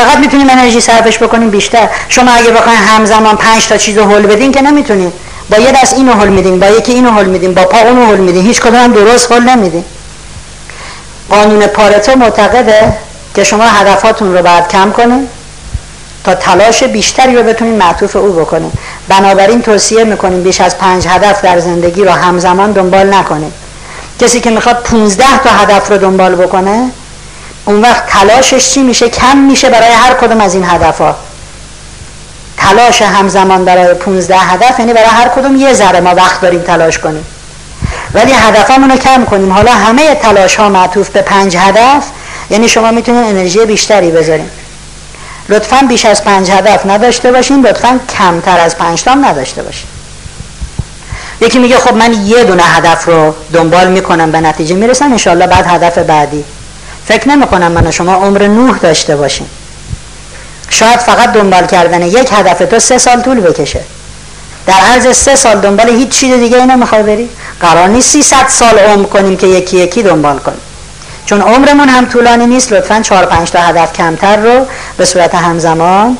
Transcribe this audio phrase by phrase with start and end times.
[0.00, 1.88] چقدر می‌تونیم انرژی صرفش بکنیم؟ بیشتر.
[2.08, 5.12] شما اگه بخواین همزمان پنج تا چیز رو حل بدین که نمی‌تونین.
[5.50, 8.16] با یه دست اینو حل میدین با یکی اینو حل میدین با پا اونو حل
[8.16, 8.46] میدین.
[8.46, 9.84] هیچ کدوم هم درست حل نمیدین.
[11.30, 12.92] قانون پارتو معتقده
[13.34, 15.28] که شما هدفاتون رو باید کم کنین
[16.24, 18.72] تا تلاش بیشتری رو بتونین معطوف او بکنین.
[19.08, 23.52] بنابراین توصیه می‌کنیم بیش از پنج هدف در زندگی رو همزمان دنبال نکنید
[24.20, 26.90] کسی که می‌خواد 15 تا هدف رو دنبال بکنه
[27.70, 31.16] اون وقت تلاشش چی میشه؟ کم میشه برای هر کدوم از این هدف ها
[32.56, 36.98] تلاش همزمان برای 15 هدف یعنی برای هر کدوم یه ذره ما وقت داریم تلاش
[36.98, 37.24] کنیم.
[38.14, 39.52] ولی هدفمون رو کم کنیم.
[39.52, 42.04] حالا همه تلاش ها معطوف به پنج هدف
[42.50, 44.50] یعنی شما می‌تونید انرژی بیشتری بذاریم
[45.48, 49.88] لطفا بیش از پنج هدف نداشته باشین لطفا کمتر از پنج تا نداشته باشین.
[51.40, 55.12] یکی میگه خب من یه دونه هدف رو دنبال می‌کنم به نتیجه می‌رسم.
[55.12, 56.44] انشالله بعد هدف بعدی.
[57.10, 59.50] فکر نمی کنم من شما عمر نوح داشته باشیم.
[60.68, 63.80] شاید فقط دنبال کردن یک هدف تو سه سال طول بکشه.
[64.66, 67.28] در عرض سه سال دنبال هیچ چیز دیگه ای نمی‌خوای بری.
[67.60, 70.60] قرار نیست 300 سال عمر کنیم که یکی یکی دنبال کنیم.
[71.26, 76.18] چون عمرمون هم طولانی نیست لطفا 4 5 تا هدف کمتر رو به صورت همزمان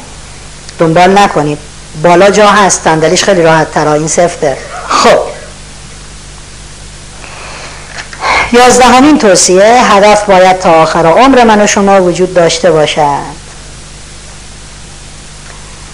[0.78, 1.58] دنبال نکنید
[2.02, 4.56] بالا جا هست صندلیش خیلی راحت ترا این سفته
[4.88, 5.29] خب.
[8.52, 13.40] یازدهمین توصیه هدف باید تا آخر عمر من و شما وجود داشته باشد.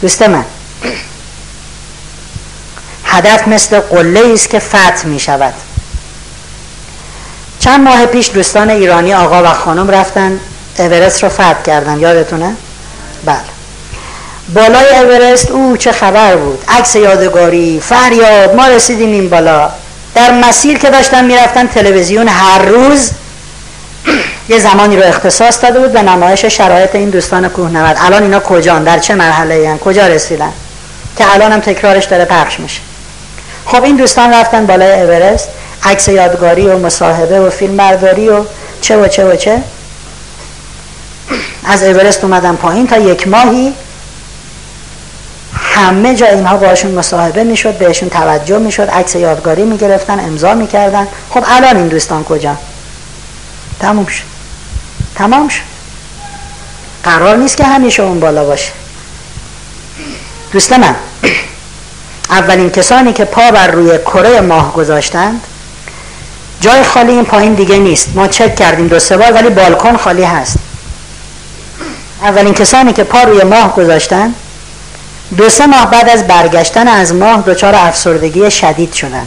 [0.03, 0.45] دوست من
[3.05, 5.55] هدف مثل قله است که فتح می شود.
[7.61, 10.41] چند ماه پیش دوستان ایرانی آقا و خانم رفتن
[10.79, 12.01] اورست رو فتح کردن.
[12.01, 12.55] یادتونه؟
[13.25, 13.37] بله.
[14.55, 19.71] بالای اورست او چه خبر بود؟ عکس یادگاری فریاد ما رسیدیم این بالا.
[20.17, 23.11] در مسیر که داشتن می‌رفتن تلویزیون هر روز
[24.49, 27.97] یه زمانی رو اختصاص داده بود به نمایش شرایط این دوستان کوهنورد.
[28.01, 30.53] الان اینا کجان؟ در چه مرحله این کجا رسیدن؟
[31.19, 32.81] که الان هم تکرارش داره پخش میشه.
[33.67, 35.49] خب این دوستان رفتن بالای اورست.
[35.83, 38.45] عکس یادگاری و مصاحبه و فیلم برداری و
[38.81, 39.63] چه و چه و چه.
[41.67, 43.75] از اورست اومدن پایین تا یک ماهی
[45.77, 51.09] همه جا اینها باشون مصاحبه می‌شد بهشون توجه می‌شد عکس یادگاری می‌گرفتن امضا می‌کردن.
[51.31, 52.57] خب الان این دوستان کجا؟
[53.81, 54.23] تموم شد.
[55.15, 55.63] تمام شد.
[57.05, 58.73] قرار نیست که همیشه اون بالا باشه.
[60.53, 60.95] دوست من
[62.31, 65.41] اولین کسانی که پا بر روی کره ماه گذاشتند
[66.61, 68.09] جای خالی این پایین دیگه نیست.
[68.15, 70.57] ما چک کردیم دو سه بار ولی بالکن خالی هست.
[72.23, 74.35] اولین کسانی که پا روی ماه گذاشتن
[75.37, 79.27] دو سه ماه بعد از برگشتن از ماه دچار افسردگی شدید شدن.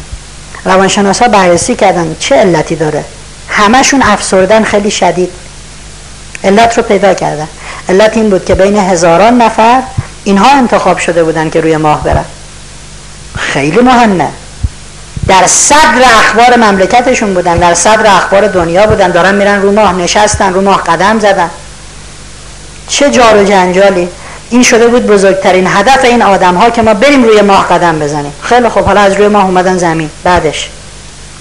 [0.65, 3.03] روانشناسا بررسی کردن چه علتی داره.
[3.49, 5.29] همشون افسردن خیلی شدید.
[6.43, 7.47] علت رو پیدا کردن.
[7.89, 9.81] علت این بود که بین هزاران نفر
[10.23, 12.25] اینها انتخاب شده بودن که روی ماه برن.
[13.37, 14.27] خیلی مهمه.
[15.27, 20.53] در صدر اخبار مملکتشون بودن در صدر اخبار دنیا بودن دارن میرن رو ماه نشستن
[20.53, 21.49] رو ماه قدم زدن.
[22.87, 24.09] چه جار و جنجالی.
[24.49, 28.33] این شده بود بزرگترین هدف این آدم ها که ما بریم روی ماه قدم بزنیم.
[28.41, 30.09] خیلی خب حالا از روی ماه اومدن زمین.
[30.23, 30.69] بعدش؟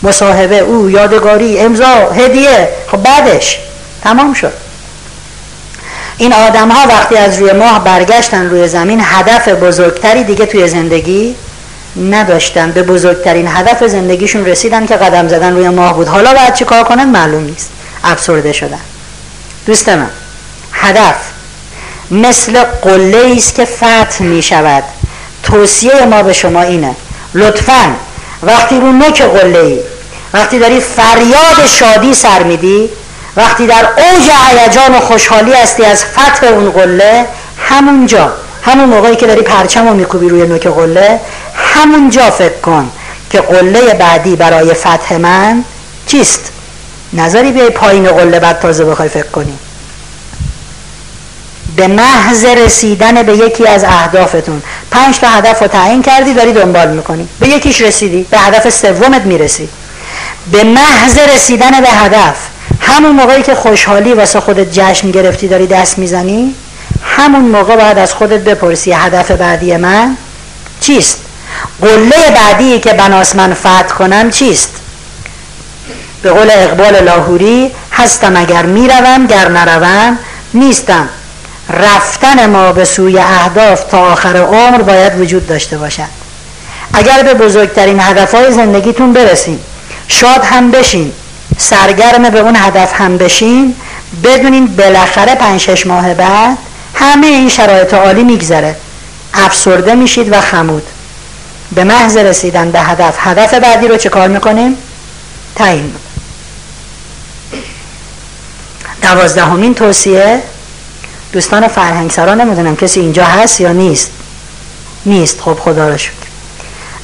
[0.03, 2.69] مصاحبه او یادگاری امضا هدیه.
[2.91, 3.59] خب بعدش؟
[4.03, 4.53] تمام شد.
[6.17, 11.37] این آدم ها وقتی از روی ماه برگشتن روی زمین هدف بزرگتری دیگه توی زندگی
[12.11, 12.73] نداشتن.
[12.73, 16.09] به بزرگترین هدف زندگیشون رسیدن که قدم زدن روی ماه بود.
[16.09, 17.71] حالا باید چی کار کنن؟ معلوم نیست.
[18.05, 18.81] افسرده شدن.
[19.67, 20.11] دوست من
[20.73, 21.38] هدف.
[22.11, 24.85] مثل قله است که فتح می شود
[25.43, 26.97] توصیه ما به شما اینه.
[27.35, 27.95] لطفا
[28.43, 29.81] وقتی رو نوک قله ای
[30.33, 32.91] وقتی داری فریاد شادی سر میدی
[33.37, 37.27] وقتی در اوج هیجان و خوشحالی هستی از فتح اون قله
[37.59, 38.33] همونجا
[38.63, 41.21] همون موقعی که داری پرچم رو میکوبی روی نوک قله
[41.55, 42.91] همونجا فکر کن
[43.31, 45.65] که قله بعدی برای فتح من
[46.07, 46.53] چیست.
[47.13, 49.59] نظری بیای پایین قله بعد تازه بخوای فکر کنی.
[51.79, 54.63] به محض رسیدن به یکی از اهدافتون.
[54.91, 57.29] پنج تا هدف رو تعیین کردی داری دنبال می‌کنی.
[57.41, 59.69] به یکیش رسیدی به هدف سومت می‌رسی.
[60.53, 62.37] به محض رسیدن به هدف
[62.81, 66.55] همون موقعی که خوشحالی واسه خودت جشن گرفتی داری دست می‌زنی
[67.03, 70.17] همون موقع باید از خودت بپرسی هدف بعدی من
[70.81, 71.19] چیست؟
[71.81, 74.71] قله بعدی که بناس من فتح کنم چیست؟
[76.23, 80.19] به قول اقبال لاهوری هستم اگر می‌روم گر نروم
[80.55, 81.09] نیستم.
[81.69, 86.19] رفتن ما به سوی اهداف تا آخر عمر باید وجود داشته باشد.
[86.93, 89.61] اگر به بزرگترین هدفهای زندگیتون برسیم
[90.09, 91.13] شاد هم بشین
[91.59, 93.75] سرگرم به اون هدف هم بشین
[94.25, 96.59] بدونین بالاخره پنج شش ماه بعد
[96.95, 98.77] همه این شرایط عالی میگذره.
[99.35, 100.83] افسرده میشید و خمود.
[101.73, 104.77] به محض رسیدن به هدف هدف بعدی رو چه کار می‌کنیم؟
[105.55, 105.93] تعیین
[109.03, 110.43] دوازدهمین توصیه
[111.33, 114.11] دوستان فرهنگسرا نمی‌دونم کسی اینجا هست یا نیست.
[115.07, 115.41] نیست.
[115.41, 116.13] خب خدا رو شکر.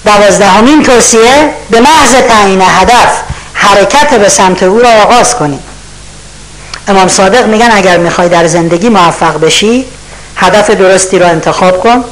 [0.04, 3.20] دوازدهمین توصیه به محض تعیین هدف
[3.52, 5.60] حرکت به سمت او را آغاز کنید
[6.88, 9.84] امام صادق میگن اگر می‌خوای در زندگی موفق بشی
[10.36, 12.04] هدف درستی را انتخاب کن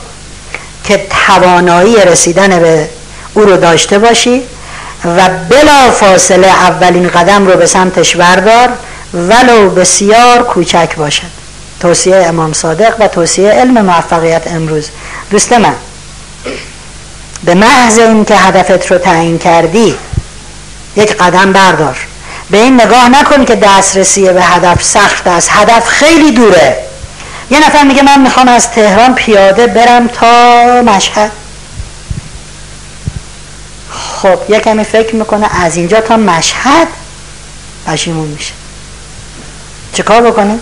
[0.85, 2.88] که توانایی رسیدن به
[3.35, 4.43] او رو داشته باشی
[5.05, 8.69] و بلا فاصله اولین قدم رو به سمتش بردار
[9.14, 11.41] ولو بسیار کوچک باشد.
[11.82, 14.88] توصیه امام صادق و توصیه علم موفقیت امروز.
[15.31, 15.75] دوست من
[17.44, 19.94] به محض که هدفت رو تعیین کردی
[20.96, 21.96] یک قدم بردار.
[22.50, 25.49] به این نگاه نکن که دسترسی به هدف سخت است.
[25.52, 26.76] هدف خیلی دوره.
[27.50, 31.31] یه نفر میگه من می‌خوام از تهران پیاده برم تا مشهد.
[33.90, 36.88] خب یه کمی فکر می‌کنه از اینجا تا مشهد
[37.87, 38.52] پشیمون میشه.
[39.93, 40.58] چه کار بکنه؟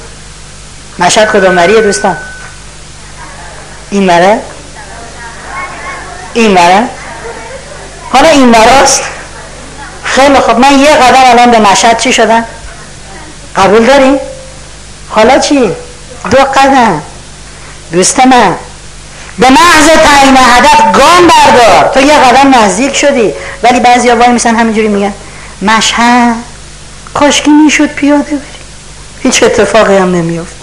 [1.01, 2.17] مشهد کدوم دوستان
[3.91, 4.41] این بره
[6.35, 6.83] این بره
[8.13, 9.03] حالا این براست
[10.05, 12.45] خیلی خب من یه قدم الان به مشهد چی شدم
[13.57, 14.17] قبول داری؟
[15.09, 15.73] حالا چی؟
[16.31, 17.03] دو قدم
[17.93, 18.55] دوست من
[19.39, 23.33] به محض تعیین هدف گام بردار تو یه قدم نزدیک شدی
[23.63, 25.15] ولی بعضی ها وای میسن همینجوری میگن
[25.63, 26.35] مشهد
[27.15, 28.61] کاشکی می‌شد پیاده بری
[29.23, 30.60] هیچ اتفاقی هم نمیافت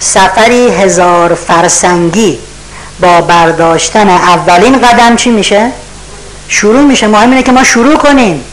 [0.00, 2.38] سفری هزار فرسنگی
[3.00, 5.70] با برداشتن اولین قدم چی میشه؟
[6.48, 7.06] شروع میشه.
[7.06, 8.44] مهم اینه که ما شروع کنیم.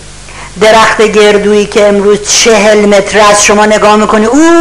[0.62, 4.52] درخت گردویی که امروز چهل متر از شما نگاه می‌کنی او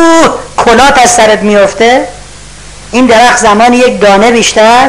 [0.57, 2.09] کلات از سرت میفته
[2.93, 4.89] این درخت زمان یک دانه بیشتر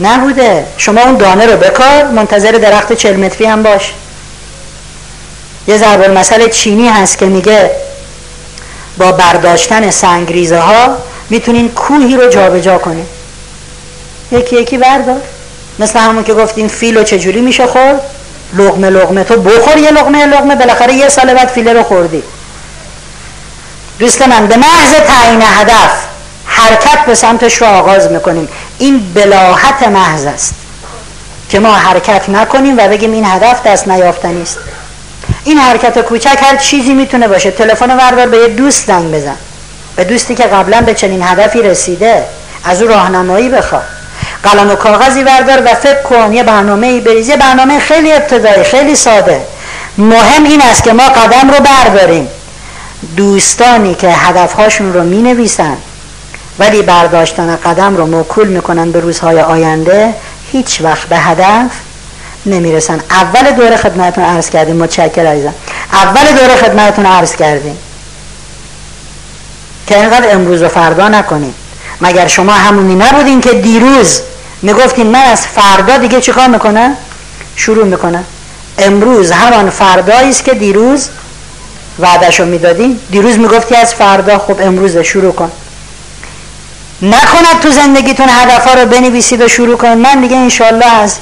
[0.00, 0.66] نبوده.
[0.76, 3.92] شما اون دانه رو بکار منتظر درخت چهل متری هم باش.
[5.68, 7.70] یه ضرب المثل چینی هست که میگه
[8.98, 10.96] با برداشتن سنگریزه ها
[11.30, 13.06] می‌تونین کوهی رو جابجا جا کنین.
[14.32, 15.20] یکی یکی بردار.
[15.78, 18.00] مثل همون که گفتیم فیلو چجوری میشه خورد؟
[18.54, 22.22] لغمه لغمه تو بخور یه لغمه لغمه بالاخره یه سال بعد فیله رو خوردی.
[23.98, 25.92] دوست من به محض تعیین هدف
[26.44, 28.48] حرکت به سمتش رو آغاز می‌کنیم
[28.78, 30.54] این بلاحت محض است
[31.50, 34.58] که ما حرکت نکنیم و بگیم این هدف دست نیافتنی است.
[35.44, 37.50] این حرکت کوچک هر چیزی می‌تونه باشه.
[37.50, 39.36] تلفن وردار به یه دوست زنگ بزن.
[39.96, 42.24] به دوستی که قبلا به چنین هدفی رسیده
[42.64, 43.84] از او راهنمایی بخواد
[44.42, 47.28] قلم و کاغذی بردار و فکر کن یه برنامه ای بریز.
[47.28, 49.40] یه برنامه خیلی ابتدایی خیلی ساده.
[49.98, 52.28] مهم این است که ما قدم رو برداریم.
[53.16, 55.76] دوستانی که هدفهاشون رو می نویسن
[56.58, 60.14] ولی برداشتن قدم رو موکول می‌کنن به روزهای آینده
[60.52, 61.70] هیچ وقت به هدف
[62.46, 63.00] نمی‌رسن.
[63.10, 64.76] اول دوره خدمتتون عرض کردیم.
[64.76, 65.54] متشکر عزیزم.
[65.92, 67.78] اول دوره خدمتتون عرض کردیم.
[69.86, 71.54] که اینقدر امروز و فردا نکنیم
[72.00, 74.20] مگر شما همونی نبودین که دیروز
[74.62, 76.96] می‌گفتین من از فردا دیگه چیکار می‌کنه؟
[77.56, 78.24] شروع می‌کنه
[78.78, 81.08] امروز همان فردایی است که دیروز
[81.98, 83.00] وعدشو می‌دادین.
[83.10, 85.50] دیروز می‌گفتی از فردا خب امروز شروع کن.
[87.02, 89.92] نکند تو زندگیتون هدفها رو بنویسید و شروع کن.
[89.94, 91.16] من دیگه انشالله از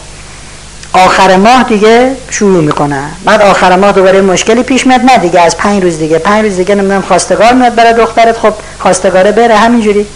[0.92, 5.00] آخر ماه دیگه شروع می‌کنم بعد آخر ماه دوباره مشکلی پیش میاد.
[5.00, 6.18] نه دیگه از پنج روز دیگه.
[6.18, 8.38] پنج روز دیگه نمی‌دونم خواستگار میاد برای دخترت.
[8.38, 10.06] خب خواستگاره بره همینجوری.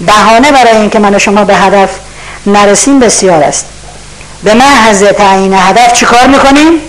[0.00, 1.90] بهانه برای اینکه من و شما به هدف
[2.46, 3.66] نرسیم بسیار است.
[4.42, 6.80] به محض تعیین هدف چیکار می‌کنیم؟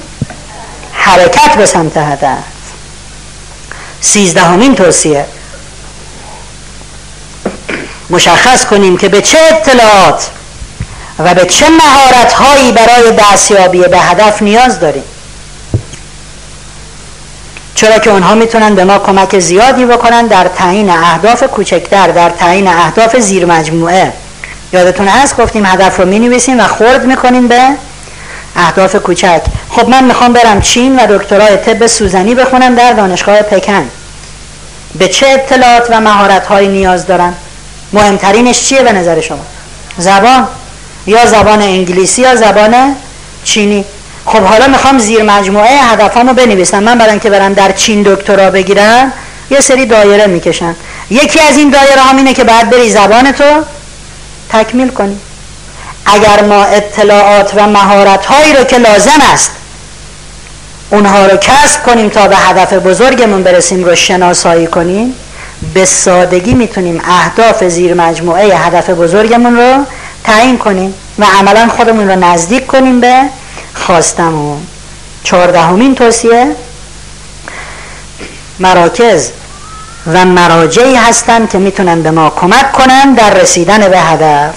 [0.91, 2.38] حرکت به سمت هدف.
[4.01, 5.25] سیزدهمین توصیه.
[8.10, 10.29] مشخص کنیم که به چه اطلاعات
[11.20, 15.04] و به چه مهارت هایی برای دستیابی به هدف نیاز داریم؟
[17.76, 22.68] چرا که اونها می‌تونن به ما کمک زیادی بکنن در تعیین اهداف کوچکتر در تعیین
[22.68, 24.14] اهداف زیر مجموعه.
[24.74, 27.62] یادتون هست؟ گفتیم هدف رو می نویسیم و خورد می‌کنیم به
[28.56, 29.42] اهداف کوچک.
[29.70, 33.90] خب من می‌خوام برم چین و دکترای طب سوزنی بخونم در دانشگاه پکن.
[34.96, 37.36] به چه اطلاعات و مهارت هایی نیاز دارم
[37.94, 39.46] مهمترینش چیه به نظر شما؟
[39.98, 40.48] زبان؟
[41.08, 42.96] یا زبان انگلیسی یا زبان
[43.44, 43.86] چینی.
[44.26, 46.84] خب حالا می‌خوام زیر مجموعه هدفامو بنویسم.
[46.84, 49.14] من برای که برم در چین دکترا بگیرم
[49.52, 50.76] یه سری دایره می‌کشن
[51.10, 53.64] یکی از این دایره هم اینه که بعد بری زبان تو
[54.50, 55.18] تکمیل کنی.
[56.06, 59.52] اگر ما اطلاعات و مهارت هایی رو که لازم است
[60.90, 65.14] اونها رو کسب کنیم تا به هدف بزرگمون برسیم رو شناسایی کنیم
[65.74, 69.86] به سادگی می‌تونیم اهداف زیر مجموعه هدف بزرگمون رو
[70.28, 73.22] تعیین کنیم و عملا خودمون رو نزدیک کنیم به
[73.74, 74.68] خواستمون.
[75.24, 76.56] چهاردهمین توصیه.
[78.60, 79.30] مراکز
[80.14, 84.56] و مراجعی هستند که می‌تونن به ما کمک کنن در رسیدن به هدف.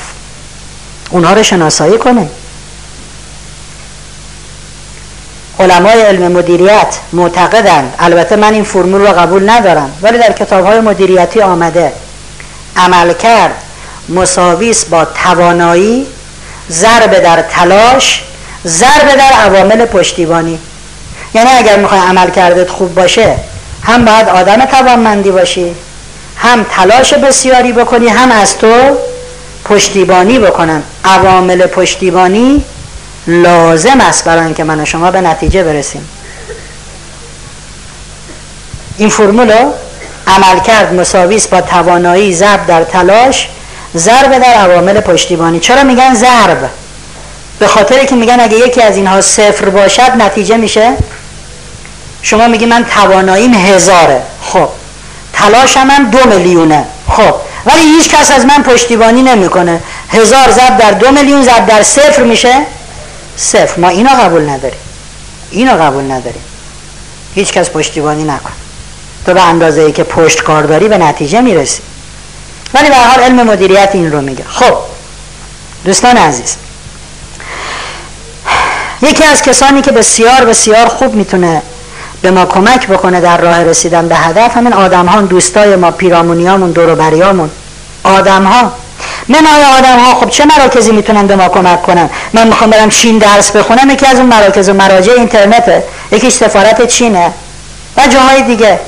[1.11, 2.31] اونها رو شناسایی کنیم.
[5.61, 7.95] علمای علم مدیریت معتقدند.
[7.99, 11.93] البته من این فرمول رو قبول ندارم ولی در کتاب های مدیریتی آمده.
[12.77, 13.55] عمل کرد
[14.09, 16.07] مساویس با توانایی
[16.71, 18.23] ضرب در تلاش
[18.66, 20.59] ضرب در عوامل پشتیبانی.
[21.35, 23.37] یعنی اگر می‌خوای عمل کردت خوب باشه
[23.83, 25.75] هم باید آدم توانمندی باشی
[26.37, 28.97] هم تلاش بسیاری بکنی هم از تو
[29.64, 30.83] پشتیبانی بکنن.
[31.04, 32.64] عوامل پشتیبانی
[33.26, 36.09] لازم است برای اینکه من و شما به نتیجه برسیم.
[38.97, 39.73] این فرمولو
[40.26, 43.49] عمل کرد مساویس با توانایی ضرب در تلاش
[43.97, 45.61] ضرب در عوامل پشتیبانی.
[45.61, 46.70] چرا میگن ضرب؟
[47.59, 50.92] به خاطر که میگن اگه یکی از اینها صفر باشد نتیجه میشه؟
[52.23, 54.23] شما میگی من تواناییم هزاره.
[54.42, 54.68] خب.
[55.32, 56.85] تلاشم من دو میلیونه.
[57.09, 57.35] خب.
[57.66, 59.80] ولی هیچ کس از من پشتیبانی نمی‌کنه.
[60.09, 62.54] هزار ضرب در دو میلیون ضرب در صفر میشه؟
[63.37, 63.80] صفر.
[63.80, 64.78] ما اینا قبول نداریم.
[65.50, 66.42] اینا قبول نداریم.
[67.35, 68.52] هیچ کس پشتیبانی نکن.
[69.26, 71.82] تو به اندازه ای که پشت کار داری به نتیجه می‌رسی.
[72.75, 74.45] ولی به حال علم مدیریت این رو میگه.
[74.49, 74.75] خب
[75.85, 76.57] دوستان عزیز
[79.03, 81.62] یکی از کسانی که بسیار بسیار خوب می‌تونه
[82.23, 86.71] به ما کمک بکنه در راه رسیدن به هدف همین آدم ها دوستای ما پیرامونیامون
[86.71, 87.50] دوروبریامون.
[88.05, 88.73] آدم ها
[89.29, 93.19] منهای آدم ها خب چه مراکزی می‌تونن به ما کمک کنن؟ من می‌خوام برم چین
[93.19, 95.85] درس بخونم یکی از اون مراکز و مراجع اینترنته.
[96.12, 97.33] یکیش سفارت چینه.
[97.97, 98.81] و جاهای دیگه.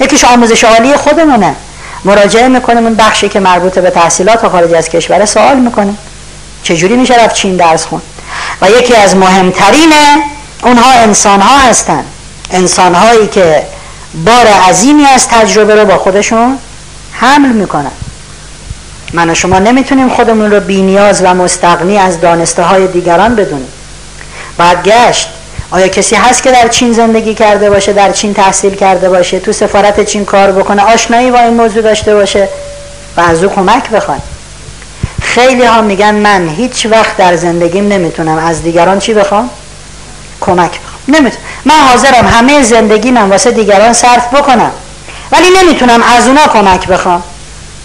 [0.00, 1.56] یکیش آموزش عالی خودمونه.
[2.04, 5.24] مراجعه می‌کنیم اون بخشی که مربوط به تحصیلات و خارج از کشور.
[5.26, 5.98] سوال می‌کنیم.
[6.62, 8.02] چجوری میشه رفت چین درس خون
[8.62, 9.92] و یکی از مهمترین
[10.62, 12.04] اونها انسان ها هستن.
[12.50, 13.62] انسان هایی که
[14.14, 16.58] بار عظیمی از تجربه رو با خودشون
[17.12, 17.90] حمل می‌کنن.
[19.12, 23.68] من و شما نمی‌تونیم خودمون رو بینیاز و مستقنی از دانسته های دیگران بدونیم.
[24.58, 25.28] باید گشت
[25.72, 29.52] آیا کسی هست که در چین زندگی کرده باشه در چین تحصیل کرده باشه تو
[29.52, 32.48] سفارت چین کار بکنه آشنایی با این موضوع داشته باشه
[33.16, 34.22] و از او کمک بخواد؟
[35.22, 38.38] خیلی ها میگن من هیچ وقت در زندگیم نمی‌تونم.
[38.38, 39.50] از دیگران چی بخوام؟
[40.40, 41.02] کمک بخوام.
[41.08, 41.44] نمی‌تونم.
[41.64, 44.70] من حاضرم همه زندگی من واسه دیگران صرف بکنم.
[45.32, 47.22] ولی نمی‌تونم از اونا کمک بخوام.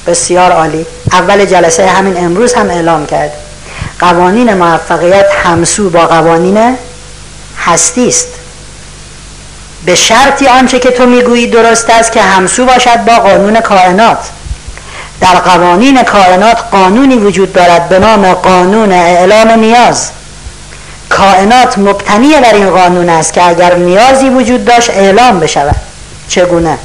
[0.08, 0.86] بسیار عالی.
[1.12, 3.32] اول جلسه همین امروز هم اعلام کرد.
[4.00, 6.78] قوانین موفقیت همسو با قوانین
[7.68, 8.28] هستی است.
[9.86, 14.30] به شرطی آنچه که تو می‌گویی درست است که همسو باشد با قانون کائنات.
[15.22, 20.10] در قوانین کائنات قانونی وجود دارد به نام قانون اعلام نیاز.
[21.10, 25.76] کائنات مبتنی بر این قانون است که اگر نیازی وجود داشت اعلام بشود.
[26.28, 26.78] چگونه؟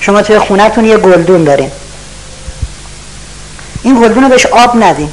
[0.00, 1.70] شما توی خونتون یه گلدون دارین.
[3.82, 5.12] این گلدون رو بهش آب ندین.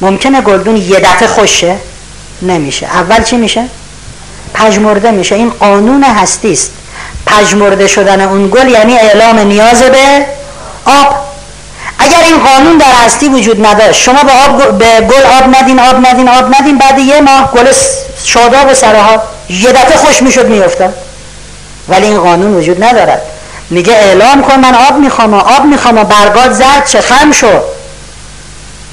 [0.00, 1.76] ممکنه گلدون یه دفعه خوشه؟
[2.42, 2.86] نمیشه.
[2.86, 3.64] اول چی میشه؟
[4.54, 5.34] پژمرده میشه.
[5.34, 6.70] این قانون هستی است.
[7.26, 10.26] پژمرده شدن اون گل یعنی اعلام نیاز به
[10.86, 11.24] آب.
[11.98, 16.06] اگر این قانون در هستی وجود نداشت شما به, آب به گل آب ندین آب
[16.06, 17.72] ندین آب ندین بعد یه ماه گل
[18.24, 20.94] شاداب و سرها یه دفعه خوش می‌شد میافتاد.
[21.88, 23.22] ولی این قانون وجود ندارد.
[23.70, 27.62] میگه اعلام کن من آب می‌خوام آب می‌خوام برگاد زرد چه خم شد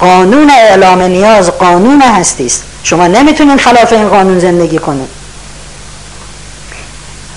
[0.00, 2.62] قانون اعلام نیاز قانون هستی است.
[2.82, 5.21] شما نمی‌تونین خلاف این قانون زندگی کنید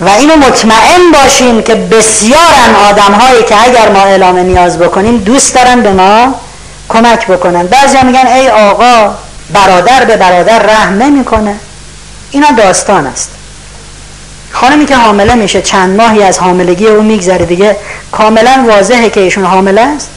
[0.00, 5.54] و اینو مطمئن باشین که بسیارن آدم هایی که اگر ما اعلام نیاز بکنیم دوست
[5.54, 6.34] دارن به ما
[6.88, 7.66] کمک بکنن.
[7.66, 9.14] بعضی میگن ای آقا
[9.52, 11.56] برادر به برادر رحم نمی‌کنه.
[12.30, 13.30] اینا داستان است.
[14.52, 17.76] خانمی که حامله میشه چند ماهی از حاملگی او میگذره دیگه
[18.12, 20.10] کاملا واضحه که ایشون حامله است.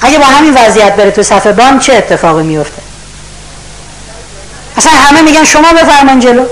[0.00, 2.82] اگه با همین وضعیت بره تو صفحه بان چه اتفاقی میفته
[4.76, 6.44] اصلا همه میگن شما بفرمان جلو.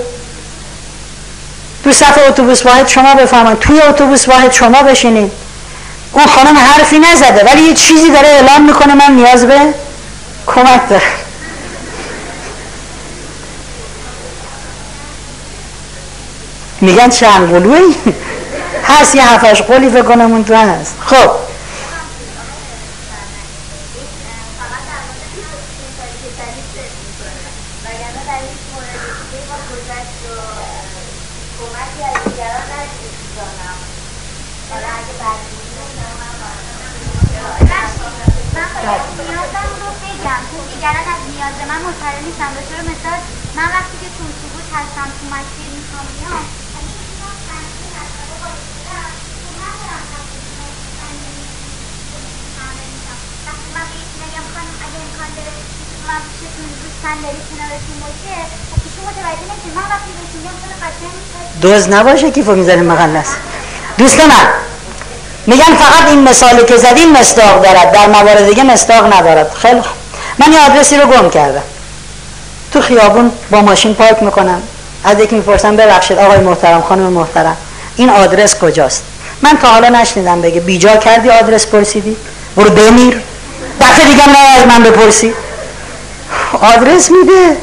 [1.87, 3.59] تو صف اتوبوس واحد شما بفرمایید.
[3.59, 5.31] توی اتوبوس واحد شما بشینید.
[6.11, 8.95] اون خانم حرفی نزده ولی یه چیزی داره اعلام می‌کنه.
[8.95, 9.73] من نیاز به
[10.47, 11.01] کمک دارم.
[16.81, 17.95] میگن چند قلوی
[18.83, 20.95] هست یه هفتش قولی فکر کنم اون تو هست.
[21.05, 21.31] خب
[39.27, 43.19] نیازم رو بگم چون دیگران از نیاز من مطلع نیستم به طور مثال
[43.55, 46.45] من وقتی که تو اتوبوس هستم تو مسیر می‌خوام بیام
[61.61, 63.25] دوز نباشه کیفو می‌ذاریم مقلس.
[63.97, 64.47] دوست من
[65.47, 69.53] میگن فقط این مثالی که زدیم مصداق دارد در موارد دیگه مصداق ندارد.
[69.53, 69.81] خیلی
[70.37, 71.63] من یه آدرسی رو گم کردم.
[72.71, 74.61] تو خیابون با ماشین پارک می‌کنم
[75.03, 77.57] از یکی می‌پرسم ببخشید آقای محترم خانم محترم
[77.95, 79.03] این آدرس کجاست؟
[79.41, 82.15] من تا حالا نشنیدم بگه بیجا کردی آدرس پرسیدی؟
[82.55, 83.21] برو بمیر.
[83.81, 85.33] دفعه دیگه نه از من بپرسی.
[86.61, 87.57] آدرس میده.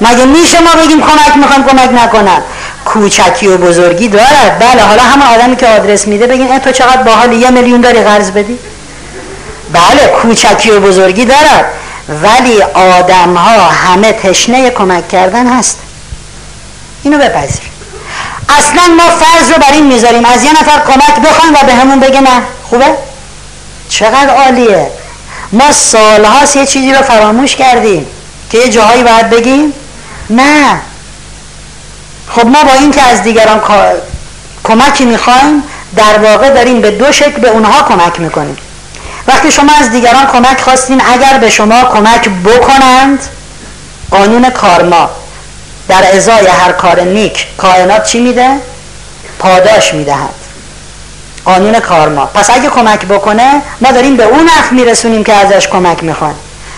[0.00, 2.42] مگه میشه ما بگیم کمک می‌خوام کمک نکنن؟
[2.84, 7.32] کوچکی و بزرگی دارد بله حالا همه آدمی که آدرس میده بگین تو چقدر باحال
[7.32, 8.58] یه میلیون داری قرض بدی؟
[9.72, 11.72] بله کوچکی و بزرگی دارد
[12.08, 15.78] ولی آدم ها همه تشنه کمک کردن هست.
[17.02, 17.62] اینو بپذیر.
[18.48, 20.24] اصلا ما فرض رو بر این می‌ذاریم.
[20.24, 22.42] از یه نفر کمک بخوایم و به همون بگه نه.
[22.64, 22.86] خوبه؟
[23.88, 24.90] چقدر عالیه.
[25.52, 28.06] ما سالهاست یه چیزی رو فراموش کردیم
[28.50, 29.72] که یه جاهایی باید بگیم
[30.30, 30.80] نه.
[32.28, 33.60] خب ما با این که از دیگران
[34.64, 35.62] کمکی می‌خوایم
[35.96, 38.56] در واقع داریم به دو شکل به اونها کمک می‌کنیم.
[39.28, 43.28] وقتی شما از دیگران کمک خواستین اگر به شما کمک بکنند
[44.10, 45.10] قانون کارما
[45.88, 48.50] در ازای هر کار نیک کائنات چی میده؟
[49.38, 50.34] پاداش می‌دهد.
[51.44, 52.26] قانون کارما.
[52.26, 56.36] پس اگه کمک بکنه ما داریم به اون نفع میرسونیم که ازش کمک می‌خوایم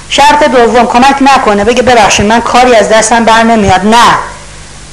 [0.08, 1.64] شرط دوم کمک نکنه.
[1.64, 3.80] بگه ببخشید من کاری از دستم بر نمیاد.
[3.86, 3.96] نه.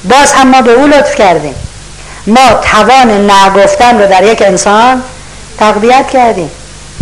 [0.04, 1.54] باز هم ما به او لطف کردیم.
[2.26, 5.02] ما توان نگفتن رو در یک انسان
[5.58, 6.50] تقویت کردیم.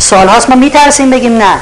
[0.00, 1.57] سالهاست ما میترسیم بگیم نه.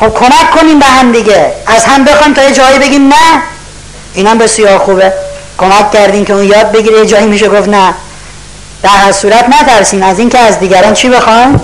[0.00, 1.52] خب کمک کنیم به هم دیگه.
[1.66, 3.42] از هم بخوایم تا یه جایی بگیم نه.
[4.14, 5.12] این هم بسیار خوبه.
[5.58, 7.94] کمک کردیم که اون یاد بگیره یه جایی میشه گفت نه.
[8.82, 11.60] در هر صورت نترسیم از اینکه از دیگران چی بخوایم؟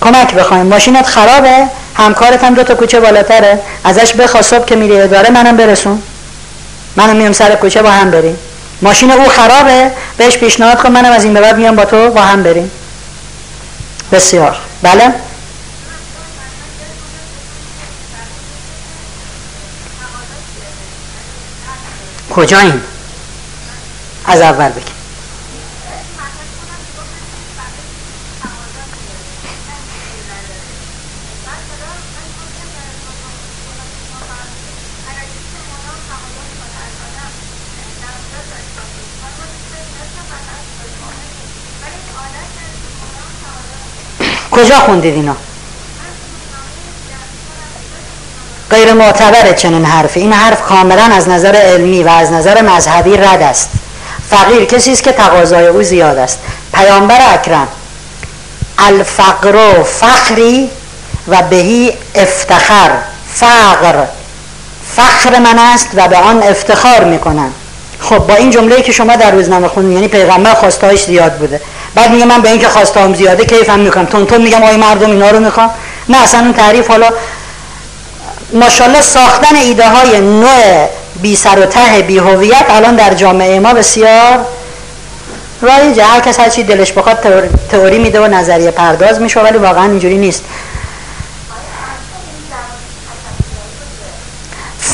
[0.00, 0.66] کمک بخوایم.
[0.66, 1.68] ماشینت خرابه.
[1.94, 3.58] همکارت هم دو تا کوچه بالاتره.
[3.84, 6.02] ازش بخوا صبح که میری اداره منم برسون.
[6.96, 8.36] منم میام سر کوچه با هم بریم.
[8.82, 9.90] ماشین او خرابه.
[10.16, 10.92] بهش پیشنهاد کن.
[10.92, 12.70] منم از این به بعد میام با تو با هم بریم.
[14.12, 14.56] بسیار.
[14.82, 15.14] بله؟
[22.30, 22.82] کجا این
[24.26, 24.93] از اول بگی
[44.54, 45.36] کجا خوندید اینا؟
[48.70, 50.20] غیر معتبره چنین حرفی.
[50.20, 53.70] این حرف کاملا از نظر علمی و از نظر مذهبی رد است.
[54.30, 56.38] فقیر کسی است که تقاضای او زیاد است.
[56.74, 57.68] پیامبر اکرم
[58.78, 60.70] الفقر فخری
[61.28, 62.90] و بهی افتخر.
[63.34, 64.04] فقر
[64.96, 67.52] فخر من است و به آن افتخار می‌کنم.
[68.04, 71.60] خب با این جمله که شما در روزنامه خوندید یعنی پیغمبر خواستهاش زیاد بوده.
[71.94, 75.30] بعد میگه من به اینکه خواستهام زیاده کیفم می‌کنم؟ تون تون میگم آقای مردم اینا
[75.30, 75.70] رو می‌خوام؟
[76.08, 77.08] نه اصلا اون تعریف حالا
[78.52, 80.88] ماشاءالله ساختن ایده های نوع
[81.22, 84.46] بی سر و ته بی هویت الان در جامعه ما بسیار
[85.62, 86.04] رایجه.
[86.04, 87.18] هر کس هر چی دلش بخواد
[87.70, 90.44] تئوری میده و نظریه پرداز میشه ولی واقعا اینجوری نیست.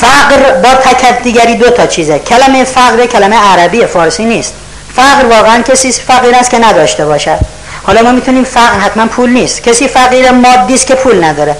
[0.01, 2.19] فقر با تکت دیگری دو تا چیزه.
[2.19, 4.53] کلمه فقر کلمه عربی فارسی نیست.
[4.95, 7.37] فقر واقعا کسی فقیر است که نداشته باشد.
[7.83, 9.63] حالا ما می‌تونیم فقر حتما پول نیست.
[9.63, 11.55] کسی فقیر مادی است که پول نداره.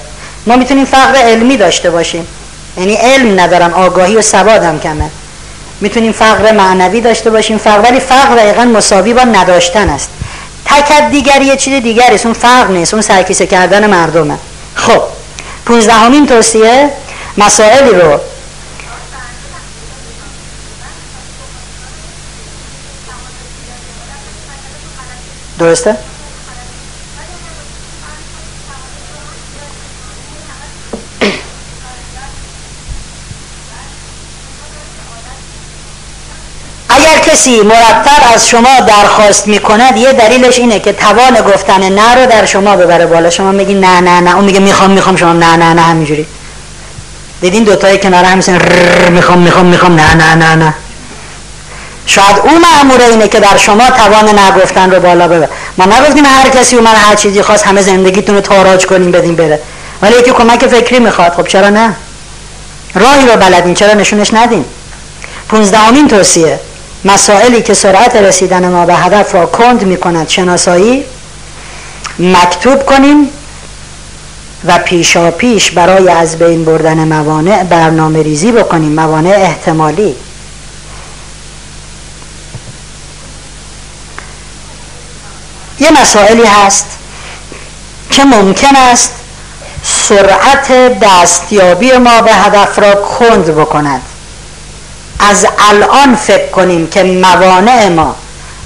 [0.48, 2.28] ما می‌تونیم فقر علمی داشته باشیم.
[2.78, 5.10] یعنی علم ندارم آگاهی و سوادم کمه.
[5.82, 10.10] می‌تونیم فقر معنوی داشته باشیم فقر ولی فقر دقیقا مساوی با نداشتن است.
[10.66, 12.26] تکت دیگری یه چیز دیگری است.
[12.26, 12.94] اون فقر نیست.
[12.94, 14.38] اون سرکیسه کردن مردمه.
[14.76, 15.02] خب
[15.66, 16.90] پونزدهمین توصیه
[17.38, 18.20] مسائلی رو
[25.62, 25.96] درسته؟
[36.90, 42.26] اگر کسی مرتب از شما درخواست می‌کند یه دلیلش اینه که توان گفتن نه رو
[42.26, 43.30] در شما ببره بالا.
[43.30, 44.36] شما میگی نه نه نه.
[44.36, 45.16] اون میگه می‌خوام می‌خوام.
[45.16, 45.82] شما نه نه نه.
[45.82, 46.26] همینجوری.
[47.42, 48.38] دیدین دوتای کنار هم
[49.12, 49.96] می‌خوام می‌خوام می‌خوام.
[49.96, 50.74] نه نه نه نه.
[52.06, 56.50] شاید او معموره اینه که در شما توان نگفتن رو بالا ببره ما نگفتیم هر
[56.50, 59.60] کسی من هر چیزی خواست همه زندگیتون رو تاراج کنیم بدیم بره.
[60.02, 61.32] ولی یکی کمک فکری می‌خواد.
[61.34, 61.96] خب چرا نه؟
[62.96, 64.66] راهی رو بلدین چرا نشونش ندین
[65.50, 66.60] پونزدهمین توصیه.
[67.06, 70.30] مسائلی که سرعت رسیدن ما به هدف را کند می‌کند.
[70.30, 71.04] شناسایی.
[72.20, 73.30] مکتوب کنیم
[74.66, 78.92] و پیشا پیش برای از بین بردن موانع برنامه ریزی بکنیم.
[78.92, 80.16] موانع احتمالی.
[85.82, 86.86] یه مسائلی هست
[88.10, 89.12] که ممکن است
[89.84, 94.02] سرعت دستیابی ما به هدف را کند بکند.
[95.20, 98.16] از الان فکر کنیم که موانع ما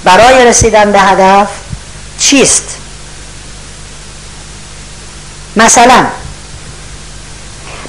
[0.04, 1.48] برای رسیدن به هدف
[2.18, 2.76] چیست؟
[5.56, 6.06] مثلا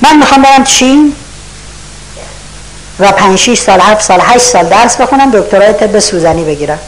[0.01, 1.15] من می‌خوام برم چین
[2.99, 6.79] و 5 6 سال 7 سال 8 سال درس بخونم دکترای طب سوزنی بگیرم.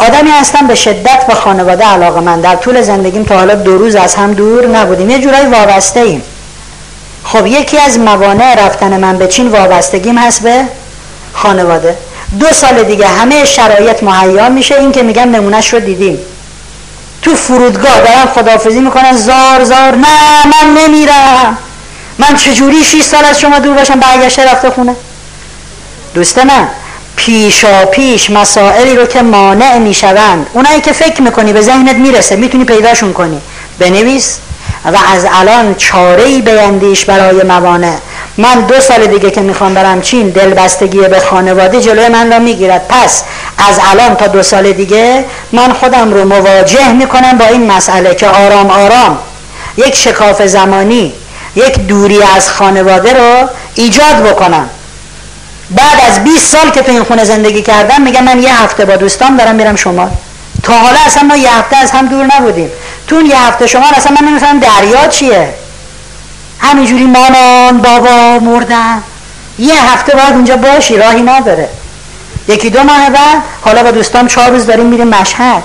[0.00, 2.40] آدمی هستم به شدت به خانواده علاقه من.
[2.40, 5.10] در طول زندگیم تا حالا دو روز از هم دور نبودیم.
[5.10, 6.22] یه جورایی وابسته ایم
[7.24, 10.64] خب یکی از موانع رفتن من به چین وابستگیم هست به
[11.32, 11.96] خانواده.
[12.40, 14.74] دو سال دیگه همه شرایط مهیا میشه.
[14.74, 16.18] این که میگم نمونهش رو دیدیم.
[17.22, 19.16] تو فرودگاه دارن خدافزی می‌کنن.
[19.16, 19.96] زار زار.
[19.96, 21.58] نه من نمیرم.
[22.18, 24.96] من چجوری 6 سال از شما دور باشم؟ برگشته رفته خونه.
[26.14, 26.68] دوست من.
[27.20, 30.46] پیشا پیش مسائلی رو که مانع می‌شوند.
[30.52, 33.40] اونایی که فکر می‌کنی به ذهنت می‌رسه می‌تونی پیداشون کنی.
[33.78, 34.38] بنویس
[34.84, 37.94] و از الان چاره ای بیندیش برای موانع.
[38.36, 42.88] من دو سال دیگه که می‌خوام برم چین دلبستگی به خانواده جلوی من را می‌گیرد.
[42.88, 43.22] پس
[43.68, 48.28] از الان تا دو سال دیگه من خودم رو مواجه می‌کنم با این مسئله که
[48.28, 49.18] آرام آرام.
[49.76, 51.12] یک شکاف زمانی
[51.56, 54.70] یک دوری از خانواده رو ایجاد بکنم.
[55.70, 58.96] بعد از 20 سال که تو این خونه زندگی کردم میگم من یه هفته با
[58.96, 60.10] دوستان دارم میرم شما
[60.62, 62.70] تا حالا اصلا ما یه هفته از هم دور نبودیم.
[63.06, 65.54] تو یه هفته شما اصلا من نمیفهم دریا چیه؟
[66.58, 69.02] همینجوری مامان بابا مردن.
[69.58, 71.68] یه هفته بعد اونجا باشی راهی نداره.
[72.48, 75.62] یکی دو ماه بعد حالا با دوستان چهار روز داریم میریم مشهد.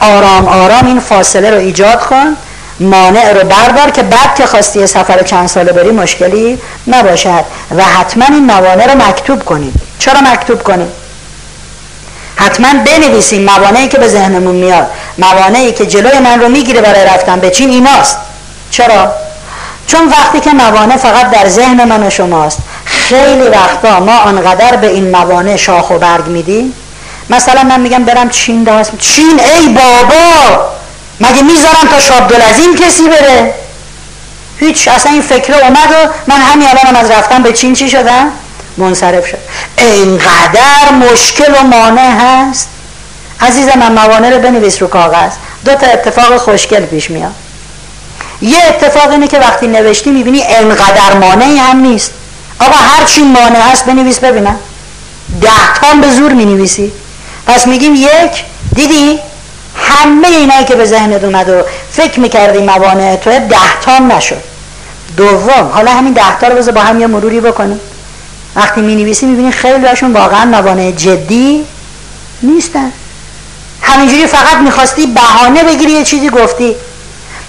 [0.00, 2.36] آرام آرام این فاصله رو ایجاد کن.
[2.82, 7.44] مانع رو بردار که بعد که خواستی سفر چند ساله بری مشکلی نباشد.
[7.76, 10.88] و حتما این موانع رو مکتوب کنیم چرا مکتوب کنیم
[12.36, 14.86] حتما بنویسیم موانعی که به ذهنمون میاد.
[15.18, 18.18] موانعی که جلوی من رو می‌گیره برای رفتن به چین ایناست.
[18.70, 19.12] چرا؟
[19.86, 22.58] چون وقتی که موانع فقط در ذهن من و شماست.
[22.84, 26.74] خیلی وقتا ما آنقدر به این موانع شاخ و برگ میدیم.
[27.30, 30.71] مثلا من میگم برم چین درست چین ای بابا!
[31.20, 33.54] مگه می‌ذارم تا شابدالعظیم کسی بره؟
[34.60, 38.30] هیچ اصلا این فکر اومد و من همین الانم از رفتن به چین چی شدم؟
[38.76, 39.38] منصرف شد.
[39.78, 42.68] اینقدر مشکل و مانع هست؟
[43.40, 45.32] عزیزم من موانع رو بنویس رو کاغذ.
[45.64, 47.32] دو تا اتفاق خوشگل پیش میاد.
[48.42, 52.10] یه اتفاق اینه که وقتی نوشتی می‌بینی انقدر مانعی هم نیست.
[52.58, 54.56] آقا هر چی مانع هست بنویس ببینم.
[55.40, 56.92] ده تام به زور می‌نویسی.
[57.46, 58.44] پس میگیم یک
[58.74, 59.20] دیدی؟
[59.76, 64.42] همه اینایی که به ذهنت اومد و فکر می‌کردی موانع تو ده تام نشد.
[65.16, 67.80] دوم حالا همین ده تا رو بذار با هم یه مروری بکنیم.
[68.56, 71.64] وقتی می نویسی می‌بینی خیلی هاشون واقعا موانع جدی
[72.42, 72.92] نیستن.
[73.82, 76.76] همینجوری فقط می‌خواستی بهانه بگیری یه چیزی گفتی.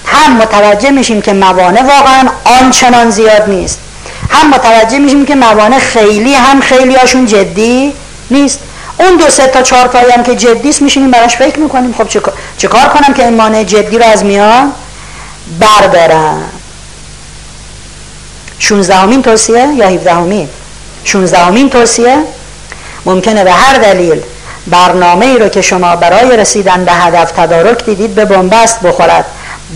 [0.05, 2.29] هم متوجه میشیم که موانع واقعا
[2.62, 3.79] آنچنان زیاد نیست.
[4.29, 7.93] هم متوجه میشیم که موانع خیلی هم خیلی هاشون جدی
[8.31, 8.59] نیست.
[8.97, 11.93] اون دو سه تا چهار تایی هم که جدی است میشینیم براش فکر می‌کنیم.
[11.97, 12.08] خب
[12.58, 14.71] چه کار کنم که این مانع جدی رو از میان
[15.60, 16.43] بردارم
[18.60, 20.49] 16 همین توصیه یا 17 همین
[21.03, 22.17] 16 همین توصیه
[23.06, 24.21] ممکنه به هر دلیل
[24.67, 29.25] برنامه ای رو که شما برای رسیدن به هدف تدارک دیدید به بنبست بخورد.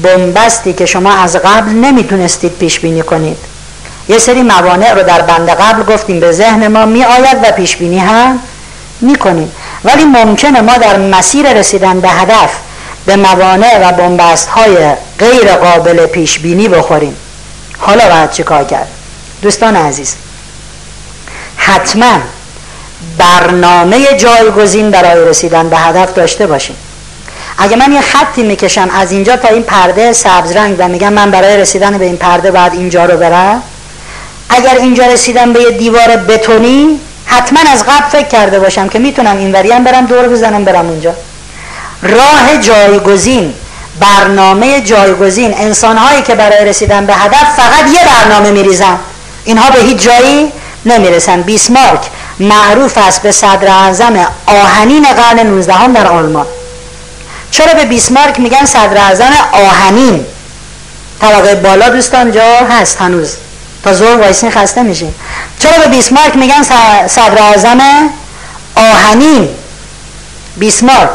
[0.03, 3.37] بنبستی که شما از قبل نمی‌تونستید پیش بینی کنید.
[4.09, 7.77] یه سری موانع رو در بند قبل گفتیم به ذهن ما می آید و پیش
[7.77, 8.39] بینی هم
[9.01, 9.51] می‌کنیم.
[9.83, 12.51] ولی ممکنه ما در مسیر رسیدن به هدف
[13.05, 14.77] به موانع و بنبست های
[15.19, 17.15] غیر قابل پیش بینی بخوریم.
[17.79, 18.87] حالا باید چه کار کرد؟
[19.41, 20.15] دوستان عزیز
[21.57, 22.17] حتما
[23.17, 26.75] برنامه جایگزین برای رسیدن به هدف داشته باشیم.
[27.57, 31.31] اگه من یه خطی می‌کشم از اینجا تا این پرده سبز رنگ و میگم من
[31.31, 33.63] برای رسیدن به این پرده بعد اینجا رو برم
[34.49, 39.37] اگر اینجا رسیدم به یه دیوار بتونی حتما از قبل فکر کرده باشم که می‌تونم
[39.37, 41.13] این هم برم دور بزنم برم اونجا.
[42.01, 43.53] راه جایگزین
[43.99, 48.97] برنامه جایگزین انسان هایی که برای رسیدن به هدف فقط یه برنامه میریزن.
[49.45, 50.51] اینها به هیچ جایی
[50.85, 51.41] نمی‌رسن.
[51.41, 52.01] بیسمارک
[52.39, 56.45] معروف است به صدر اعظم آهنین قرن 19 در آلمان.
[57.51, 60.25] چرا به بیسمارک میگن صدر اعظم آهنین؟
[61.21, 63.37] طبقه بالا دوستان جا هست هنوز.
[63.83, 65.13] تا زور وایسین خسته میشین.
[65.59, 66.63] چرا به بیسمارک میگن
[67.07, 67.79] صدر اعظم
[68.75, 69.49] آهنین؟
[70.57, 71.09] بیسمارک.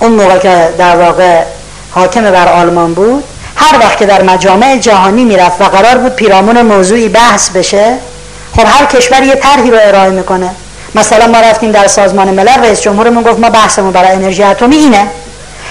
[0.00, 1.42] اون موقع که در واقع
[1.90, 3.24] حاکم بر آلمان بود
[3.56, 7.94] هر وقت که در مجامع جهانی می‌رفت و قرار بود پیرامون موضوعی بحث بشه
[8.56, 10.50] خب هر کشور یه طرحی رو ارائه می‌کنه.
[10.94, 15.06] مثلا ما رفتیم در سازمان ملل رئیس جمهورمون گفت ما بحثمون برای انرژی اتمی اینه.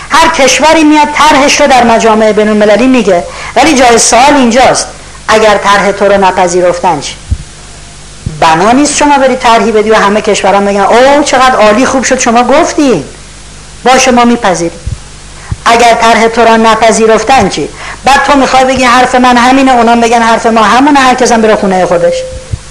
[0.09, 3.23] هر کشوری میاد طرحش رو در مجامع بین المللی میگه.
[3.55, 4.87] ولی جای سوال اینجاست.
[5.27, 7.15] اگر طرح تو رو نپذیرفتن چی؟
[8.39, 12.19] بنا نیست شما بری طرحی بدی و همه کشوران بگن او چقدر عالی خوب شد
[12.19, 13.03] شما گفتین.
[13.83, 14.79] باشه ما میپذیریم.
[15.65, 17.69] اگر طرح تو را نپذیرفتن چی؟
[18.05, 21.55] بعد تو می‌خوای بگی حرف من همینه اونا بگن حرف ما همونه هر کسم بره
[21.55, 22.13] خونه خودش.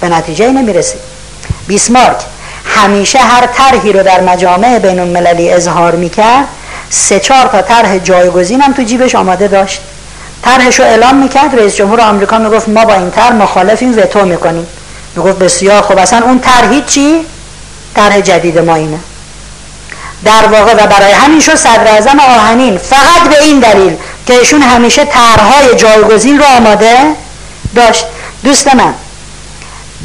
[0.01, 0.97] به نتیجه نمی‌رسی.
[1.67, 2.17] بیسمارک
[2.65, 6.45] همیشه هر طرحی رو در مجامع بین المللی اظهار می‌کرد
[6.91, 9.81] سه چهار تا طرح جایگزین هم تو جیبش آماده داشت.
[10.45, 14.67] طرحش رو اعلام می‌کرد رئیس جمهور آمریکا می‌گفت ما با این طرح مخالفیم وتو می‌کنیم.
[15.17, 17.27] می‌گفت بسیار خب اصلا اون طرح چی
[17.97, 18.99] طرح جدید ما اینه.
[20.25, 24.63] در واقع و برای همین شد صدر اعظم آهنین فقط به این دلیل که ایشون
[24.63, 26.97] همیشه طرحهای جایگزین رو آماده
[27.75, 28.05] داشت.
[28.45, 28.95] دوست من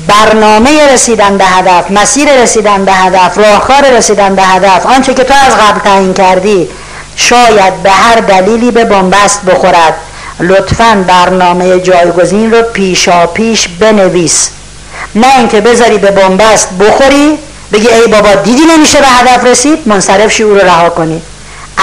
[0.07, 5.33] برنامه رسیدن به هدف مسیر رسیدن به هدف راهکار رسیدن به هدف آنچه که تو
[5.47, 6.69] از قبل تعیین کردی
[7.15, 9.93] شاید به هر دلیلی به بنبست بخورد.
[10.39, 14.49] لطفا برنامه جایگزین رو پیشا پیش بنویس.
[15.15, 17.39] نه اینکه بذاری به بنبست بخوری
[17.73, 21.21] بگی ای بابا دیدی نمیشه به هدف رسید؟ منصرف شی او رو رها کنی.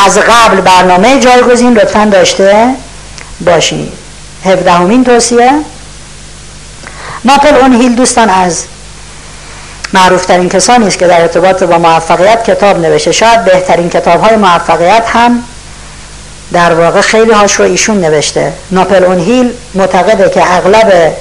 [0.07, 2.75] از قبل برنامه جایگزین لطفا داشته
[3.41, 3.93] باشید
[4.45, 5.53] هفدهمین توصیه.
[7.25, 8.65] ناپل اون هیل دوستان از
[9.93, 13.13] معروفترین کسانی است که در ارتباط با موفقیت کتاب نوشته.
[13.13, 15.43] شاید بهترین کتاب های موفقیت هم
[16.55, 18.53] در واقع خیلی هاش رو ایشون نوشته.
[18.71, 21.13] ناپل اون هیل معتقده که اغلب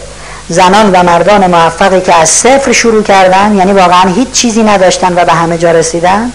[0.50, 5.26] زنان و مردان موفقی که از صفر شروع کردن یعنی واقعا هیچ چیزی نداشتن و
[5.26, 6.32] به همه جا رسیدن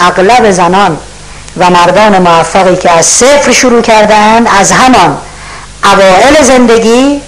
[0.00, 0.98] اغلب زنان
[1.56, 5.18] و مردان موفقی که از صفر شروع کردن از همان
[5.84, 7.20] اوائل زندگی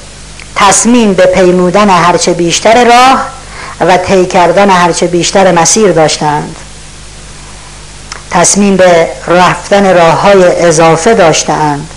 [0.56, 3.26] تصمیم به پیمودن هرچه بیشتر راه
[3.80, 6.56] و طی کردن هرچه بیشتر مسیر داشتند.
[8.30, 11.90] تصمیم به رفتن راه های اضافه داشتند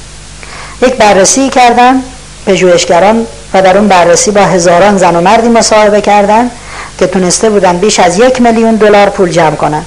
[0.82, 2.04] یک بررسی کردن
[2.46, 6.52] پژوهشگران و در اون بررسی با هزاران زن و مردی مصاحبه کردن
[6.98, 9.84] که تونسته بودن بیش از یک میلیون دلار پول جمع کنن.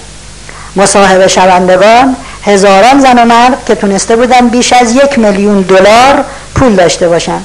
[0.76, 6.24] مصاحبه شوندگان هزاران زن و مرد که تونسته بودن بیش از یک میلیون دلار
[6.54, 7.40] پول داشته باشن.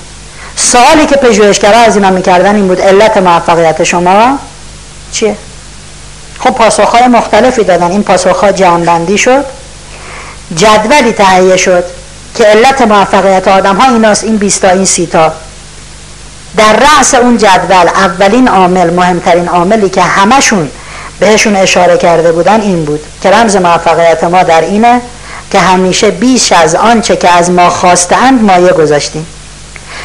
[0.56, 4.40] سوالی که پژوهشگرا از اینا می‌کردن این بود علت موفقیت شما
[5.12, 5.36] چیه؟
[6.40, 7.92] خب پاسخهای مختلفی دادن.
[7.92, 9.46] این پاسخها جمعبندی شد.
[10.56, 11.84] جدولی تهیه شد
[12.36, 15.32] که علت موفقیت آدم ها ایناست این 20 تا این 30 تا.
[16.58, 20.70] در رأس اون جدول اولین عامل مهمترین عاملی که همشون
[21.20, 25.02] بهشون اشاره کرده بودن این بود که رمز موفقیت ما در اینه
[25.52, 29.28] که همیشه بیش از آنچه که از ما خواستند مایه گذاشتیم.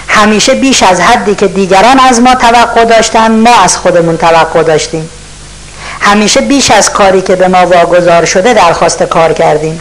[0.08, 5.10] همیشه بیش از حدی که دیگران از ما توقع داشتن ما از خودمون توقع داشتیم.
[6.02, 9.80] همیشه بیش از کاری که به ما واگذار شده درخواست کار کردیم.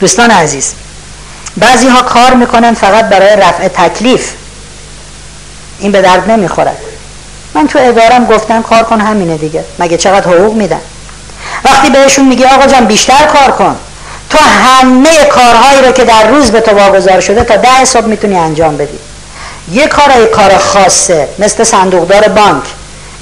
[0.00, 0.74] دوستان عزیز
[1.56, 4.32] بعضی ها کار می‌کنن فقط برای رفع تکلیف.
[5.78, 6.76] این به درد نمی‌خورد.
[7.54, 9.64] من تو ادارم گفتم کار کن همینه دیگه.
[9.78, 10.80] مگه چقدر حقوق میدن؟
[11.64, 13.76] وقتی بهشون میگی آقا جان بیشتر کار کن.
[14.30, 18.36] تو همه کارهایی رو که در روز به تو واگذار شده تا ده صبح می‌تونی
[18.36, 18.98] انجام بدی.
[19.72, 22.64] یه کار کار خاصه مثل صندوقدار بانک.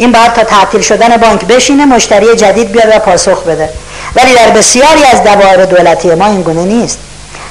[0.02, 3.68] این باید تا تعطیل شدن بانک بشینه مشتری جدید بیاد و پاسخ بده.
[4.16, 6.98] ولی در بسیاری از دوایر دولتی ما این گونه نیست.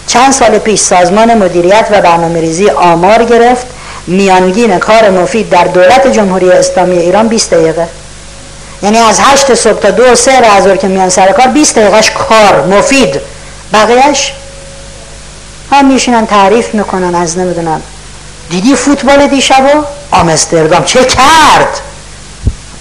[0.08, 3.66] چند سال پیش سازمان مدیریت و برنامه ریزی آمار گرفت.
[4.08, 7.88] میانگین کار مفید در دولت جمهوری اسلامی ایران 20 دقیقه.
[8.84, 12.66] یعنی از 8 صبح تا دو سه از که میان سر کار 20 دقیقهش کار
[12.66, 13.20] مفید.
[13.74, 14.34] بقیهش
[15.72, 17.82] هم میشینن تعریف می‌کنن از نمی‌دونم.
[18.50, 19.84] دیدی فوتبال دیشب و
[20.16, 20.84] آمستردام.
[20.84, 21.82] چه کرد؟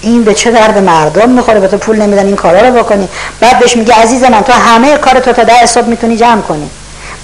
[0.02, 3.08] این به چه درد مردم می‌خوره؟ به تو پول نمیدن این کارا رو بکنی.
[3.40, 6.70] بعد بهش میگه عزیز من تو همه کار تو تا ده صبح می‌تونی جمع کنی.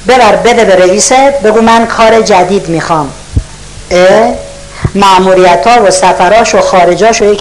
[0.08, 3.10] ببر بده به رئیست بگو من کار جدید می‌خوام.
[4.94, 7.40] معمولیت ها و سفراش و خارجاش و یک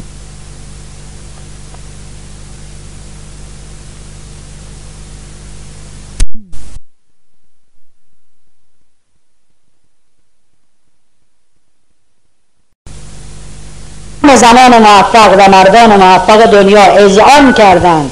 [14.46, 18.12] زنان موفق و مردان موفق دنیا اذعان کردند.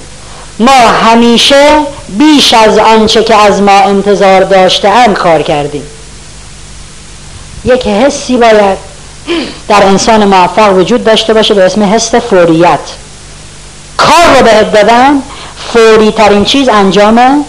[0.59, 0.71] ما
[1.11, 5.83] همیشه بیش از آنچه که از ما انتظار داشته کار کردیم.
[7.65, 8.77] یک حسی باید
[9.67, 12.79] در انسان موفق وجود داشته باشه به اسم حس فوریت.
[13.97, 15.21] کار رو بهت دادن
[15.73, 17.45] فوری ترین چیز انجام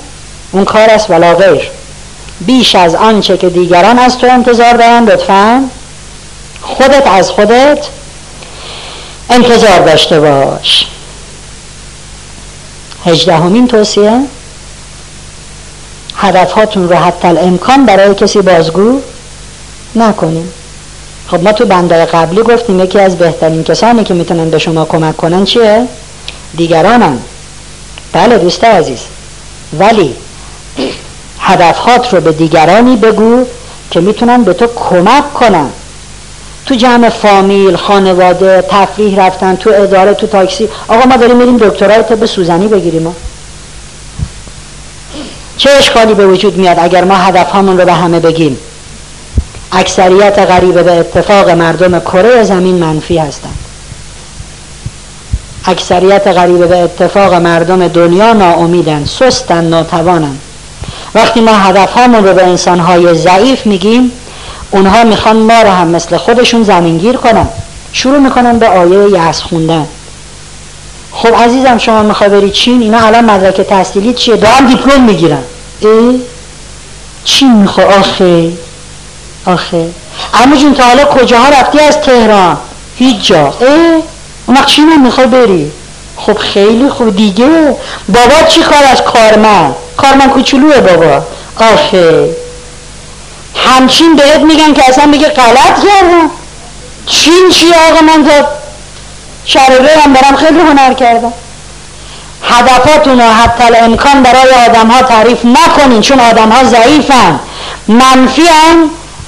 [0.52, 1.70] اون کار است ولا غیر.
[2.40, 5.64] بیش از آنچه که دیگران از تو انتظار دارن لطفا
[6.62, 7.86] خودت از خودت
[9.30, 10.86] انتظار داشته باش.
[13.06, 14.20] هجدهمین توصیه.
[16.16, 19.00] هدفهاتون رو حتی الامکان برای کسی بازگو
[19.94, 20.52] نکنیم
[21.28, 25.16] خب ما تو بندای قبلی گفتیم یکی از بهترین کسانی که می‌تونن به شما کمک
[25.16, 25.86] کنن چیه؟
[26.56, 27.18] دیگرانن.
[28.12, 29.00] بله دوست عزیز.
[29.78, 30.14] ولی
[31.40, 33.44] هدفهات رو به دیگرانی بگو
[33.90, 35.70] که می‌تونن به تو کمک کنن.
[36.66, 40.68] تو جمع فامیل خانواده تفریح رفتن تو اداره تو تاکسی.
[40.88, 43.16] آقا ما داریم میریم دکترای طب سوزنی بگیریم.
[45.56, 48.58] چه اشکالی به وجود میاد اگر ما هدف رو به همه بگیم؟
[49.72, 53.58] اکثریت غریبه به اتفاق مردم کره زمین منفی هستند.
[55.66, 60.36] اکثریت غریبه به اتفاق مردم دنیا ناامیدن سستن ناتوانن
[61.14, 64.12] وقتی ما هدف رو به انسانهای ضعیف میگیم
[64.74, 67.48] اونها می‌خوان ما رو هم مثل خودشون زمینگیر کنن.
[67.92, 69.86] شروع می‌کنن به آیه یعص خوندن.
[71.12, 75.42] خب عزیزم شما می‌خوای بری چین؟ اینا الان مدرک تحصیلی چیه؟ دارم دیپلم می‌گیرن.
[75.80, 76.20] ای؟
[77.24, 78.52] چین می‌خوای؟ آخه.
[79.46, 79.86] آخه.
[80.34, 82.56] اما جون تا حالا کجاها رفتی از تهران؟
[82.96, 83.46] هیچ جا.
[83.46, 83.54] اه
[84.46, 85.70] اون وقت چین می‌خوای بری؟
[86.16, 87.16] خب خیلی خوب.
[87.16, 87.76] دیگه؟
[88.08, 91.22] بابا چی کار از کارمن کارمن کوچولوه بابا.
[91.56, 92.28] آخه.
[93.56, 96.30] همچین بهت میگن که اصلا میگه غلط کردم.
[97.06, 98.48] چین چی آقا من تا
[99.44, 101.32] شربه هم برم خیلی هنر کردم.
[102.42, 107.40] هدفاتون رو حتی امکان برای آدم ها تعریف نکنین چون آدم ها ضعیفن.
[107.88, 108.42] منفی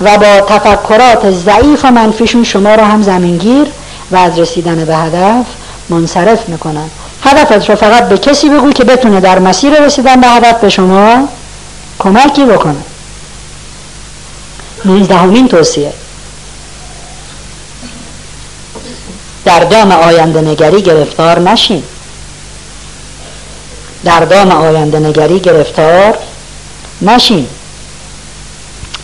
[0.01, 3.67] و با تفکرات ضعیف و منفیشون شما رو هم زمینگیر
[4.11, 5.47] و از رسیدن به هدف
[5.89, 6.91] منصرف می‌کنن.
[7.25, 11.29] هدفت رو فقط به کسی بگو که بتونه در مسیر رسیدن به هدف به شما
[11.99, 12.77] کمکی بکنه.
[14.87, 15.93] نوزدهمین توصیه.
[19.45, 21.83] در دام آینده نگری گرفتار نشین.
[24.05, 26.19] در دام آینده نگری گرفتار
[27.03, 27.47] نشین.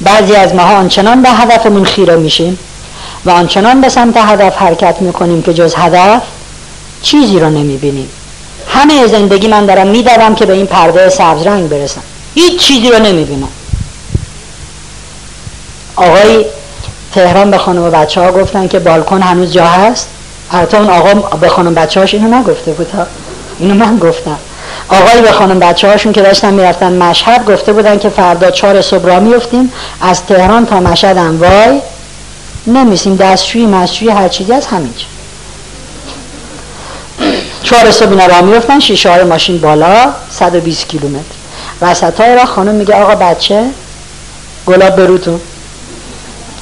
[0.00, 2.58] بعضی از ماها آنچنان به هدفمون خیره میشیم
[3.24, 6.22] و آنچنان به سمت هدف حرکت می‌کنیم که جز هدف
[7.02, 8.08] چیزی رو نمی‌بینیم.
[8.68, 12.02] همه زندگی من دارم میدوم که به این پرده سبز رنگ برسم.
[12.34, 13.48] هیچ چیزی رو نمی‌بینم.
[15.96, 16.44] آقای
[17.14, 20.08] تهران به خانم و بچه ها گفتن که بالکن هنوز جا هست.
[20.50, 22.88] البته اون آقا به خانم بچه هاش اینو نگفته بود.
[23.58, 24.38] اینو من گفتم.
[24.88, 29.06] آقای به خانم بچه هاشون که داشتن می‌رفتن مشهد گفته بودن که فردا چهار صبح
[29.06, 31.80] را میفتیم از تهران تا مشهد وای.
[32.66, 35.04] نمیسیم دستشوی مسجوی هر چیزی از همینجا
[37.62, 41.24] چهار صبح اینا را میفتن شیشه های ماشین بالا 120 کیلومتر.
[41.82, 43.64] وسط های را خانم میگه آقا بچه
[44.66, 45.40] گلاب بروتون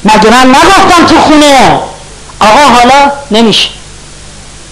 [0.05, 1.81] مگه من نگفتم تو خونه؟
[2.41, 3.69] آقا حالا نمیشه.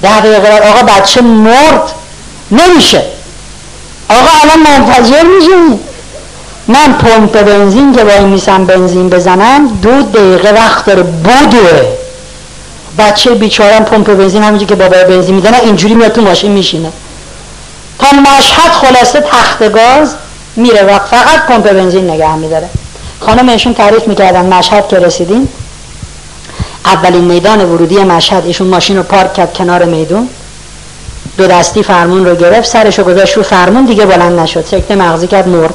[0.02, 1.82] ده دقیقه آقا بچه مرد
[2.50, 3.02] نمیشه.
[4.08, 5.78] آقا الان منتظر میشی
[6.68, 11.82] من پمپ بنزین که باید میسم بنزین بزنم دو دقیقه وقت داره بودوه
[12.98, 16.92] بچه بیچارم پمپ بنزین همینجا که بابای بنزین می‌زنه اینجوری میاد تو ماشین میشینه.
[17.98, 20.14] تا مشهد خلاصه تخت گاز
[20.56, 22.68] میره و فقط پمپ بنزین نگه میداره.
[23.20, 25.48] خانم ایشون تعریف می‌کردن مشهد که رسیدیم.
[26.84, 30.28] اولین میدان ورودی مشهد ایشون ماشین رو پارک کرد کنار میدون.
[31.36, 34.64] دو دستی فرمون رو گرفت سرش رو گذاشت رو فرمون دیگه بلند نشد.
[34.66, 35.74] سکته مغزی کرد مرد.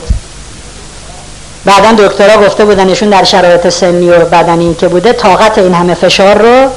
[1.66, 5.94] بعدا دکترها گفته بودن ایشون در شرایط سنی و بدنی که بوده طاقت این همه
[5.94, 6.70] فشار رو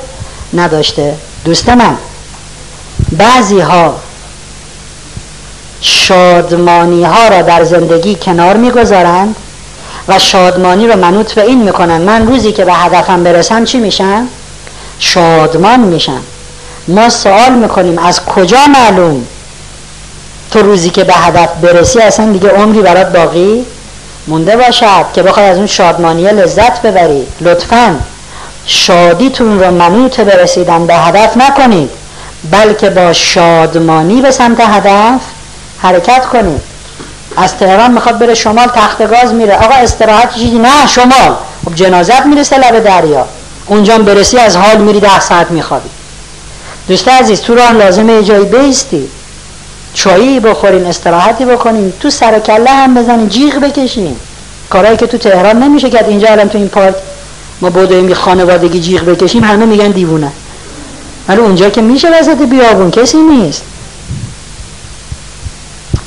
[0.55, 1.14] نداشته.
[1.44, 1.96] دوست من
[3.12, 3.95] بعضی ها
[5.80, 9.36] شادمانی ها را در زندگی کنار می‌گذارند.
[10.09, 12.00] و شادمانی رو منوط به این می‌کنن.
[12.00, 14.28] من روزی که به هدفم برسم چی میشم؟
[14.98, 16.20] شادمان میشم.
[16.88, 19.26] ما سوال می‌کنیم از کجا معلوم
[20.50, 23.66] تو روزی که به هدف برسی اصلا دیگه عمری برات باقی
[24.26, 27.96] مونده باشد که بخوای از اون شادمانی لذت ببری؟ لطفا.
[28.66, 31.90] شادیتون رو منوط برسیدن به هدف نکنید
[32.50, 35.20] بلکه با شادمانی به سمت هدف
[35.82, 36.76] حرکت کنید.
[37.37, 39.55] از تهران می‌خواد بره شمال تخت گاز میره.
[39.55, 41.37] آقا استراحت چیزی نه شمال.
[41.64, 43.26] خب جنازت می‌رسه لب دریا.
[43.66, 45.89] اونجا برسی از حال میری ده ساعت میخوابی.
[46.89, 49.09] دوست عزیز تو راه لازمه یه جایی بیستی.
[49.95, 54.16] چایی بخورین استراحتی بکنین تو سر کله هم بزنین جیغ بکشین
[54.70, 56.95] کارهایی که تو تهران نمیشه که اینجا الان تو این پارک
[57.61, 60.32] ما بدویم خانوادگی جیغ بکشیم همه میگن دیوونه.
[61.28, 63.62] ولی اونجا که میشه وسط بیابون کسی نیست.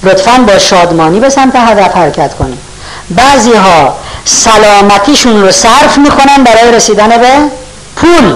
[0.03, 2.59] لطفا با شادمانی به سمت هدف حرکت کنیم
[3.09, 3.95] بعضی ها
[4.25, 7.29] سلامتیشون رو صرف می‌کنن برای رسیدن به
[7.95, 8.35] پول.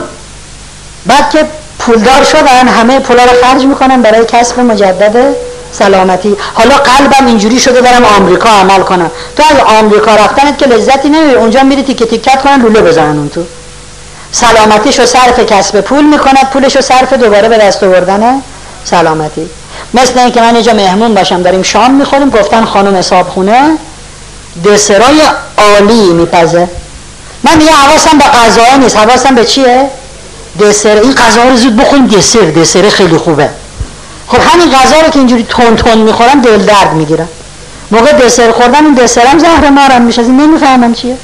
[1.06, 1.46] بعد که
[1.80, 5.36] پولدار شدن همه پولا رو خرج می‌کنن برای کسب مجدد
[5.72, 6.38] سلامتی.
[6.54, 9.12] حالا قلبم اینجوری شده برم آمریکا عمل کنم.
[9.38, 13.30] تو از آمریکا رفتنت که لذتی نمی‌بری اونجا میری تیکه تیکت کنن لوله بزنن اون
[13.30, 13.44] تو.
[14.32, 18.42] سلامتیش صرف کسب پول می‌کند پولش رو صرف دوباره به دست آوردن
[18.84, 19.50] سلامتی.
[19.94, 22.30] مثل اینکه من اینجا مهمون باشم داریم شام می‌خوریم.
[22.30, 23.78] گفتن خانم حساب خونه
[24.66, 25.22] دسرای
[25.58, 26.68] عالی میپزه.
[27.44, 28.98] من میگه حواسم به غذا نیست.
[28.98, 29.90] حواسم به چیه؟
[30.60, 32.08] دسر این غذا رو زود بخوریم.
[32.08, 33.50] دسر دسر خیلی خوبه.
[34.28, 37.30] خب همین غذا رو که اینجوری تون تون می‌خورم دل درد می‌گیرم
[37.92, 40.22] موقع دسر خوردن این دسرم زهر مارم میشه.
[40.22, 41.18] این نمی‌فهمم چیه.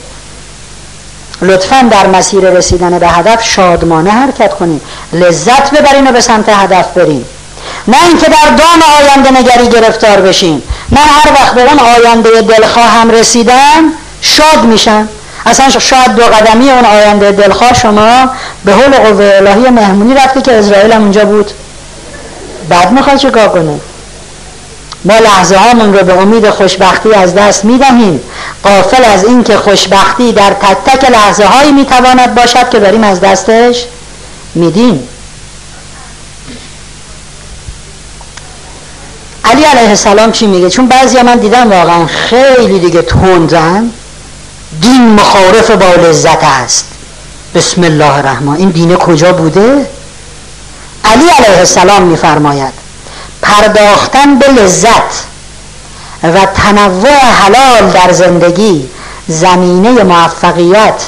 [1.41, 4.81] لطفا در مسیر رسیدن به هدف شادمانه حرکت کنیم.
[5.13, 7.25] لذت ببرین و به سمت هدف بریم.
[7.89, 10.63] نه اینکه در دام آینده نگری گرفتار بشیم.
[10.89, 15.09] من هر وقت به اون آینده دلخواهم رسیدم شاد میشم.
[15.45, 18.29] اصلا شاید دو قدمی اون آینده دلخواه شما
[18.65, 21.51] به حول قوه الهی مهمونی رفته که اسرائیل هم اونجا بود.
[22.69, 23.79] بعد می‌خواد چه کار کنه
[25.05, 28.21] ما لحظه هامون رو به امید خوشبختی از دست می‌دهیم.
[28.63, 33.21] قافل از این که خوشبختی در تک تک لحظه هایی می‌تواند باشد که داریم از
[33.21, 33.85] دستش
[34.55, 35.07] میدیم.
[39.51, 43.91] علی علیه السلام چی میگه؟ چون بعضی من دیدم واقعا خیلی دیگه تندن.
[44.81, 46.85] دین مخالف با لذت است.
[47.55, 48.55] بسم الله الرحمن.
[48.55, 49.87] این دینه کجا بوده؟
[51.05, 52.73] علی علیه السلام میفرماید
[53.41, 55.23] پرداختن به لذت
[56.23, 58.89] و تنوع حلال در زندگی
[59.27, 61.03] زمینه موفقیت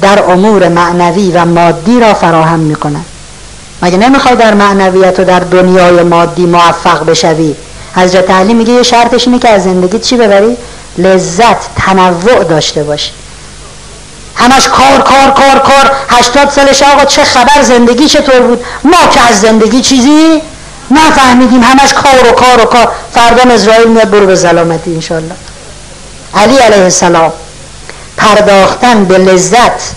[0.00, 3.00] در امور معنوی و مادی را فراهم می‌کنه
[3.82, 7.54] مگه نمی‌خوای در معنویت و در دنیای مادی موفق بشوی؟
[7.96, 10.56] حضرت علی میگه یه شرطش اینه که از زندگی چی ببری؟
[10.98, 13.10] لذت تنوع داشته باشی.
[14.36, 15.92] همش کار کار کار کار.
[16.08, 20.42] هشتاد سالش آقا چه خبر؟ زندگی چطور بود؟ ما که از زندگی چیزی
[20.90, 21.62] نفهمیدیم.
[21.62, 22.88] همش کار و کار و کار.
[23.14, 25.34] فردا اسرائیل میاد برو به سلامتی انشالله
[26.34, 27.32] علی علیه السلام
[28.16, 29.94] پرداختن به لذت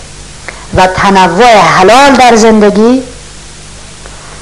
[0.76, 3.02] و تنوع حلال در زندگی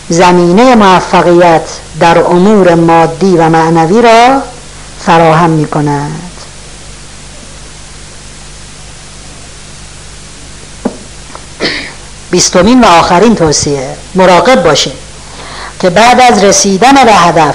[0.08, 1.68] زمینه موفقیت
[2.00, 4.42] در امور مادی و معنوی را
[5.06, 6.26] فراهم می کند
[12.30, 13.96] بیستمین و آخرین توصیه.
[14.14, 14.92] مراقب باشید
[15.80, 17.54] که بعد از رسیدن به هدف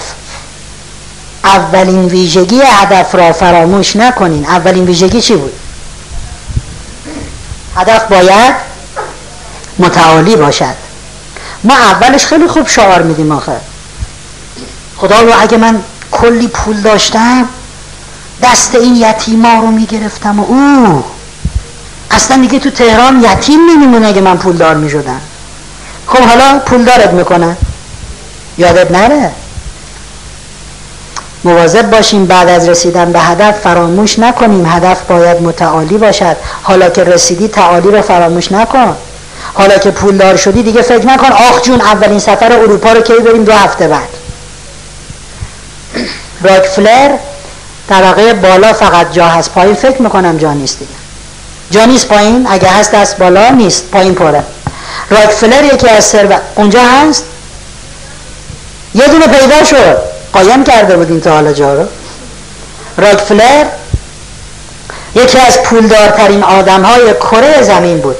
[1.44, 4.46] اولین ویژگی هدف را فراموش نکنین.
[4.46, 5.54] اولین ویژگی چی بود؟
[7.76, 8.56] هدف باید
[9.80, 10.91] متعالی باشد.
[11.64, 13.56] ما اولش خیلی خوب شعار میدیم آخه.
[14.98, 17.48] خدا رو اگه من کلی پول داشتم
[18.44, 21.04] دست این یتیما رو می‌گرفتم و او
[22.12, 25.22] اصلا دیگه تو تهران یتیم نمیمونه اگه من پولدار می‌شدم.
[26.08, 27.58] خب حالا پولدارت می‌کنن
[28.58, 29.32] یادت نره.
[31.44, 34.66] مواظب باشیم بعد از رسیدن به هدف فراموش نکنیم.
[34.66, 36.36] هدف باید متعالی باشد.
[36.64, 38.96] حالا که رسیدی تعالی رو فراموش نکن.
[39.54, 43.44] حالا که پولدار شدی دیگه فکر نکن آخ جون اولین سفر اروپا رو کی بریم
[43.44, 44.10] دو هفته بعد.
[46.50, 47.12] راکفلر
[47.90, 49.52] طبقه بالا فقط جا هست.
[49.52, 50.92] پایین فکر می‌کنم جا نیست دیگه.
[51.72, 53.90] جا نیست پایین؟ اگه هست دست بالا نیست.
[53.92, 54.44] پایین پره.
[55.10, 57.24] راکفلر یکی از سر اونجا هست؟
[58.96, 59.98] یه دونه پیدا شد.
[60.34, 61.86] قایم کرده بود این تا حالا جا رو.
[62.98, 63.66] راکفلر
[65.16, 68.18] یکی از پولدارترین آدم های کره زمین بود.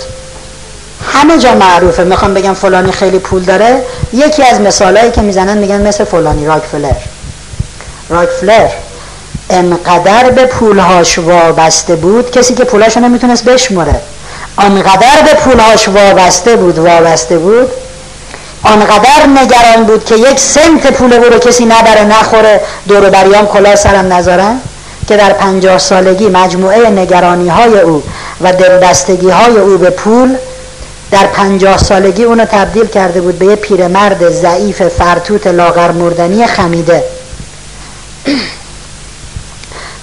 [1.14, 2.04] همه جا معروفه.
[2.04, 3.84] می‌خوام بگم فلانی خیلی پول داره.
[4.14, 6.96] یکی از مثالهایی که می‌زنن میگن مثل فلانی راکفلر.
[8.10, 8.68] راکفلر
[9.50, 13.96] انقدر به پولهاش وابسته بود کسی که پولهاشو نمی‌تونست بشمره
[14.58, 17.72] انقدر به پولهاش وابسته بود وابسته بود
[18.64, 24.14] آنقدر نگران بود که یک سنت پول رو کسی نبره نخوره دور بریام کلا سرم
[24.14, 24.60] نذارن
[25.08, 28.04] که در پنجاه سالگی مجموعه نگرانی های او
[28.42, 30.36] و دلبستگی های او به پول
[31.12, 37.04] در پنجاه سالگی اونو تبدیل کرده بود به یه پیرمرد ضعیف فرتوت لاغر مردنی خمیده.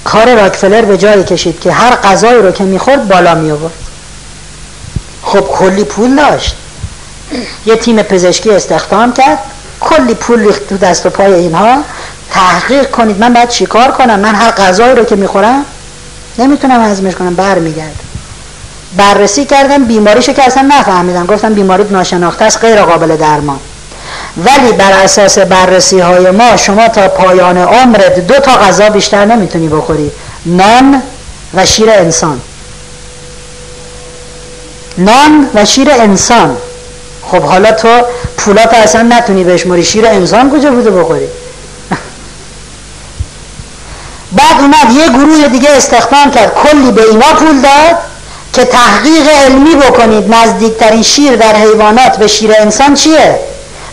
[0.04, 3.74] کار راکفلر به جایی کشید که هر غذایی رو که می‌خورد بالا می آورد
[5.22, 6.56] خب کلی پول داشت.
[7.66, 9.38] یه تیم پزشکی استخدام کرد.
[9.80, 11.82] کلی پول ریخت تو دست و پای اینها.
[12.30, 15.64] تحقیق کنید من باید چیکار کنم؟ من هر غذایی رو که می‌خورم
[16.38, 17.34] نمی‌تونم هضمش کنم.
[17.34, 18.07] برمیگرد
[18.96, 23.58] بررسی کردن بیماریشو که اصلا نفهمیدن گفتن بیماری ناشناخته است غیر قابل درمان.
[24.36, 29.68] ولی بر اساس بررسی های ما شما تا پایان عمرت دو تا غذا بیشتر نمی‌تونی
[29.68, 30.10] بخوری.
[30.46, 31.02] نان
[31.54, 32.40] و شیر انسان.
[34.98, 36.56] نان و شیر انسان.
[37.22, 38.02] خب حالا تو
[38.36, 39.84] پولات اصلا نتونی بشماری.
[39.84, 41.26] شیر انسان کجا بوده بخوری؟
[44.38, 46.54] بعد اومد یه گروه دیگه استخدام کرد.
[46.54, 47.96] کلی به اینا پول داد.
[48.52, 53.38] که تحقیق علمی بکنید نزدیکترین شیر در حیوانات به شیر انسان چیه؟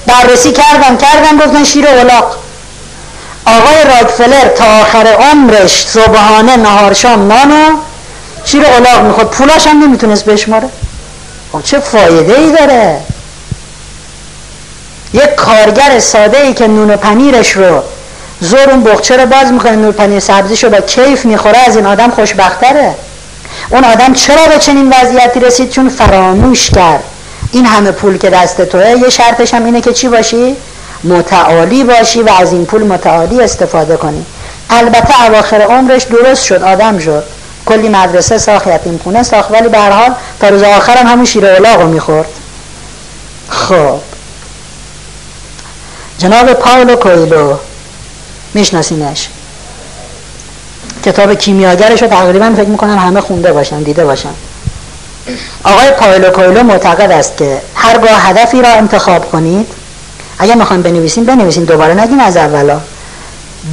[0.08, 2.36] بررسی کردن کردن گفتن شیر اولاق
[3.46, 7.78] آقای راکفلر تا آخر عمرش صبحانه نهار شام نانو
[8.46, 10.70] شیر اولاق می‌خواد پولاش هم نمی‌تونست بشماره.
[11.52, 13.02] خب چه فایده ای داره؟
[15.14, 17.84] یک کارگر ساده ای که نون پنیرش رو
[18.40, 21.86] زور اون بخچه رو باز می‌کنه نور پنیر سبزیش رو با کیف می‌خوره از این
[21.86, 22.96] آدم خوشبختره.
[23.70, 27.04] اون آدم چرا به چنین وضعیتی رسید؟ چون فراموش کرد.
[27.52, 30.56] این همه پول که دست توه یه شرطش هم اینه که چی باشی؟
[31.04, 34.26] متعالی باشی و از این پول متعالی استفاده کنی.
[34.70, 37.24] البته اواخر عمرش درست شد آدم شد.
[37.66, 41.26] کلی مدرسه ساخت یتیم خونه ساخت ولی به هر حال تا روز آخر هم همون
[41.26, 42.30] شیر رو می‌خورد.
[43.50, 44.00] خب.
[46.18, 47.58] جناب پاولو کویلو
[48.54, 49.30] میشناسینش
[51.06, 54.30] کتاب کیمیاگرش رو تقریبا فکر می‌کنم همه خونده باشن دیده باشن.
[55.64, 59.68] آقای پایلو کویلو معتقد است که هرگاه هدفی را انتخاب کنید
[60.40, 61.66] اگر می‌خوایم بنویسیم بنویسیم.
[61.66, 62.80] دوباره نگین از اولا.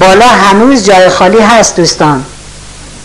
[0.01, 2.25] بالا هنوز جای خالی هست دوستان.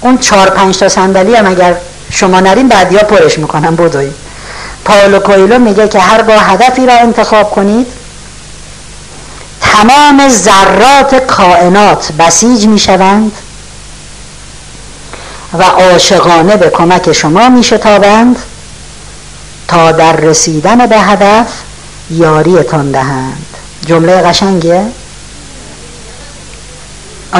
[0.01, 1.75] اون چهار پنج تا صندلی هم اگر
[2.09, 4.11] شما نرین بعدیا پرش می‌کنم بودوی
[4.85, 7.87] پاولو کویلو میگه که هرگاه هدفی را انتخاب کنید
[9.61, 13.31] تمام ذرات کائنات بسیج می‌شوند.
[15.53, 18.39] و عاشقانه به کمک شما میشتابند
[19.67, 21.47] تا در رسیدن به هدف
[22.11, 23.45] یاریتان دهند.
[23.85, 24.85] جمله قشنگیه؟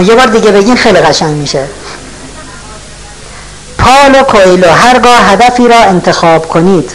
[0.04, 1.66] یه بار دیگه بگین خیلی قشنگ میشه.
[3.78, 6.92] پال و کویلو هرگاه هدفی را انتخاب کنید.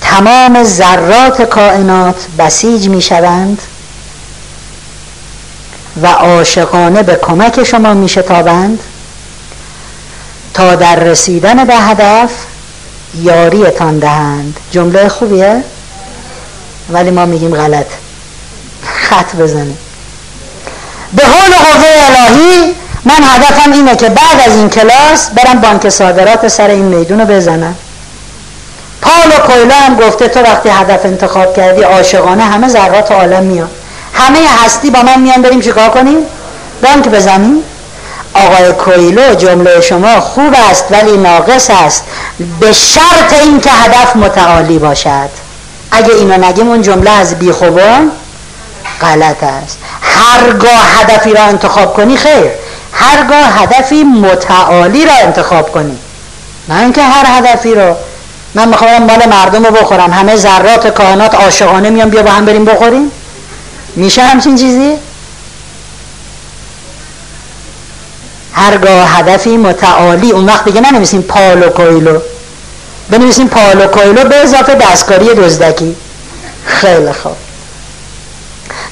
[0.00, 3.62] تمام ذرات کائنات بسیج می شوند
[6.02, 8.80] و عاشقانه به کمک شما می شتابند
[10.54, 12.30] تا در رسیدن به هدف
[13.14, 14.56] یاریتان دهند.
[14.70, 15.64] جمله خوبیه؟
[16.90, 17.86] ولی ما میگیم غلط.
[18.84, 19.78] خط بزنیم.
[21.12, 22.74] به حال قوه الهی
[23.04, 27.26] من هدفم اینه که بعد از این کلاس برم بانک صادرات سر این میدون رو
[27.26, 27.74] بزنم.
[29.02, 33.81] پاولو کویلو هم گفته تو وقتی هدف انتخاب کردی عاشقانه همه ذرات عالم میاد
[34.14, 36.18] همه هستی با من میان بریم چیکار کنیم؟
[36.82, 37.62] بانک بزنیم؟
[38.34, 42.04] آقای کویلو جمله شما خوب است ولی ناقص است.
[42.60, 45.28] به شرط اینکه هدف متعالی باشد.
[45.90, 48.10] اگه اینو نگیم اون جمله از بیخوبان
[49.00, 49.78] غلط است.
[50.02, 52.50] هرگاه هدفی را انتخاب کنی خیر.
[52.92, 55.98] هرگاه هدفی متعالی را انتخاب کنی.
[56.68, 57.96] نه اینکه هر هدفی رو
[58.54, 60.12] من می‌خوام مال مردم رو بخورم.
[60.12, 63.10] همه ذرات کائنات عاشقانه میان بیا با هم بریم بخوریم.
[63.96, 64.92] میشه همچین چیزی؟
[68.52, 72.18] هرگاه هدفی متعالی اون وقت دیگه ننویسیم پالو کویلو.
[73.10, 75.96] بنویسیم پالو کویلو به اضافه دستکاری دزدکی.
[76.66, 77.36] خیلی خوب.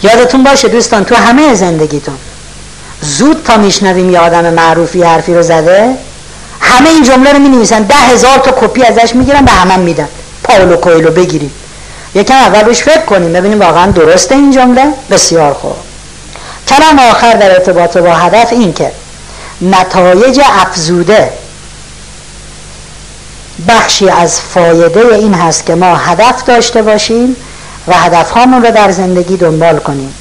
[0.03, 2.16] یادتون باشه دوستان تو همه زندگیتون
[3.01, 5.96] زود تا میشنویم یه آدم معروفی حرفی رو زده
[6.61, 10.09] همه این جمله رو می نویسن ده هزار تا کپی ازش می‌گیرن به همه میدن.
[10.44, 11.53] پاولو کویلو بگیریم
[12.15, 15.77] یکم اول روش فکر کنیم ببینیم واقعا درسته این جمله؟ بسیار خوب.
[16.69, 18.93] کلام آخر در ارتباط با هدف این که
[19.61, 21.33] نتایج افزوده
[23.69, 27.37] بخشی از فایده این هست که ما هدف داشته باشیم
[27.89, 30.15] و هدف هامون رو در زندگی دنبال کنیم.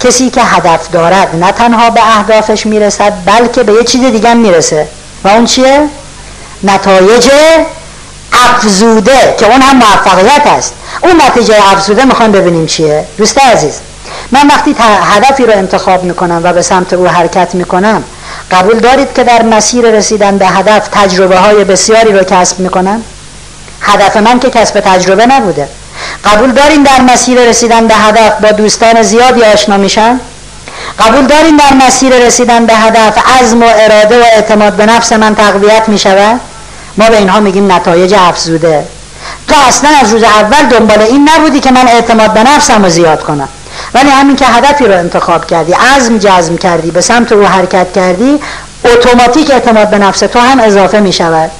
[0.00, 4.88] کسی که هدف دارد نه تنها به اهدافش می‌رسد بلکه به یه چیز دیگه می‌رسه.
[5.24, 5.88] و اون چیه؟
[6.62, 7.30] نتایج
[8.32, 10.74] افزوده که اون هم موفقیت است.
[11.02, 13.04] اون نتیجه افزوده می‌خوام ببینیم چیه.
[13.18, 13.80] دوست عزیز
[14.32, 14.76] من وقتی
[15.14, 18.04] هدفی رو انتخاب می‌کنم و به سمت او حرکت می‌کنم
[18.50, 23.02] قبول دارید که در مسیر رسیدن به هدف تجربه های بسیاری رو کسب می‌کنم؟
[23.80, 25.68] هدف من که کسب تجربه نبوده.
[26.24, 30.20] قبول دارین در مسیر رسیدن به هدف با دوستان زیادی آشنا میشن
[30.98, 35.34] قبول دارین در مسیر رسیدن به هدف عزم و اراده و اعتماد به نفس من
[35.34, 36.40] تقویت می شود
[36.98, 38.84] ما به اینها میگیم نتایج افزوده.
[39.48, 43.22] تو اصلا از روز اول دنبال این نبودی که من اعتماد به نفسم رو زیاد
[43.22, 43.48] کنم.
[43.94, 48.40] ولی همین که هدفی رو انتخاب کردی عزم جزم کردی به سمت او حرکت کردی
[48.84, 51.50] اتوماتیک اعتماد به نفس تو هم اضافه می شود.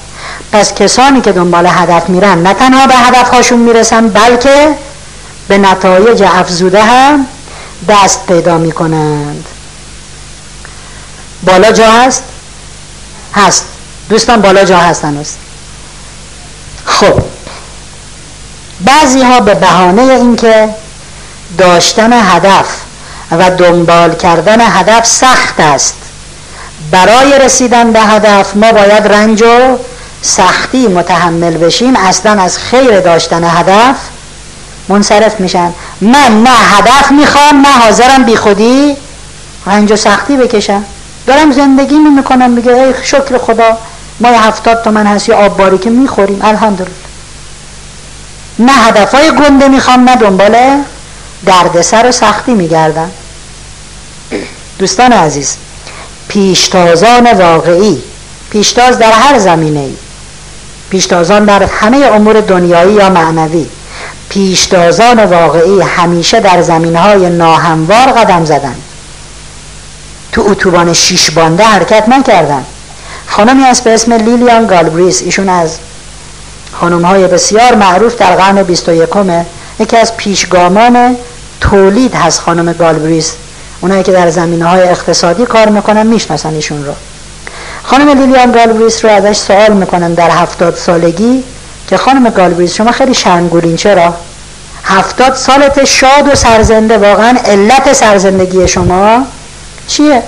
[0.51, 4.75] پس کسانی که دنبال هدف میرن نه تنها به هدف هاشون می‌رسن بلکه
[5.47, 7.27] به نتایج افزوده هم
[7.89, 9.45] دست پیدا می‌کنند.
[11.43, 12.23] بالا جا هست؟
[13.35, 13.65] هست.
[14.09, 15.29] دوستان بالا جا هست هنوز.
[16.85, 17.32] خب.
[18.85, 20.69] بعضی ها به بهانه اینکه
[21.57, 22.67] داشتن هدف
[23.31, 25.95] و دنبال کردن هدف سخت است.
[26.91, 29.77] برای رسیدن به هدف ما باید رنج و
[30.21, 31.95] سختی متحمل بشیم.
[31.95, 33.95] اصلا از خیر داشتن هدف
[34.89, 35.73] منصرف میشن.
[36.01, 38.97] من نه هدف می‌خوام نه حاضرم بی خودی
[39.65, 40.83] رنج و سختی بکشم.
[41.27, 43.77] دارم زندگی می‌کنم میگه ای شکر خدا
[44.19, 46.39] ما هفتاد تومن هست یا آب باری که می‌خوریم.
[46.43, 47.02] الحمدلله.
[48.59, 50.83] نه هدفای گنده می‌خوام نه دنبال
[51.45, 53.11] دردسر و سختی میگردم.
[54.79, 55.57] دوستان عزیز
[56.27, 58.01] پیشتازان واقعی
[58.49, 59.95] پیشتاز در هر زمینه ای
[60.89, 63.65] پیشتازان در همه امور دنیایی یا معنوی
[64.29, 68.75] پیشتازان واقعی همیشه در زمین های ناهموار قدم زدن.
[70.31, 72.65] تو اتوبان شیش بانده حرکت نکردن.
[73.27, 75.77] خانمی است به اسم لیلیان گالبریس ایشون از
[76.79, 79.09] خانم های بسیار معروف در قرن 21
[79.79, 81.15] یکی از پیشگامان
[81.61, 83.33] تولید هست خانم گالبریس
[83.81, 86.93] اونایی که در زمینه های اقتصادی کار می‌کنن می‌شناسن ایشون رو
[87.83, 91.43] خانم لیلیان گالبریس رو ازش سوال می‌کنن در هفتاد سالگی
[91.87, 94.13] که خانم گالبریس شما خیلی شرمگورین چرا؟
[94.83, 99.23] هفتاد سالت شاد و سرزنده واقعا علت سرزندگی شما
[99.87, 100.23] چیه؟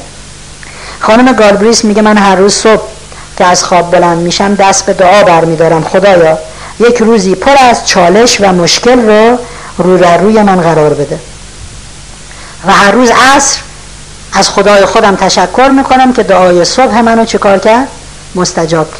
[0.99, 2.94] خانم گالبریس میگه من هر روز صبح
[3.37, 5.83] که از خواب بلند میشم دست به دعا برمیدارم.
[5.83, 6.37] خدایا
[6.79, 9.37] یک روزی پر از چالش و مشکل رو
[9.77, 11.19] رو در روی من قرار بده.
[12.67, 13.59] و هر روز عصر
[14.33, 17.87] از خدای خودم تشکر می‌کنم که دعای صبح منو چیکار کرد؟
[18.35, 18.99] مستجاب کرد.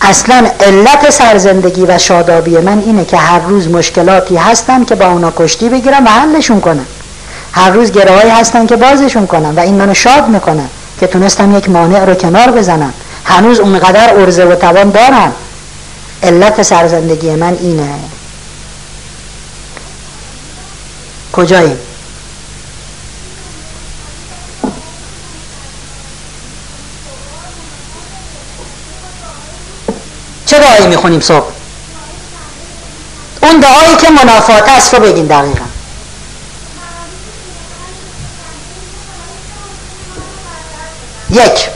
[0.00, 5.32] اصلا علت سرزندگی و شادابی من اینه که هر روز مشکلاتی هستن که با اونا
[5.36, 6.86] کشتی بگیرم و حلشون کنم.
[7.52, 10.68] هر روز گرههایی هستن که بازشون کنم و این منو شاد می‌کنن
[11.00, 12.94] که تونستم یک مانع رو کنار بزنم.
[13.24, 15.32] هنوز اونقدر ارزه و توان دارم.
[16.22, 17.98] علت سرزندگی من اینه.
[21.32, 21.78] کجاییم
[30.46, 31.52] چه دعایی می‌خونیم صبح؟
[33.42, 35.64] اون دعایی که منافات است رو بگین دقیقا.
[41.30, 41.68] یک.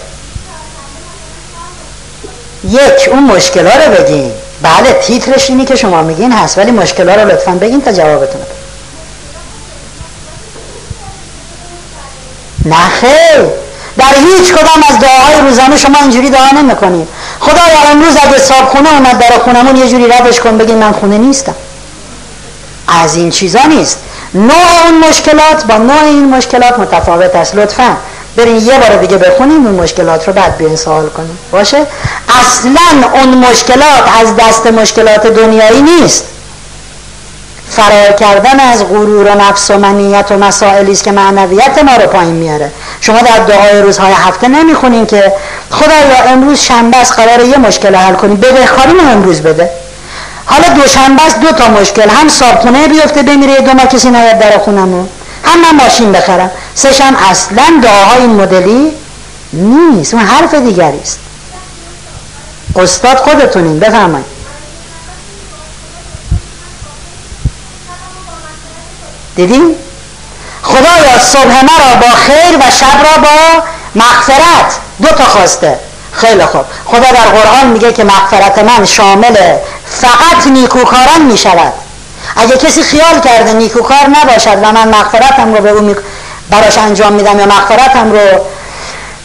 [2.69, 4.33] یک اون مشکل ها رو بگین.
[4.63, 8.41] بله تیترش اینی که شما میگین هست ولی مشکل ها رو لطفا بگین تا جوابتون
[12.65, 13.41] نه خیر.
[13.99, 17.09] در هیچ کدام از دعاهای روزانه شما اینجوری دعا نمی‌کنید
[17.41, 21.55] خدایا امروز اگه خونه اومد در خونمون یه جوری ردش کن بگین من خونه نیستم.
[22.89, 23.99] از این چیزا نیست.
[24.35, 27.55] نوع اون مشکلات با نوع این مشکلات متفاوت است.
[27.55, 27.97] لطفا.
[28.37, 31.39] برین یه بار دیگه بخونیم اون مشکلات رو بعد بیاین سوال کنیم.
[31.53, 31.87] باشه؟
[32.41, 36.25] اصلا اون مشکلات از دست مشکلات دنیایی نیست.
[37.71, 42.07] فرار کردن از غرور و نفس و منیت و مسائلی است که معنویت ما رو
[42.07, 42.71] پایین میاره.
[43.01, 45.33] شما در دعای روزهای هفته نمی‌خونین که
[45.71, 49.71] خدایا امروز شنبه است قرار یه مشکل حل کنی بدهکاری ما امروز بده.
[50.45, 54.59] حالا دوشنبه است دو تا مشکل هم صابخونه بیفته بمیره دو ما کسی نیاد در
[54.59, 55.09] خونمون.
[55.47, 56.51] هم من ماشین بخرم.
[56.75, 58.93] سشم اصلا دعاهای این مدلی
[59.53, 60.15] نیست.
[60.15, 61.19] اون حرف دیگری است.
[62.77, 64.27] استاد خودتونین بفرمایید.
[69.37, 69.75] دیدیم
[70.63, 73.63] خدایا صبح مرا با خیر و شب را با
[73.95, 75.79] مغفرت دو تا خواسته.
[76.13, 76.65] خیلی خوب.
[76.85, 81.73] خدا در قرآن میگه که مغفرت من شامل فقط نیکوکاران می‌شود.
[82.37, 85.95] اگه کسی خیال کرده نیکوکار نباشد و من مغفرتم رو به او
[86.51, 88.41] براش انجام میدم یا مغفرتم رو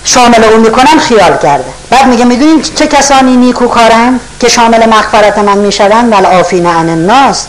[0.05, 1.65] شامل او می‌کنم خیال کرده.
[1.89, 7.45] بعد میگه می‌دونین چه کسانی نیکوکارن که شامل مغفرت من می‌شوند؟ ول آفین عن الناس.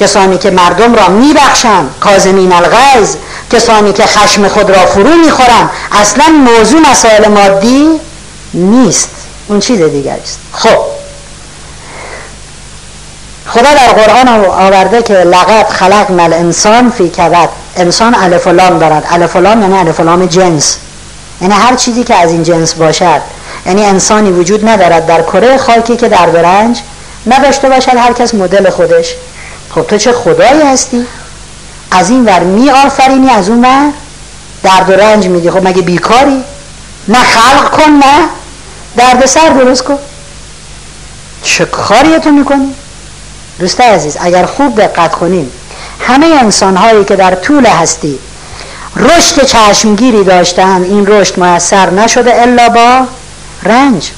[0.00, 1.94] کسانی که مردم را میبخشند.
[2.00, 3.14] کازمین الغیظ.
[3.52, 5.70] کسانی که خشم خود را فرو می‌خورند.
[5.92, 8.00] اصلا موضوع مسائل مادی
[8.54, 9.10] نیست.
[9.48, 10.38] اون چیز دیگری است.
[10.52, 10.97] خب.
[13.48, 17.48] خدا در قرآن آورده که لقد خلقنا الانسان فی کبد.
[17.76, 19.06] انسان الف و لام دارد.
[19.10, 20.78] الف و لام یعنی الف و لام جنس.
[21.40, 23.20] یعنی هر چیزی که از این جنس باشد.
[23.66, 25.06] یعنی انسانی وجود ندارد.
[25.06, 26.80] در کره خاکی که در برنج
[27.26, 29.14] نداشته باشد هر کس مدل خودش.
[29.74, 31.06] خب تو چه خدایی هستی؟
[31.90, 33.90] از این ور می آفرینی از اون ور
[34.62, 36.44] درد و رنج خب مگه بیکاری؟
[37.08, 38.28] نه خلق کن نه
[38.96, 39.98] درد سر درست کن.
[41.42, 42.74] چه کاری تو می‌کنی؟
[43.58, 45.50] دوست عزیز اگر خوب دقت کنیم
[46.00, 48.18] همه انسان هایی که در طول هستی
[48.96, 53.06] رشد چشمگیری داشتن این رشد موثر نشده الا با
[53.62, 54.10] رنج.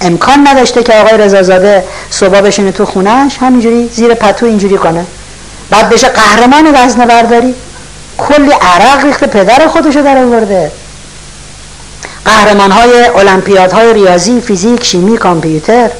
[0.00, 5.04] امکان نداشته که آقای رضازاده صبح بشینه تو خونهش همینجوری زیر پتو اینجوری کنه.
[5.70, 7.54] بعد بشه قهرمان وزن برداری
[8.18, 10.72] کلی عرق ریخته پدر خودشو در آورده.
[12.24, 15.90] قهرمان های المپیاد های ریاضی فیزیک شیمی کامپیوتر.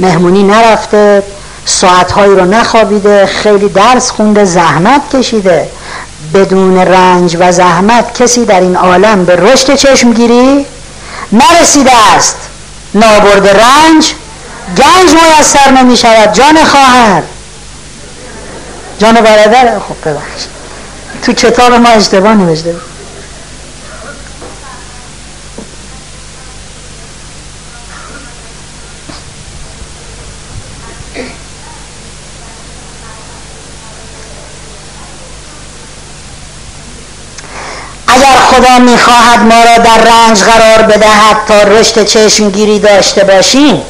[0.00, 1.22] مهمونی نرفته
[1.64, 5.68] ساعتهایی رو نخوابیده خیلی درس خونده زحمت کشیده.
[6.34, 10.66] بدون رنج و زحمت کسی در این عالم به رشد چشمگیری
[11.32, 12.36] نرسیده است.
[12.94, 14.12] نابرد رنج
[14.76, 16.32] گنج میسر نمی شود.
[16.32, 17.22] جان خواهر.
[18.98, 20.44] جان برادر خب ببخش
[21.22, 22.74] تو کتاب ما اشتباه نوشته
[38.20, 43.82] اگر خدا می‌خواهد ما را در رنج قرار بدهد تا رشد چشمگیری داشته باشیم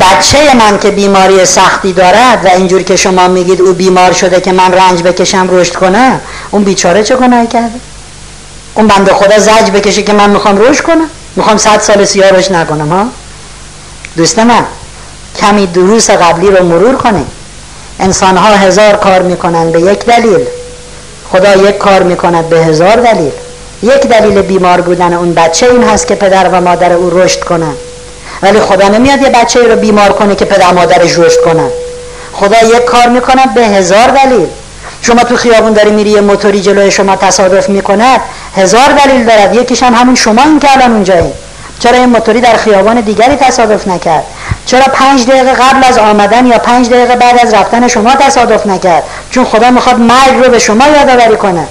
[0.00, 4.52] بچه من که بیماری سختی دارد و اینجور که شما میگید او بیمار شده که
[4.52, 6.20] من رنج بکشم رشد کنم
[6.50, 7.80] اون بیچاره چه گناه کرده؟
[8.74, 12.52] اون بنده خدا زج بکشه که من می‌خوام رشد کنم؟ می‌خوام صد سال سیاه رشد
[12.52, 13.06] نکنم ها؟
[14.16, 14.64] دوست من
[15.40, 17.26] کمی دروس قبلی رو مرور کنیم
[18.00, 20.46] انسان ها هزار کار می‌کنن به یک دلیل.
[21.32, 23.32] خدا یک کار می‌کند به هزار دلیل.
[23.82, 27.74] یک دلیل بیمار بودن اون بچه این هست که پدر و مادر او رشد کنن.
[28.42, 31.70] ولی خدا نمیاد یه بچه رو بیمار کنه که پدر مادرش رشد کنن.
[32.32, 34.46] خدا یک کار می‌کند به هزار دلیل.
[35.02, 38.20] شما تو خیابون داری میری یه موتوری جلوی شما تصادف می‌کند
[38.56, 39.54] هزار دلیل دارد.
[39.54, 41.32] یکیش هم همون شما این که الان اونجایی.
[41.78, 44.24] چرا این موتوری در خیابان دیگری تصادف نکرد؟
[44.66, 49.02] چرا پنج دقیقه قبل از آمدن یا پنج دقیقه بعد از رفتن شما تصادف نکرد؟
[49.30, 51.66] چون خدا می‌خواد مرگ رو به شما یادآوری کنه.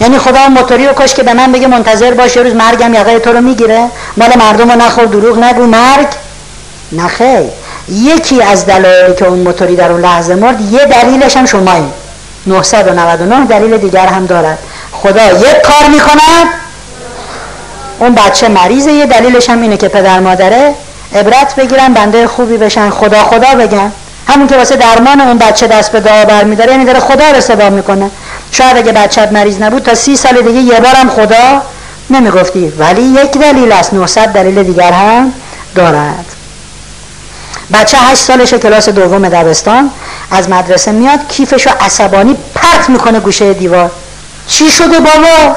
[0.00, 3.18] یعنی خدا موتوری رو کش که به من بگه منتظر باش یه روز مرگم یقه
[3.18, 3.88] تو رو می‌گیره.
[4.16, 6.06] مال مردم رو نخور دروغ نگو مرگ؟
[6.92, 7.42] نخیر
[7.88, 11.92] یکی از دلایلی که اون موتوری در اون لحظه مرد یه دلیلش هم شماییم.
[12.46, 14.58] 999 دلیل دیگر هم دارد.
[14.92, 16.46] خدا یک کار می‌کند
[17.98, 20.74] اون بچه مریضه یه دلیلش هم اینه که پدر مادره
[21.14, 23.92] عبرت بگیرن بنده خوبی بشن خدا خدا بگن.
[24.28, 27.70] همون که واسه درمان اون بچه دست به دعا برمیداره یعنی داره خدا رو صدا
[27.70, 28.10] می‌کنه.
[28.50, 31.62] شاید اگه بچت مریض نبود تا سی سال دیگه یه بارم خدا
[32.10, 32.72] نمی‌گفتی.
[32.78, 35.32] ولی یک دلیل است 900 دلیل دیگر هم
[35.74, 36.24] دارد.
[37.72, 39.90] بچه هشت سالش کلاس دوم دبستان.
[40.30, 43.90] از مدرسه میاد کیفشو عصبانی پرت می‌کنه گوشه دیوار.
[44.48, 45.56] چی شده بابا؟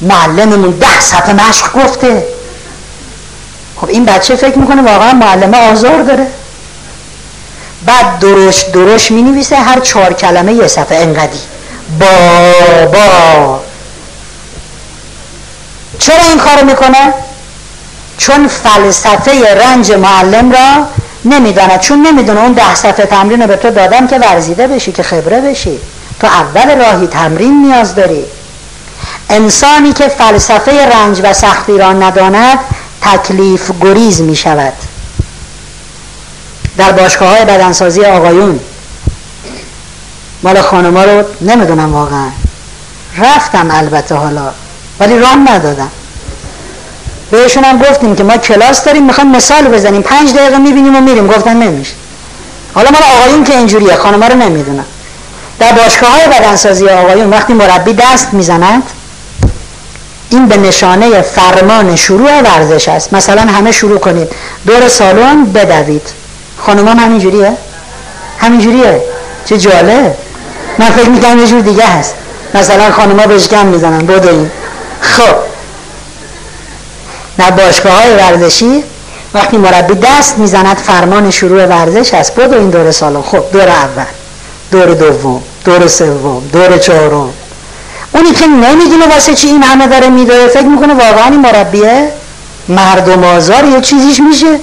[0.00, 2.26] معلممون ده صفحه مشق گفته.
[3.76, 6.26] خب این بچه فکر می‌کنه واقعا معلمه آزار داره.
[7.86, 11.38] بعد دروش دروش می نویسه هر چهار کلمه یه صفحه انقدی.
[12.00, 13.60] بابا
[15.98, 17.14] چرا این کارو می‌کنه؟
[18.18, 20.86] چون فلسفه رنج معلم را
[21.24, 21.80] نمی‌داند.
[21.80, 25.40] چون نمی‌دونه اون ده صفحه تمرین رو به تو دادم که ورزیده بشی که خبره
[25.40, 25.78] بشی.
[26.20, 28.24] تو اول راهی تمرین نیاز داری.
[29.30, 32.58] انسانی که فلسفه رنج و سختی را نداند
[33.02, 34.72] تکلیف گریز می شود.
[36.76, 38.60] در باشگاه های بدنسازی آقایون
[40.42, 42.28] مال خانما رو نمی‌دونم واقعا.
[43.18, 44.50] رفتم البته حالا
[45.00, 45.90] ولی رام ندادم.
[47.30, 50.02] بهشون هم گفتیم که ما کلاس داریم می‌خوایم مثال بزنیم.
[50.02, 51.26] پنج دقیقه می‌بینیم و میریم.
[51.26, 51.94] گفتن نمیشه.
[52.74, 54.84] حالا مال آقایون که اینجوریه خانما رو نمی‌دونم.
[55.58, 58.82] در باشگاه های بدنسازی آقایون وقتی مربی دست می‌زند
[60.34, 63.12] این به نشانه فرمان شروع ورزش است.
[63.12, 64.28] مثلا همه شروع کنید.
[64.66, 66.08] دور سالن بدوید.
[66.58, 67.52] خانم هم همینجوریه؟
[68.38, 69.02] همینجوریه.
[69.44, 70.14] چه جاله
[70.78, 72.14] من فکر می‌کنم یه جور دیگه هست.
[72.54, 74.10] مثلا خانم ها بشکم می‌زنن.
[74.10, 74.50] این.
[75.00, 75.34] خب.
[77.38, 78.84] در باشگاه های ورزشی
[79.34, 82.34] وقتی مربی دست می‌زند فرمان شروع ورزش است.
[82.34, 83.22] بدو این دور سالن.
[83.22, 84.04] خب دور اول
[84.70, 87.30] دور دوم دور سوم دور چهارم.
[88.14, 92.12] اونی که نمی‌دونه واسه چی این همه داره میداره فکر می‌کنه واقعا این مربیه.
[92.68, 94.58] مردم آزار یه چیزیش میشه.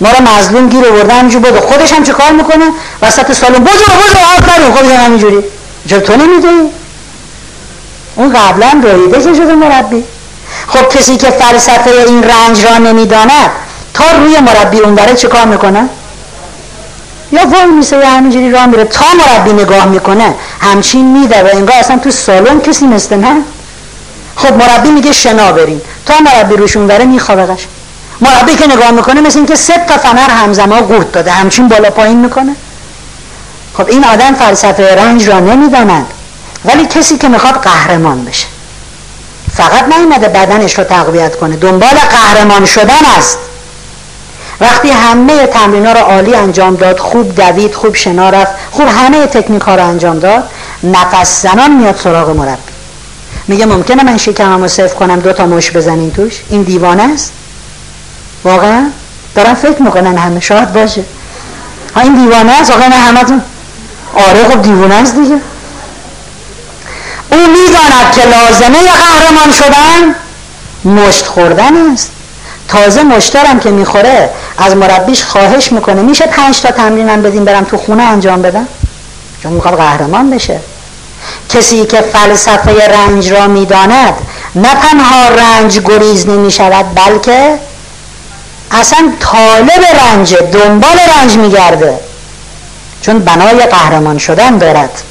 [0.00, 1.60] ما رو مظلوم گیر آورده همینجور بده.
[1.60, 2.64] خودش هم چه کار می‌کنه؟
[3.02, 3.54] وسط سالن.
[3.54, 5.38] بزر بزر آفرین خب همینجوری.
[5.88, 6.70] چرا تو نمی‌دونی؟
[8.16, 10.04] اون قبلا داریده چه شده مربی.
[10.66, 13.50] خب کسی که فلسفه این رنج را نمی‌داند
[13.94, 15.88] تا روی مربی اون بره چه کار می‌کنه؟
[17.32, 18.84] یا وای میسه یا همینجوری راه میره.
[18.84, 23.44] تا مربی نگاه می‌کنه همچین میده و انگار اصلا تو سالن کسی مثل من.
[24.36, 27.56] خب مربی میگه شنا برین تا مربی روشون بره میخوابه
[28.20, 31.30] مربی که نگاه می‌کنه مثل اینکه سه تا فنر همزمان قورت داده.
[31.30, 32.56] همچین بالا پایین می‌کنه.
[33.76, 36.06] خب این آدم فلسفه رنج را نمی‌داند.
[36.64, 38.46] ولی کسی که می‌خواد قهرمان بشه.
[39.56, 41.56] فقط نیومده بدنش رو تقویت کنه.
[41.56, 43.38] دنبال قهرمان شدن است.
[44.60, 49.26] وقتی همه تمرین ها رو عالی انجام داد خوب دوید خوب شنا رفت خوب همه
[49.26, 50.50] تکنیک ها رو انجام داد
[50.82, 52.72] نفس زنان میاد سراغ مربی.
[53.48, 57.32] میگه ممکنه من شکمم رو صرف کنم دو تا مش بزنین توش؟ این دیوانه است؟
[58.44, 58.90] واقعا؟
[59.34, 61.04] دارم فکر می‌کنن همه شاید باشه.
[61.94, 63.42] ها این دیوانه است؟ واقعا همه تون
[64.14, 65.40] آره خب دیوانه است دیگه.
[67.30, 70.14] او می‌داند که لازمه قهرمان شدن
[70.84, 72.10] مشت خوردن است.
[72.68, 76.02] تازه مشترم که می‌خوره از مربیش خواهش می‌کنه.
[76.02, 78.68] میشه پنج تا تمرینم بدیم برم تو خونه انجام بدم؟
[79.42, 80.60] چون می‌خواد قهرمان بشه.
[81.48, 84.14] کسی که فلسفه رنج را می‌داند
[84.54, 87.58] نه تنها رنج گریز نمی‌شود بلکه
[88.70, 92.00] اصلا طالب رنج دنبال رنج میگرده.
[93.02, 95.02] چون بنای قهرمان شدن دارد.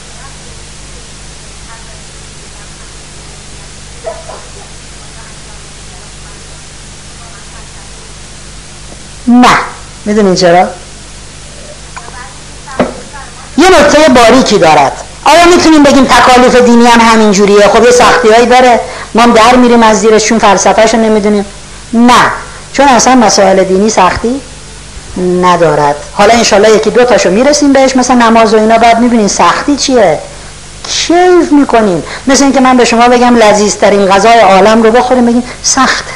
[9.27, 9.57] نه.
[10.05, 10.67] می‌دونین چرا؟
[13.57, 14.91] یه نکته باریکی دارد.
[15.25, 18.79] آیا می‌تونیم بگیم تکالیف دینی هم همین جوریه خب یه سختی هایی داره.
[19.13, 21.45] ما هم در میریم از زیرش چون فلسفهش رو نمی‌دونیم.
[21.93, 22.31] نه.
[22.73, 24.41] چون اصلا مسائل دینی سختی
[25.41, 25.95] ندارد.
[26.13, 28.77] حالا انشالله یکی دو تاشو می‌رسیم بهش مثلا نماز و اینا.
[28.77, 30.19] بعد می‌بینین سختی چیه؟
[30.83, 36.11] کیف می‌کنیم مثل اینکه من به شما بگم لذیذترین غذای عالم رو بخوریم بگیم سخته.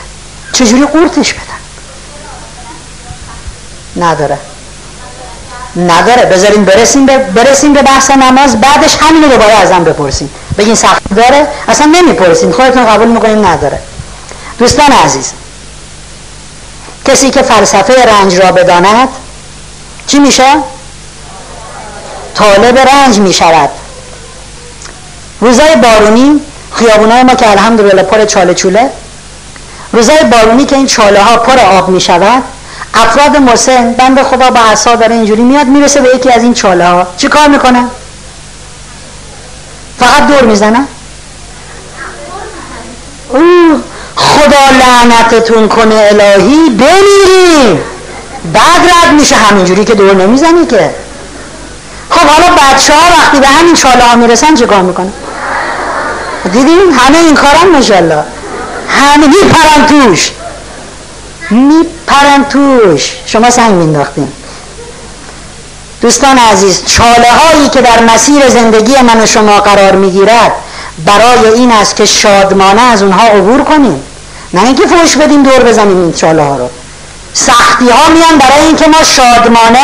[0.54, 1.61] چجوری قورتش بدن؟
[4.04, 4.38] نداره.
[5.76, 6.26] نداره.
[6.26, 8.62] بذاریم برسیم به برسیم به بحث نماز.
[8.62, 13.80] بعدش همینو دوباره ازم بپرسیم بگین سخت داره؟ اصلا نمی‌پرسیم خودتون قبول می‌کنین؟ نداره.
[14.58, 15.32] دوستان عزیز
[17.06, 19.08] کسی که فلسفه رنج را بداند
[20.08, 20.56] چی میشه؟
[22.36, 23.70] طالب رنج می‌شود.
[25.42, 26.42] روزای بارونی
[26.72, 28.90] خیابونای ما که الحمدلله پر چاله چوله
[29.94, 32.44] روزای بارونی که این چاله ها پر آب می‌شود
[32.94, 36.88] افراد مسن بند خدا با عصا داره اینجوری میاد می‌رسه به یکی از این چاله
[36.88, 37.84] ها چی کار می‌کنه؟
[40.00, 40.80] فقط دور می‌زنه؟
[44.16, 47.82] خدا لعنتتون کنه الهی بمیریم.
[48.54, 50.96] بعد رد میشه همینجوری که دور نمی‌زنی که.
[52.10, 55.12] خب حالا بچه ها وقتی به همین چاله ها می‌رسن چه کار می‌کنه
[56.44, 58.24] دیدیم همه این کارم مشالله
[58.90, 60.32] همه میپرن توش.
[61.52, 64.34] میپرن توش شما سنگ مینداختیم
[66.02, 70.52] دوستان عزیز چاله هایی که در مسیر زندگی من و شما قرار می‌گیرد
[71.06, 74.04] برای این است که شادمانه از اونها عبور کنیم.
[74.54, 76.70] نه اینکه فوش بدیم دور بزنیم این چاله ها رو.
[77.34, 79.80] سختی ها میان برای اینکه ما شادمانه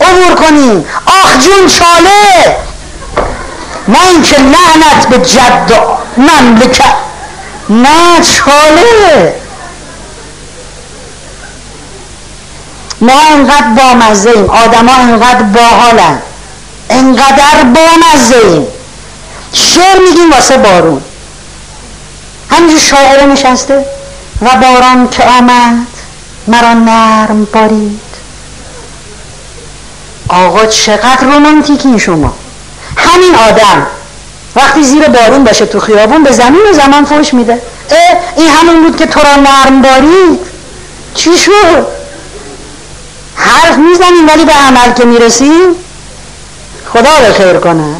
[0.00, 0.84] عبور کنیم.
[1.06, 2.56] آخ جون چاله!
[3.88, 5.72] نه اینکه لعنت به جد
[6.16, 6.94] مملکت.
[7.70, 9.34] نه چاله!
[13.04, 16.18] ما انقدر بامزه ایم آدم ها انقدر باحالن.
[16.90, 18.66] انقدر بامزه ایم
[19.52, 21.02] شعر میگیم واسه بارون.
[22.50, 23.84] همینجور شاعره نشسته
[24.42, 25.86] و باران که آمد
[26.46, 28.00] مرا نرم بارید
[30.28, 32.34] آقا چقدر رومانتیکین شما.
[32.96, 33.86] همین آدم.
[34.56, 37.52] وقتی زیر بارون باشه تو خیابون به زمین و زمان فوش میده.
[37.90, 40.40] اه این همون بود که تو را نرم بارید.
[41.14, 41.93] چی شد؟
[43.36, 45.74] حرف می‌زنیم ولی به عمل که می‌رسیم
[46.92, 47.94] خدا به خیر کنه.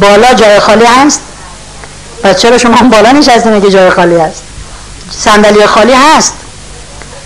[0.00, 1.20] بالا جای خالی هست؟
[2.22, 4.42] پس چرا شما هم بالا نشستین که جای خالی هست؟
[5.10, 6.34] صندلی خالی هست.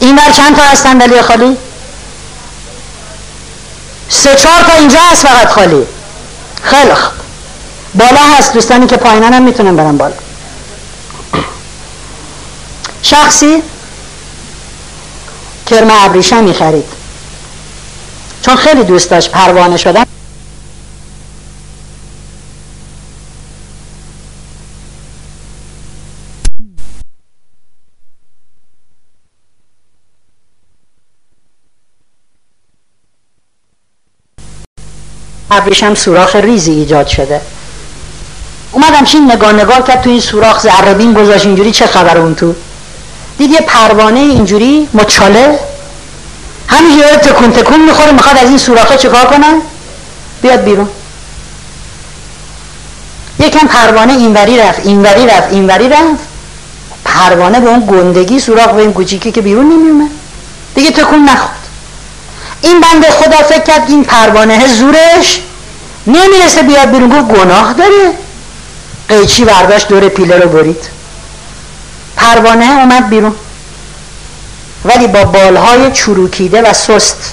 [0.01, 1.57] این بر چند تا هست صندلی خالی؟
[4.09, 5.87] سه چهار تا اینجا هست فقط خالی.
[6.63, 7.13] خیلی خوب.
[7.95, 8.53] بالا هست.
[8.53, 10.15] دوستانی که پایینن هم می‌تونن برن بالا.
[13.03, 13.63] شخصی؟
[15.67, 16.85] کرم ابریشم می‌خرید.
[18.43, 20.05] چون خیلی دوست داشت پروانه شدن.
[35.51, 37.41] ابریشم سوراخ ریزی ایجاد شده.
[38.73, 41.47] اومدم چین نگاه نگاه کرد تو این سوراخ زربین گذاشت.
[41.47, 42.55] اینجوری چه خبر اون تو؟
[43.39, 45.59] دید یه پروانه اینجوری مچاله.
[46.69, 49.47] همینجوری تکون تکون می‌خوره می‌خواد از این سوراخه چکار کنه؟
[50.43, 50.89] بیاد بیرون.
[53.39, 56.23] یکم پروانه اینوری رفت اینوری رفت اینوری رفت.
[57.05, 60.11] پروانه به اون گندگی سوراخ به این کوچیکی که بیرون نمیومد
[60.75, 61.59] دیگه تکون نخورد.
[62.63, 65.41] این بنده خدا فکر کرد این پروانه زورش
[66.07, 68.13] نمی‌رسه بیاد بیرون گفت گناه داره.
[69.09, 70.92] قیچی برداشت دور پیله رو برید.
[72.23, 73.35] پروانه اومد بیرون.
[74.85, 77.33] ولی با بالهای چروکیده و سست.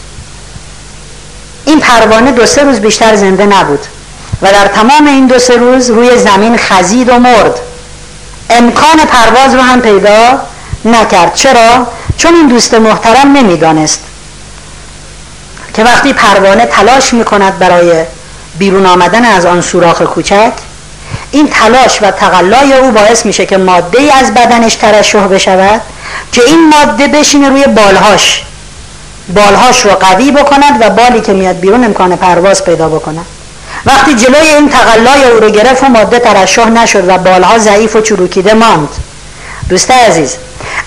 [1.66, 3.80] این پروانه دو سه روز بیشتر زنده نبود
[4.42, 7.60] و در تمام این دو سه روز روی زمین خزید و مرد.
[8.50, 10.40] امکان پرواز رو هم پیدا
[10.86, 11.34] نکرد.
[11.34, 11.88] چرا؟
[12.18, 14.00] چون این دوست محترم نمی‌دانست.
[15.74, 18.04] که وقتی پروانه تلاش می‌کند برای
[18.60, 20.52] بیرون آمدن از آن سوراخ کوچک
[21.32, 25.82] این تلاش و تقلای او باعث میشه که ماده ای از بدنش ترشح بشود
[26.32, 28.44] که این ماده بشینه روی بالهاش.
[29.30, 33.26] بالهاش رو قوی بکند و بالی که میاد بیرون امکان پرواز پیدا بکند.
[33.86, 38.02] وقتی جلوی این تقلای او رو گرفت و ماده ترشح نشد و بالها ضعیف و
[38.02, 38.90] چروکیده ماند.
[39.70, 40.36] دوست عزیز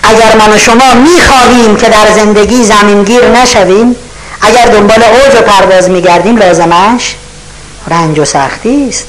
[0.03, 3.95] اگر من و شما می‌خواهیم که در زندگی زمینگیر نشویم
[4.41, 7.15] اگر دنبال اوج و پرواز میگردیم لازمش
[7.87, 9.05] رنج و سختی است.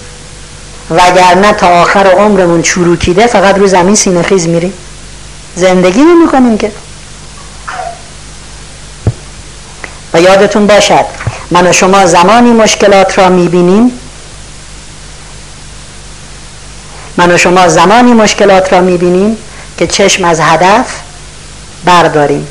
[0.91, 4.73] وگرنه تا آخر عمرمون چروکیده فقط رو زمین سینه خیز میریم.
[5.57, 6.73] زندگی نمی کنیم که.
[10.13, 11.05] و یادتون باشد
[11.51, 14.01] من و شما زمانی مشکلات را می‌بینیم
[17.17, 19.37] من و شما زمانی مشکلات را می‌بینیم
[19.79, 20.87] که چشم از هدف
[21.85, 22.47] برداریم.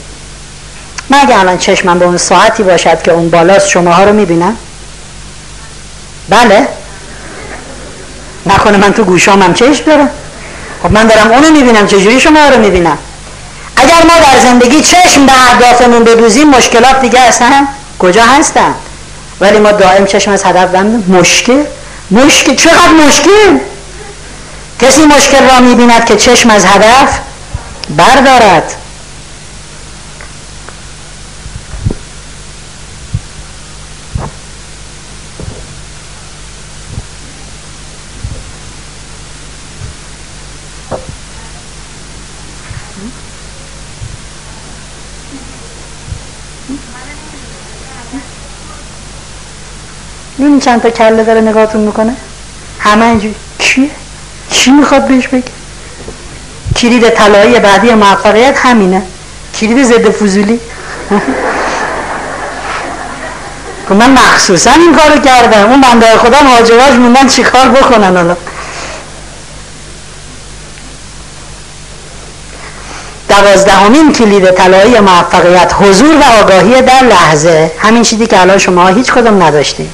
[1.10, 4.58] من اگه الان چشمم به اون ساعتی باشد که اون بالاست شماها رو می‌بینم
[6.30, 6.68] بله.
[8.46, 10.10] نکنه من تو گوشام هم چشم دارم.
[10.84, 12.98] خب من دارم اونو می‌بینم چجوری شما رو می‌بینم؟
[13.76, 17.68] اگر ما در زندگی چشم به اهدافمون بدوزیم مشکلات دیگه اصلا
[18.00, 18.74] کجا هستن
[19.42, 21.64] ولی ما دائم چشم از هدف بند مشکل.
[22.12, 23.58] مشکل چقدر مشکل؟
[24.82, 27.20] کسی مشکل را می‌بیند که چشم از هدف
[27.98, 28.76] بردارد.
[50.64, 52.16] چند تا کله داره نگاهتون می‌کنه؟
[52.80, 53.36] همه اینجوری.
[53.60, 53.90] کیه؟
[54.50, 55.44] کی می‌خواد بهش بگه؟
[56.78, 59.02] کلید طلایی بعدی موفقیت همینه.
[59.60, 60.60] کلید ضد فضولی.
[63.88, 65.70] که من مخصوصا این کارو کردم.
[65.70, 68.38] اون بنده خدا مهاجراش موندن چیکار بکنن حالا.
[73.30, 77.72] دوازدهمین کلید طلایی موفقیت حضور و آگاهی در لحظه.
[77.80, 79.94] همین چیزی که الان شما هیچ کدوم نداشتیم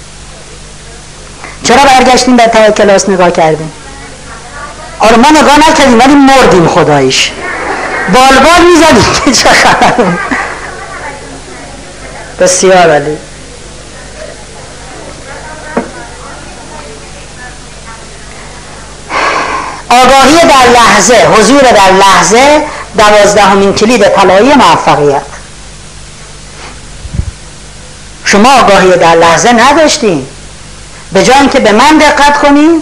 [1.70, 3.72] چرا برگشتیم به تا کلاس نگاه کردیم؟
[5.00, 7.32] آره ما نگاه نکردیم ولی مردیم خدایش
[8.14, 8.96] بال بال
[9.26, 9.50] که چه
[12.40, 13.18] بسیار علی
[19.90, 22.64] آگاهی در لحظه حضور در لحظه
[22.98, 25.22] دوازدهمین کلید طلایی موفقیت.
[28.26, 30.28] شما آگاهی در لحظه نداشتیم
[31.14, 32.82] به جای اینکه به من دقت کنیم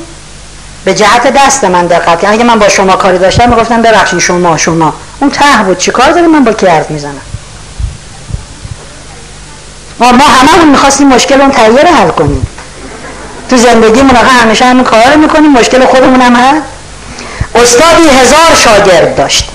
[0.86, 4.57] به جهت دست من دقت کنیم اگه من با شما کاری داشتم می‌گفتم ببخشید شما
[4.57, 4.93] شما.
[5.19, 5.78] اون ته بود.
[5.78, 7.21] چیکار داریم من با کی حرف می‌زنم؟
[9.99, 12.47] ما ما هممون می‌خواستیم مشکل اون تهیه رو حل کنیم.
[13.49, 15.51] تو زندگی من همیشه همین کار می‌کنیم.
[15.51, 16.61] مشکل خودمون هم هست.
[17.55, 19.49] استادی هزار شاگرد داشت.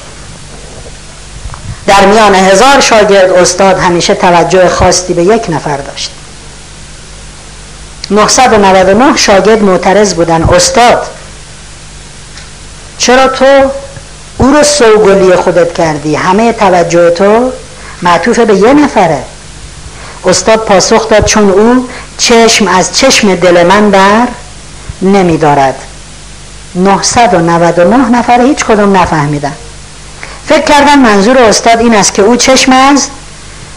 [1.87, 6.11] در میان هزار شاگرد استاد همیشه توجه خاصی به یک نفر داشت.
[8.11, 10.43] 999 شاگرد معترض بودن.
[10.43, 11.07] استاد
[12.99, 13.71] چرا تو
[14.39, 17.53] او رو سوگلی خودت کردی؟ همه توجه تو
[18.03, 19.23] معطوف به یه نفره.
[20.25, 21.89] استاد پاسخ داد چون او
[22.19, 24.29] چشم از چشم دل من بر
[25.03, 25.75] نمی دارد
[26.75, 29.53] 999 نفر هیچ کدوم نفهمیدن.
[30.47, 33.09] فکر کردن منظور استاد این است که او چشم از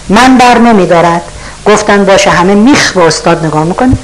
[0.09, 1.21] من بر نمی دارد
[1.65, 3.99] گفتن باشه همه میخ به استاد نگاه می‌کنیم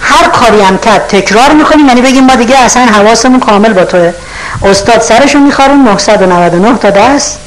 [0.00, 1.88] هر کاری هم کرد تکرار می‌کنیم.
[1.88, 4.14] یعنی بگیم ما دیگه اصلا حواسمون کامل با توه.
[4.62, 7.38] استاد سرشون میخارون 999 تا دست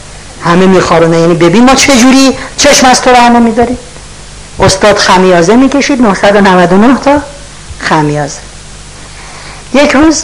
[0.46, 1.20] همه میخارونه.
[1.20, 3.78] یعنی ببین ما چه جوری چشم از تو رو میداریم
[4.60, 7.22] استاد خمیازه می‌کشید 999 تا
[7.80, 8.40] خمیازه.
[9.74, 10.24] یک روز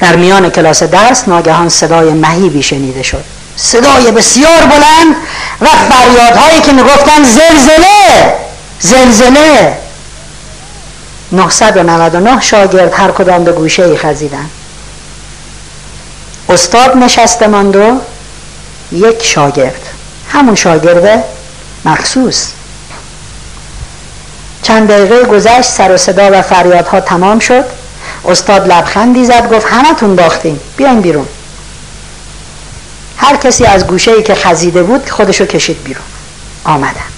[0.00, 3.24] در میان کلاس درس ناگهان صدای مهیبی شنیده شد.
[3.56, 5.16] صدای بسیار بلند
[5.60, 8.34] و فریادهایی که می‌گفتن زلزله
[8.80, 9.83] زلزله.
[11.32, 14.50] 999 شاگرد هر کدام به گوشه ای خزیدن.
[16.48, 18.00] استاد نشسته ماند و
[18.92, 19.80] یک شاگرد.
[20.28, 21.24] همون شاگرد
[21.84, 22.48] مخصوص.
[24.62, 27.64] چند دقیقه گذشت سر و صدا و فریادها تمام شد.
[28.24, 31.28] استاد لبخندی زد گفت همتون باختیم بیاین بیرون.
[33.16, 36.04] هر کسی از گوشه ای که خزیده بود خودشو کشید بیرون.
[36.64, 37.13] آمدن.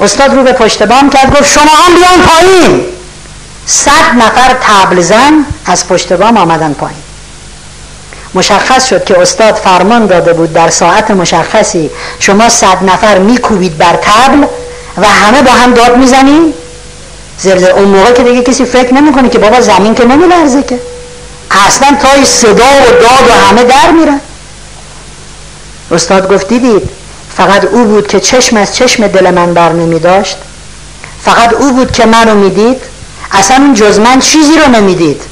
[0.00, 2.84] استاد رو به پشت بام کرد گفت شما هم بیان پایین.
[3.66, 6.98] صد نفر تبل زن از پشت بام آمدن پایین.
[8.34, 11.90] مشخص شد که استاد فرمان داده بود در ساعت مشخصی
[12.20, 14.46] شما صد نفر میکوبید بر تبل
[14.96, 16.54] و همه با هم داد می‌زنید
[17.38, 20.78] زلزله اون موقع که دیگه کسی فکر نمی‌کنه که بابا زمین که نمیلرزه که.
[21.66, 24.20] اصلا تای صدا و داد و همه در میرن.
[25.90, 26.90] استاد گفت دیدید
[27.36, 30.36] فقط او بود که چشم از چشم دل من بر نمی داشت.
[31.22, 32.76] فقط او بود که منو می‌دید
[33.32, 35.22] اصلا اون جز من چیزی رو نمی‌دید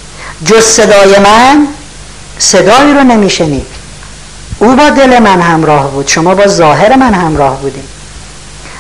[0.44, 1.66] جز صدای من
[2.38, 3.66] صدایی رو نمیشنید
[4.58, 6.08] او با دل من همراه بود.
[6.08, 7.88] شما با ظاهر من همراه بودیم.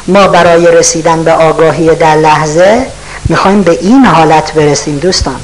[0.08, 2.86] ما برای رسیدن به آگاهی در لحظه
[3.24, 5.40] می‌خوایم به این حالت برسیم دوستان.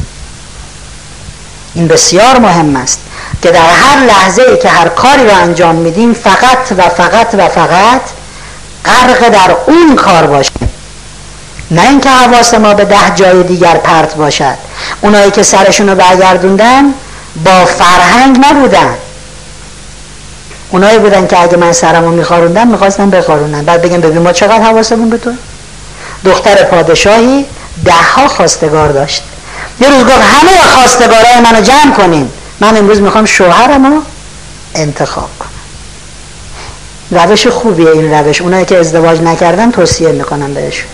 [1.75, 2.99] این بسیار مهم است.
[3.43, 7.49] که در هر لحظه ای که هر کاری رو انجام میدیم فقط و فقط و
[7.49, 8.01] فقط
[8.85, 10.71] غرق در اون کار باشیم.
[11.71, 14.55] نه اینکه حواس ما به ده جای دیگر پرت باشد.
[15.01, 16.85] اونایی که سرشون رو برگردوندن
[17.45, 18.95] با فرهنگ نبودن.
[20.71, 25.11] اونایی بودن که اگه من سرمو میخاروندم می‌خواستم بخارونن بعد بگم ببین ما چقدر حواسمون
[25.11, 25.31] به تو.
[26.25, 27.47] دختر پادشاهی
[27.85, 29.23] ده ها خواستگار داشت.
[29.81, 32.31] یه روز گفت همه خواستگارای منو جمع کنین.
[32.61, 34.03] من امروز می‌خوام شوهرم رو
[34.75, 35.49] انتخاب کنم.
[37.23, 38.41] روش خوبیه این روش.
[38.41, 40.89] اونایی که ازدواج نکردن توصیه می‌کنم بهشون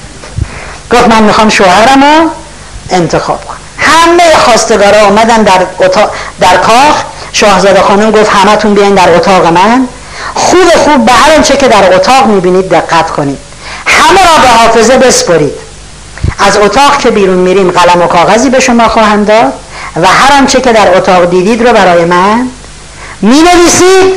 [0.92, 2.30] گفت من می‌خوام شوهرم رو
[2.90, 3.56] انتخاب کنم.
[3.78, 6.10] همه خواستگارا اومدن در, اتاق
[6.40, 7.02] در کاخ.
[7.32, 9.88] شاهزاده خانم گفت همتون بیاین در اتاق من.
[10.34, 13.38] خوب خوب به هر چه که در اتاق می‌بینید دقت کنید.
[13.86, 15.52] همه را به حافظه بسپرید.
[16.38, 19.52] از اتاق که بیرون میریم قلم و کاغذی به شما خواهند داد.
[19.96, 22.48] و هر آنچه که در اتاق دیدید رو برای من
[23.22, 24.14] می نویسید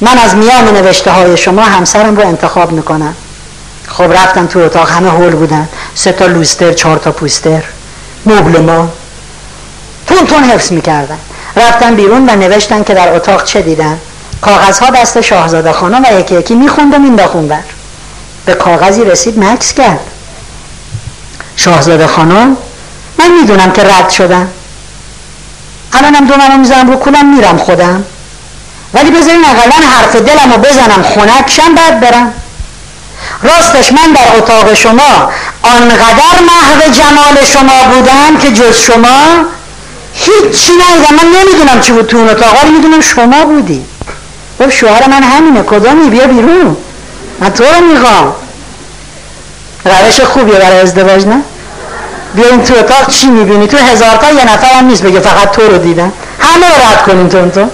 [0.00, 3.14] من از میان نوشته های شما همسرم رو انتخاب می‌کنم.
[3.88, 5.68] خب رفتم تو اتاق همه هول بودن.
[5.94, 7.62] سه تا لوستر چهار تا پوستر.
[8.26, 8.88] مبل ما.
[10.06, 11.18] تون تون حفظ می‌کردن.
[11.56, 13.98] رفتن بیرون و نوشتن که در اتاق چه دیدن.
[14.40, 16.98] کاغذها دست شاهزاده خانم و یکی یکی می‌خوند و
[17.40, 17.58] بر
[18.46, 20.00] به کاغذی رسید مکس کرد.
[21.56, 22.56] شاهزاده خانم
[23.18, 24.48] من می‌دونم که رد شدم.
[25.94, 28.04] الانم دو منو می‌زنم رو کولم میرم خودم.
[28.94, 32.32] ولی بذارین اقلا حرف دلم رو بزنم خونکشم بعد برم.
[33.42, 35.30] راستش من در اتاق شما
[35.62, 39.20] آنقدر محو جمال شما بودم که جز شما
[40.14, 43.84] هیچی ندیدم من نمی‌دونم چی بود تو اون اتاق ولی می‌دونم شما بودی.
[44.60, 46.76] گفت شوهر من همینه کدامی؟ بیا بیرون.
[47.40, 48.34] من تو رو می‌خوام.
[49.84, 51.42] روش خوبیه برای ازدواج نه؟
[52.34, 55.62] بیاین تو اتاق چی می‌بینی؟ تو هزار تا یه نفر هم نیست بگه فقط تو
[55.62, 56.12] رو دیدم.
[56.40, 57.68] همه رو رد کنیم تو تو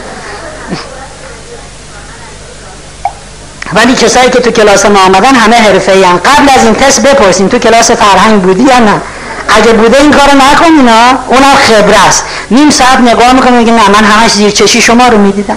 [3.72, 7.48] ولی کسایی که تو کلاس ما آمدن همه حرفه ای قبل از این تست بپرسیم
[7.48, 9.00] تو کلاس فرهنگ بودی یا نه.
[9.48, 12.24] اگه بوده این کارو نکنین ها اونا خبره است.
[12.50, 15.56] نیم ساعت نگاه می‌کنه میگه نه من همش زیر چشی شما رو می‌دیدم.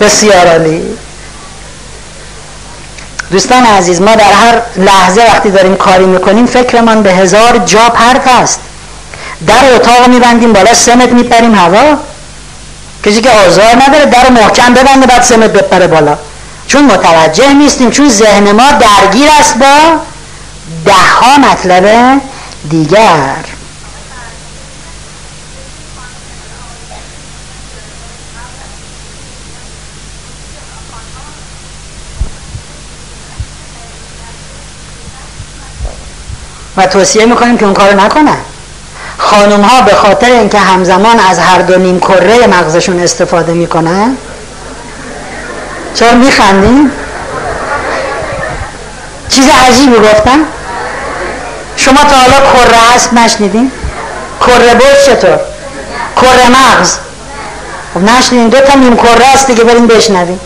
[0.00, 0.82] بسیار عالی.
[3.30, 8.28] دوستان عزیز ما در هر لحظه وقتی داریم کاری می‌کنیم فکرمان به هزار جا پرت
[8.28, 8.60] است
[9.46, 11.98] در اتاق میبندیم بالا سمت میپریم هوا.
[13.04, 16.18] کسی که آزار نداره در محکم ببنده بعد سمت بپره بالا.
[16.66, 20.00] چون متوجه نیستیم چون ذهن ما درگیر است با
[20.84, 22.20] ده ها مطلب
[22.70, 23.55] دیگر.
[36.76, 38.36] و توصیه می‌کنیم که اون کارو نکنن
[39.18, 44.16] خانم ها به خاطر اینکه همزمان از هر دو نیم کره مغزشون استفاده می‌کنن
[45.94, 46.90] چرا میخندین؟
[49.28, 50.38] چیز عجیبی گفتن؟
[51.76, 53.72] شما تا حالا کره هست نشنیدین؟
[54.40, 55.38] کره بود چطور؟
[56.16, 56.96] کره مغز
[57.94, 60.40] خب نشنیدین دو تا نیم کره هست دیگه بریم بشنویم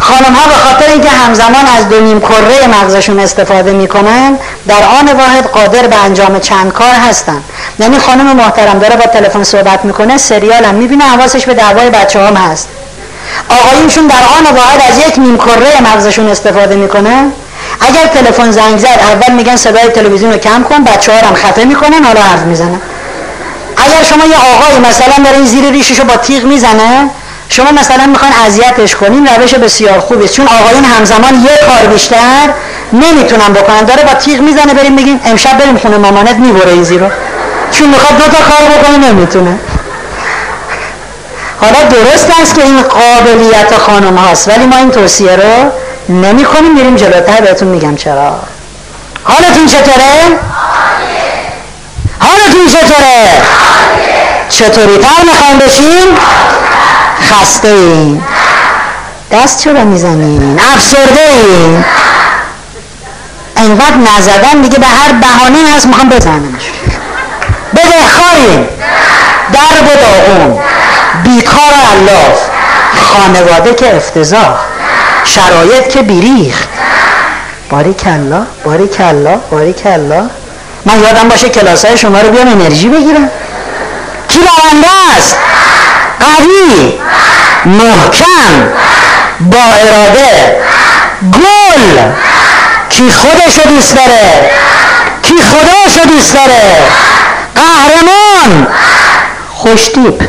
[0.00, 5.12] خانم ها به خاطر اینکه همزمان از دو نیم کره مغزشون استفاده می‌کنن در آن
[5.12, 7.42] واحد قادر به انجام چند کار هستن.
[7.78, 12.26] یعنی خانم محترم داره با تلفن صحبت می‌کنه سریال هم می‌بینه حواسش به دعوای بچه
[12.26, 12.68] هم هست.
[13.48, 17.32] آقایونشون در آن واحد از یک نیم کره مغزشون استفاده می‌کنن.
[17.80, 21.64] اگر تلفن زنگ زد اول میگن صدای تلویزیون رو کم کن بچه ها هم خفه
[21.64, 22.80] می‌کنن حالا حرف می‌زنن.
[23.76, 27.10] اگر شما یه آقای مثلا داره این زیر ریششو با تیغ می‌زنه
[27.48, 32.48] شما مثلا می‌خوان اذیتش کنین روش بسیار خوبی چون آقایون همزمان یه کار بیشتر
[32.92, 33.84] نمی‌تونن بکنن.
[33.84, 37.06] داره با تیغ می‌زنه بریم بگیم امشب بریم خونه مامانت می‌بره این زیرو
[37.70, 39.58] چون می‌خواد دو تا کار بکنه نمی‌تونه.
[41.60, 45.70] حالا درست است که این قابلیت خانم هاست ولی ما این توصیه رو
[46.08, 48.40] نمی کنیم میریم جلوتر بهتون میگم چرا.
[49.24, 50.38] حالتون چطوره؟
[52.18, 53.26] حالتون چطوره؟
[54.48, 56.18] چطوری؟ تر می‌خوایم بشین؟
[57.26, 58.22] خسته این
[59.32, 61.84] دست چرا می‌زنین؟ افسرده این
[63.56, 66.62] اینقدر نزدن دیگه به هر بهانه هست می‌خوام بزنمش.
[67.76, 68.68] بدهخواهیم
[69.52, 70.58] در و داغون
[71.24, 72.38] بیکار علاف.
[73.12, 74.58] خانواده که افتضاح.
[75.24, 76.68] شرایط که بیریخت.
[77.70, 80.30] باری کلا باری کلا باری کلا.
[80.84, 83.30] من یادم باشه کلاس های شما رو بیام انرژی بگیرم.
[84.28, 84.88] کی برنده
[85.18, 85.36] است؟
[86.36, 86.92] قوی
[87.66, 88.68] محکم
[89.40, 90.56] با اراده
[91.32, 92.02] گل
[92.90, 94.50] کی خودشو دوست داره؟
[95.22, 96.62] کی خداشو دوست داره؟
[97.54, 98.66] قهرمان
[99.54, 100.22] خوشتیپ.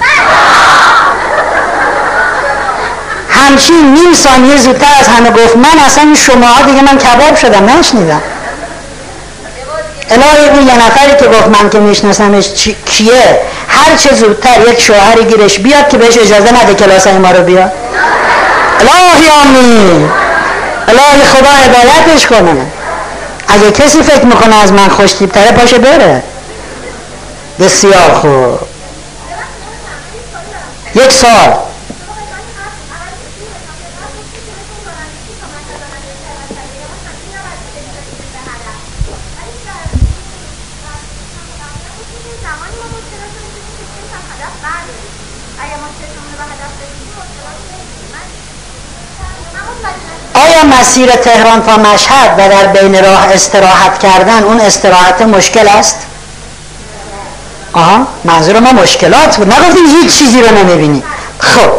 [3.30, 7.70] همچین نیم ثانیه زودتر از همه گفت من اصلا شما ها دیگه من کباب شدم
[7.70, 8.22] نشنیدم.
[10.10, 12.50] الهی اون یه نفری که گفت من که میشناسمش
[12.86, 13.40] کیه؟
[13.78, 17.72] هر چه زودتر یک شوهری گیرش بیاد که بهش اجازه نده کلاس ما رو بیاد.
[18.80, 20.10] الهی آمین.
[20.88, 22.66] الهی خدا هدایتش کنه.
[23.48, 26.24] اگه کسی فکر می‌کنه از من خوشتیبتره پاشه بره.
[27.60, 28.60] بسیار خوب.
[30.96, 31.54] یک سال
[50.34, 55.96] آیا مسیر تهران تا مشهد و در بین راه استراحت کردن اون استراحت مشکل است؟
[57.74, 59.54] آها منظور ما مشکلات بود.
[59.54, 61.04] نگفتیم هیچ چیزی رو نمی‌بینی.
[61.40, 61.72] خب.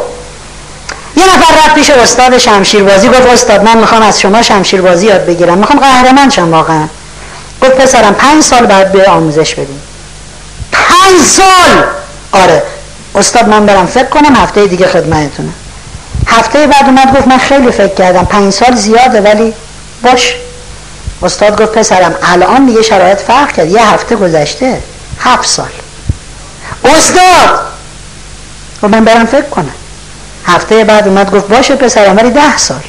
[1.16, 5.58] یه نفر رفت پیش استاد شمشیربازی گفت استاد من می‌خوام از شما شمشیربازی یاد بگیرم.
[5.58, 6.88] می‌خوام قهرمان شم واقعا.
[7.62, 9.82] گفت پسرم پنج سال بعد به آموزش بدیم.
[10.72, 11.84] پنج سال!
[12.32, 12.62] آره.
[13.14, 15.54] استاد من برم فکر کنم هفته دیگه خدمتتونم.
[16.38, 19.54] هفته بعد اومد گفت من خیلی فکر کردم پنج سال زیاده ولی
[20.02, 20.34] باش.
[21.22, 23.70] استاد گفت پسرم الان دیگه شرایط فرق کرد.
[23.70, 24.82] یه هفته گذشته.
[25.20, 25.68] هفت سال.
[26.84, 27.60] استاد!
[28.82, 29.74] و من برم فکر کنم.
[30.46, 32.80] هفته بعد اومد گفت باشه پسرم ولی ده سال.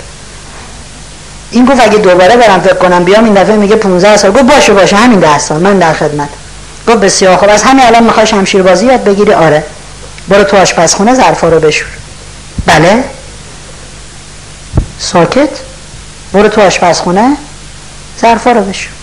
[1.52, 4.32] این گفت اگه دوباره برم فکر کنم بیام این دفعه میگه 15 سال.
[4.32, 5.60] گفت باشه باشه همین ده سال.
[5.60, 6.30] من در خدمت.
[6.88, 7.50] گفت بسیار خوب.
[7.50, 9.64] از همین الان می‌خوای شمشیر بازی یاد بگیری؟ آره.
[10.28, 11.90] برو تو آشپزخونه ظرفا رو بشور.
[12.66, 13.04] بله؟
[15.00, 15.50] ساکت؟
[16.34, 17.38] برو تو آشپزخونه.
[18.22, 18.94] ظرفا رو بشور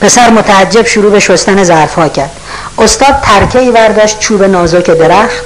[0.00, 2.30] پسر متعجب شروع به شستن ظرفها کرد.
[2.78, 5.44] استاد ترکه ای برداشت چوب نازک درخت.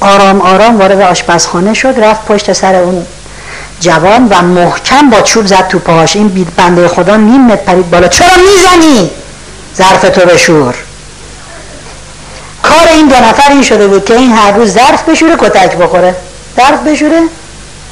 [0.00, 3.06] آرام آرام وارد آشپزخانه شد رفت پشت سر اون
[3.80, 6.16] جوان و محکم با چوب زد تو پاهاش.
[6.16, 8.08] این بنده خدا نیم متر پرید بالا.
[8.08, 9.10] چرا می‌زنی؟
[9.76, 10.74] ظرف تو بشور.
[12.62, 16.14] کار این دو نفر این شده بود که این هر روز ظرف بشوره کتک بخوره.
[16.56, 17.22] ظرف بشوره.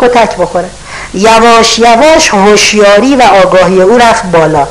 [0.08, 0.68] کتک بخوره.
[1.14, 4.66] یواش یواش هوشیاری و آگاهی او رفت بالا.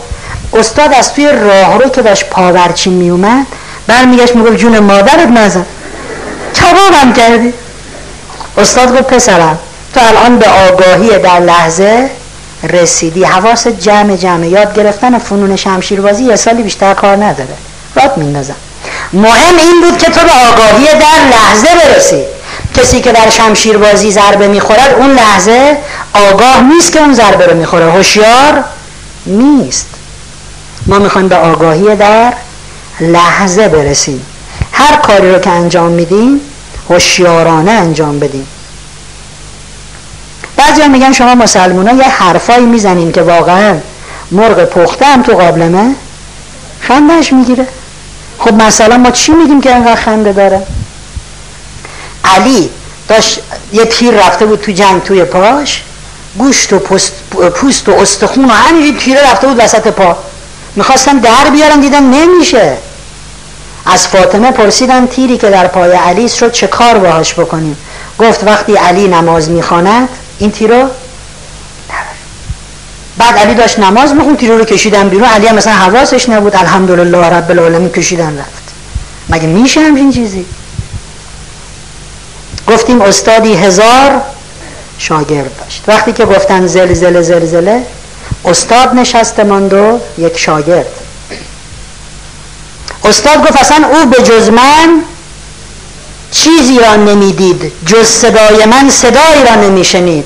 [0.53, 3.45] استاد از توی راهرو که داشت پاورچین میومد
[3.87, 5.65] برمیگشت می‌گفت جون مادرت نزن.
[6.55, 7.53] کبابم کردی.
[8.57, 9.59] استاد گفت پسرم
[9.93, 12.09] تو الان به آگاهی در لحظه
[12.63, 13.23] رسیدی.
[13.23, 17.55] حواس جمع جمع یاد گرفتن فنون شمشیربازی یه سالی بیشتر کار نداره.
[17.95, 18.55] رات میندازم.
[19.13, 22.23] مهم این بود که تو به آگاهی در لحظه برسی.
[22.75, 25.77] کسی که در شمشیربازی ضربه می‌خورد اون لحظه
[26.13, 27.91] آگاه نیست که اون ضربه رو می‌خوره.
[27.91, 28.63] هوشیار
[29.25, 29.87] نیست.
[30.85, 32.33] ما می‌خوایم به آگاهی در
[32.99, 34.25] لحظه برسیم.
[34.71, 36.41] هر کاری رو که انجام میدیم
[36.89, 38.47] هوشیارانه انجام بدیم.
[40.57, 43.77] بعضی میگن شما مسلمان یه حرفایی می‌زنیم که واقعا
[44.31, 45.95] مرغ پخته هم تو قابلمه
[46.81, 47.67] خندش می‌گیره.
[48.39, 50.61] خب مثلا ما چی میگیم که انقدر خنده داره؟
[52.23, 52.69] علی
[53.07, 53.39] داشت
[53.73, 55.83] یه تیر رفته بود تو جنگ توی پاش
[56.37, 57.13] گوشت و پوست,
[57.55, 60.17] پوست و استخون و همین تیره رفته بود وسط پا.
[60.75, 62.77] می‌خواستن در بیارن دیدن نمیشه.
[63.85, 67.77] از فاطمه پرسیدن تیری که در پای علی شد چه کار باهاش بکنیم؟
[68.19, 70.09] گفت وقتی علی نماز می‌خواند
[70.39, 70.89] این تیرو
[73.17, 75.27] بعد علی داشت نماز میخون تیرو رو کشیدن بیرون.
[75.27, 76.55] علی هم مثلا حواسش نبود.
[76.55, 78.63] الحمدلله رب العالمین کشیدن رفت.
[79.29, 80.45] مگه میشه همچین چیزی؟
[82.67, 84.21] گفتیم استادی هزار
[84.97, 85.83] شاگرد داشت.
[85.87, 87.83] وقتی که گفتن زلزله زلزله
[88.45, 90.85] استاد نشسته ماند و یک شاگرد.
[93.03, 95.01] استاد گفت اصلا او به جز من
[96.31, 100.25] چیزی را نمی‌دید جز صدای من صدایی را نمیشنید.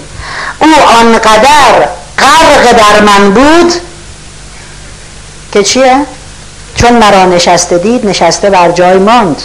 [0.60, 0.68] او
[1.00, 1.88] آنقدر
[2.18, 3.74] غرق در من بود
[5.52, 6.06] که چیه؟
[6.76, 9.42] چون مرا نشسته دید نشسته بر جای ماند.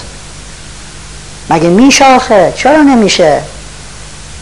[1.52, 3.40] مگه میشاخه چرا نمیشه؟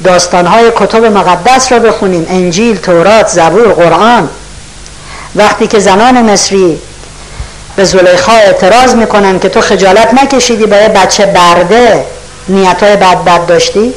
[0.05, 2.27] داستانهای کتب مقدس را بخونیم.
[2.29, 4.29] انجیل، تورات، زبور، قرآن.
[5.37, 6.79] وقتی که زنان مصری
[7.77, 12.05] به زلیخا اعتراض می‌کنن که تو خجالت نکشیدی برای بچه برده
[12.49, 13.95] نیتای بد بد داشتی؟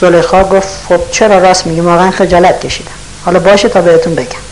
[0.00, 2.90] زلیخا گفت خب چرا راست میگی؟ واقعا خجالت کشیدم.
[3.24, 4.42] حالا باشه تا بهتون بگم.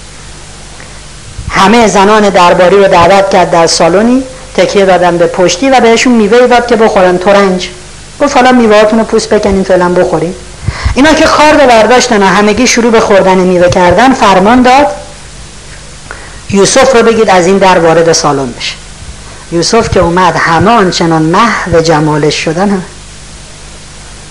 [1.51, 4.22] همه زنان درباری رو دعوت کرد در سالونی
[4.56, 7.18] تکیه دادن به پشتی و بهشون میوه داد که بخورن.
[7.18, 7.68] ترنج.
[8.20, 10.35] گفت حالا میوهاتون رو پوست بکنین فعلا بخورین.
[10.94, 14.86] اینا که خارد برداشتن و همگی شروع به خوردن میوه کردن فرمان داد
[16.51, 18.74] یوسف رو بگید از این در وارد سالن بشه.
[19.52, 22.70] یوسف که اومد همه آنچنان محو جمالش شدن.
[22.70, 22.82] هم.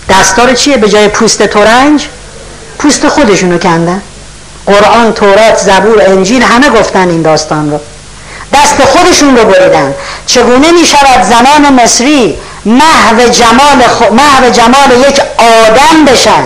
[0.08, 2.06] دستار چیه؟ به جای پوست ترنج
[2.78, 4.02] پوست خودشونو کندن.
[4.66, 7.80] قرآن تورات زبور انجیل همه گفتن این داستان رو.
[8.54, 9.94] دست خودشون رو بریدن.
[10.26, 14.02] چگونه می شود زنان مصری محو جمال, خ...
[14.12, 16.44] محو جمال یک آدم بشن؟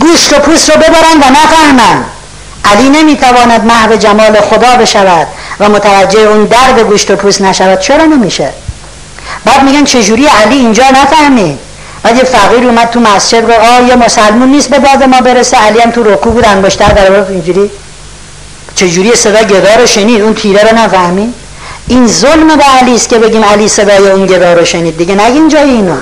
[0.00, 2.04] گوشت و پوست رو ببرن و نفهمن.
[2.64, 5.26] علی نمی‌تواند محو جمال خدا بشود
[5.60, 7.80] و متوجه اون درد گوشت و پوست نشود.
[7.80, 8.50] چرا نمیشه؟
[9.44, 11.58] بعد میگن چجوری علی اینجا نفهمید
[12.02, 15.56] بعد یه فقیر اومد تو مسجد گفت آه یه مسلمون نیست به باد ما برسه.
[15.56, 17.70] علی هم تو رکوع بود انگشتر در اینجوری
[18.78, 21.34] چجوری صدا گدا رو شنید؟ اون تیره رو نفهمید
[21.88, 24.96] این ظلم به علی است که بگیم علی صدای اون گدا رو شنید.
[24.96, 25.96] دیگه نگین جای اینو.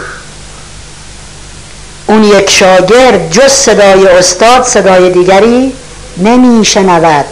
[2.06, 5.72] اون یک شاگرد جز صدای استاد صدای دیگری
[6.16, 7.24] نمی شنود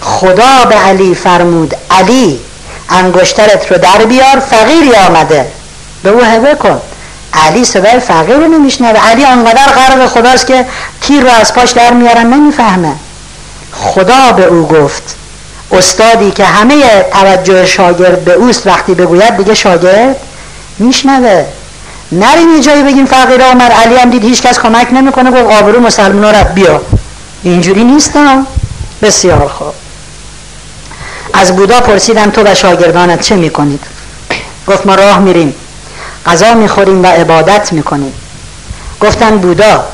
[0.00, 2.40] خدا به علی فرمود علی
[2.88, 5.46] انگشترت رو در بیار فقیری آمده.
[6.02, 6.80] به او هبه کن.
[7.34, 9.10] علی صدای فقیر رو نمیشنوه.
[9.10, 10.66] علی آنقدر غرق خداست که
[11.00, 12.92] تیر رو از پاش در میارن نمی‌فهمه.
[13.72, 15.16] خدا به او گفت.
[15.72, 20.16] استادی که همه توجه شاگرد به اوست وقتی بگوید دیگه شاگرد
[20.78, 21.44] میشنوه.
[22.12, 25.80] نریم یه جایی بگیم فقیر آمد علی هم دید هیچ کس کمک نمی‌کنه گفت آبرو
[25.80, 26.80] مسلمان رو بیا.
[27.42, 28.12] اینجوری نیست
[29.02, 29.74] بسیار خوب.
[31.34, 33.84] از بودا پرسیدم تو و شاگردانت چه می‌کنید؟
[34.68, 35.54] گفت ما راه میریم.
[36.26, 38.12] غذا می‌خوریم و عبادت می‌کنیم.
[39.00, 39.84] گفتن بودا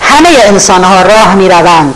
[0.00, 1.94] همه انسان ها راه می‌روند.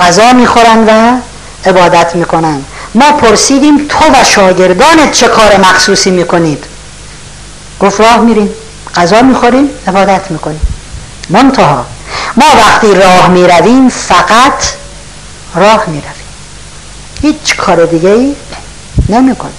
[0.00, 1.20] غذا می‌خورند و
[1.68, 2.64] عبادت می‌کنند
[2.94, 6.64] ما پرسیدیم تو و شاگردانت چه کار مخصوصی می‌کنید؟
[7.80, 8.50] گفت راه میریم.
[8.94, 10.60] غذا می‌خوریم عبادت می‌کنیم.
[11.30, 11.86] منتها
[12.36, 14.64] ما وقتی راه می‌رویم فقط
[15.54, 16.14] راه می‌رویم.
[17.22, 18.34] هیچ کار دیگه ای
[19.08, 19.54] نمی کنیم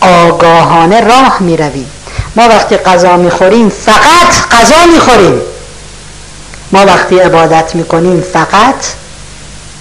[0.00, 1.90] آگاهانه راه می‌رویم.
[2.36, 5.40] ما وقتی غذا می‌خوریم فقط غذا می‌خوریم.
[6.72, 8.74] ما وقتی عبادت می‌کنیم فقط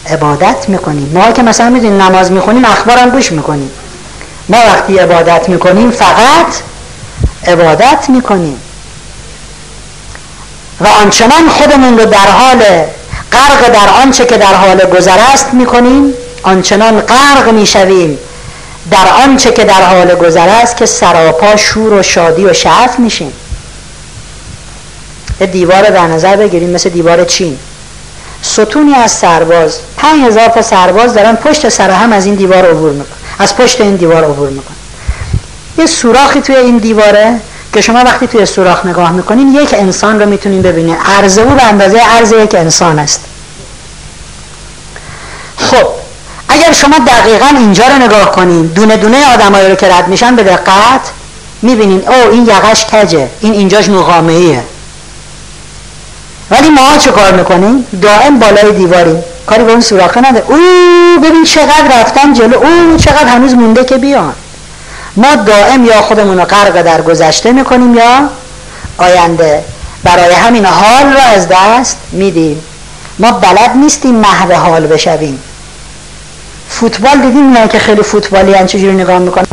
[0.07, 1.11] عبادت می‌کنیم.
[1.13, 3.71] ما که مثلا می‌دونیم نماز می‌خونیم اخبارم گوش می‌کنیم.
[4.49, 6.47] ما وقتی عبادت می‌کنیم فقط
[7.47, 8.61] عبادت می‌کنیم.
[10.81, 12.63] و آنچنان خودمون رو در حال
[13.31, 16.13] غرق در آنچه که در حال گذر است می‌کنیم
[16.43, 18.17] آنچنان غرق می‌شویم
[18.91, 23.33] در آنچه که در حال گذر است که سراپا شور و شادی و شعف میشیم.
[25.41, 27.59] یه دیوار در نظر بگیریم مثل دیوار چین.
[28.41, 29.79] ستونی از سرباز.
[29.97, 33.81] پنج هزار تا سرباز دارن پشت سر هم از این دیوار عبور میکن از پشت
[33.81, 34.73] این دیوار عبور میکن
[35.77, 37.39] یه سوراخی توی این دیواره
[37.73, 40.95] که شما وقتی توی سوراخ نگاه می‌کنین یک انسان رو می‌تونین ببینین.
[40.95, 43.21] عرض او به اندازه عرض یک انسان است.
[45.57, 45.87] خب
[46.49, 50.43] اگر شما دقیقا اینجا رو نگاه کنین دونه دونه آدمایی رو که رد میشن به
[50.43, 51.01] دقت
[51.61, 54.63] می‌بینین او این یقش کجه؟ این اینجاش نقامه ایه
[56.51, 59.23] ولی ما چه کار می‌کنیم؟ دائم بالای دیواریم.
[59.45, 60.57] کاری به اون سوراخه نده او
[61.23, 62.57] ببین چقدر رفتن جلو.
[62.57, 64.33] او چقدر هنوز مونده که بیان.
[65.15, 68.29] ما دائم یا خودمون رو غرق در گذشته می‌کنیم یا
[68.97, 69.63] آینده.
[70.03, 72.63] برای همین حال رو از دست میدیم.
[73.19, 75.39] ما بلد نیستیم محو حال بشویم.
[76.69, 79.45] فوتبال دیدیم نه که خیلی فوتبالی هن چجوری نگاه می‌کنن؟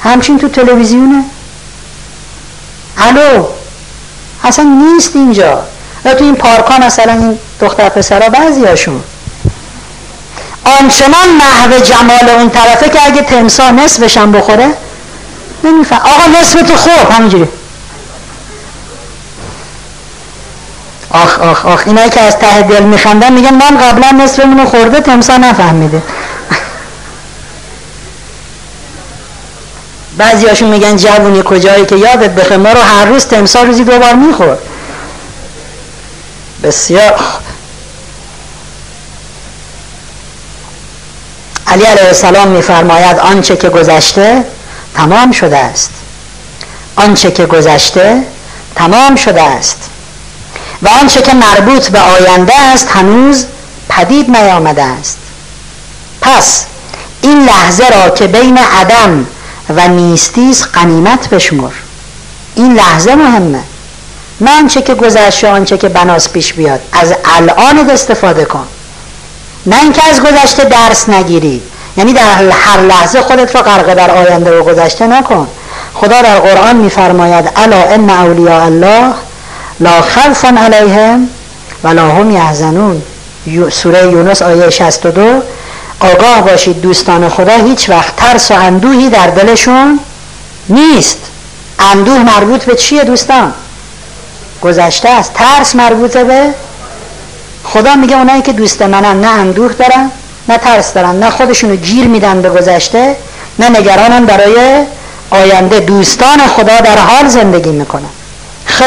[0.00, 1.24] همچین تو تلویزیونه.
[2.98, 3.44] الو
[4.44, 5.64] اصلا نیست اینجا.
[6.06, 9.02] یا تو این پارکان مثلا این دختر پسرا بعضی هاشون
[10.80, 14.68] آنچنان محو جمال اون طرفه که اگه تمسا نصفشم بخوره
[15.64, 16.00] نمیفهم.
[16.00, 17.48] آقا نصف تو خوب همینجوری.
[21.10, 25.36] آخ آخ آخ اینایی که از ته دل میخندن میگن من قبلا نصفمونو خورده تمسا
[25.36, 26.02] نفهمیده.
[30.18, 34.14] بعضی هاشون میگن جوونی کجایی که یادت بخه ما رو هر روز تمسا روزی دوبار
[34.14, 34.58] میخور
[36.62, 37.20] بسیار.
[41.66, 44.44] علی علیه السلام میفرماید آنچه که گذشته
[44.94, 45.90] تمام شده است.
[46.96, 48.22] آنچه که گذشته
[48.74, 49.90] تمام شده است.
[50.82, 53.44] و آنچه که مربوط به آینده است هنوز
[53.88, 55.18] پدید نیامده است.
[56.20, 56.64] پس
[57.22, 59.26] این لحظه را که بین عدم
[59.68, 61.72] و نیستی است قنیمت بشمر.
[62.54, 63.62] این لحظه مهمه.
[64.40, 66.80] نه آنچه که گذشته آنچه که بناس پیش بیاد.
[66.92, 68.66] از الان استفاده کن.
[69.66, 71.62] نه اینکه از گذشته درس نگیری.
[71.96, 75.48] یعنی در هر لحظه خودت را غرق در آینده و گذشته نکن.
[75.94, 79.14] خدا در قرآن میفرماید الا ان اولیاء الله
[79.80, 81.28] لا خوف علیهم
[81.84, 83.02] ولا هم یحزنون.
[83.70, 85.42] سوره یونس آیه 62
[86.00, 90.00] آگاه باشید دوستان خدا هیچ وقت ترس و اندوهی در دلشون
[90.68, 91.18] نیست.
[91.78, 93.54] اندوه مربوط به چیه دوستان؟
[94.66, 96.54] گذشته است ترس مربوط به
[97.64, 100.10] خدا میگه اونایی که دوست منن نه اندوه دارن
[100.48, 103.16] نه ترس دارن نه خودشونو گیر میدن به گذشته
[103.58, 104.84] نه نگرانن برای
[105.30, 105.80] آینده.
[105.80, 108.08] دوستان خدا در حال زندگی می‌کنن.
[108.66, 108.84] خب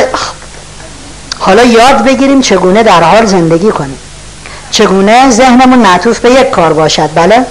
[1.39, 3.97] حالا یاد بگیریم چگونه در حال زندگی کنیم.
[4.71, 7.09] چگونه ذهنمون معطوف به یک کار باشد.
[7.15, 7.45] بله؟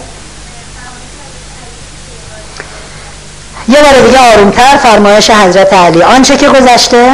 [3.69, 6.03] یه بار دیگه آرومتر فرمایش حضرت علی.
[6.03, 7.13] آنچه که گذشته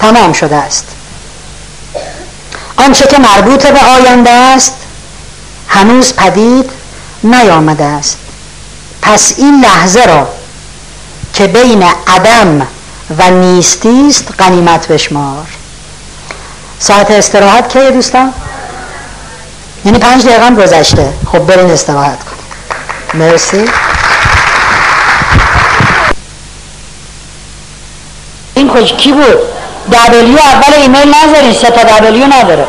[0.00, 0.86] تمام شده است.
[2.76, 4.74] آنچه که مربوط به آینده است
[5.68, 6.70] هنوز پدید
[7.24, 8.18] نیامده است.
[9.02, 10.28] پس این لحظه را
[11.34, 12.66] که بین عدم
[13.18, 15.46] و نیستی است غنیمت بشمار.
[16.78, 18.32] ساعت استراحت کیه دوستان؟
[19.84, 21.12] یعنی پنج دقیقه گذشته.
[21.32, 22.38] خب برین استراحت کنید
[23.14, 23.64] مرسی.
[28.54, 29.57] این کج کی بود؟
[29.92, 32.66] دبلیو اول ایمیل نذارین سه تا دبلیو نداره.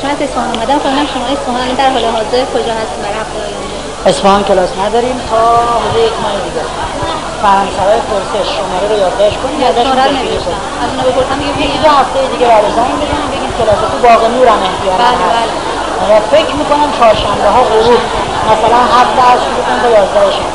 [0.00, 4.10] شما از اصفهان اومدم خواهیم شما اصفهان در حال حاضر کجا هستیم برای هفته آینده.
[4.10, 5.40] اصفهان کلاس نداریم تا
[5.82, 6.64] حدود یک ماه دیگه
[7.42, 11.90] فرانسوی پرسش شماره رو یادداشت کنید ازش شماره رو نوشتم از اونها بپرسم دیگه دو
[12.00, 15.18] هفته دیگه برای زنگ بزنیم بگید کلاس تو باغ نور هم احتیاط بله.
[15.36, 15.52] بله
[16.10, 18.00] و فکر می‌کنم چهارشنبه ها غروب
[18.50, 20.50] مثلا هفت از شروع کنم تا یازده شب.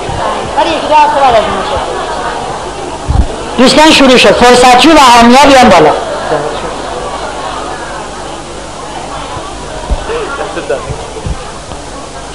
[0.58, 1.84] ولی یکی دو هفته بعد از شد
[3.58, 4.32] دوستان شروع شد.
[4.32, 5.92] فرصتجو و حامیا بیان بالا.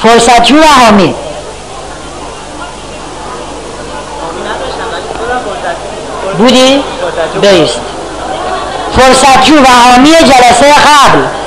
[0.03, 1.15] فرصتجو و حامی.
[6.39, 6.85] بودی؟
[7.41, 7.81] بیست.
[8.97, 11.42] فرصتجو و حامی جلسه قبل.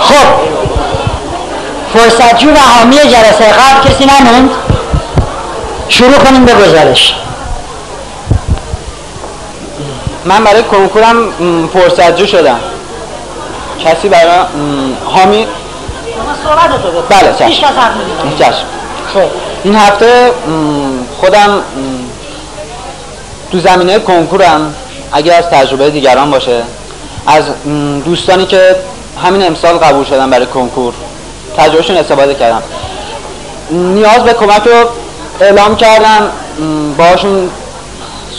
[0.00, 0.26] خب.
[1.92, 4.50] فرصتجو و حامی جلسه قبل کسی نموند.
[5.88, 7.14] شروع کنیم به گزارش.
[10.24, 11.32] من برای کنکورم
[11.72, 12.60] فرصتجو شدم.
[13.84, 14.38] کسی برای
[15.04, 15.46] حامی
[17.08, 17.62] بله، چشم.
[18.38, 18.64] چشم.
[19.14, 19.20] خب.
[19.64, 20.32] این هفته
[21.20, 21.62] خودم
[23.52, 24.74] تو زمینه کنکورم.
[25.12, 26.62] اگر از تجربه دیگران باشه.
[27.26, 27.44] از
[28.04, 28.76] دوستانی که
[29.22, 30.94] همین امسال قبول شدن برای کنکور
[31.56, 32.62] تجربهشون استفاده کردم.
[33.70, 34.88] نیاز به کمک رو
[35.40, 36.22] اعلام کردم
[36.58, 37.50] م، باهاشون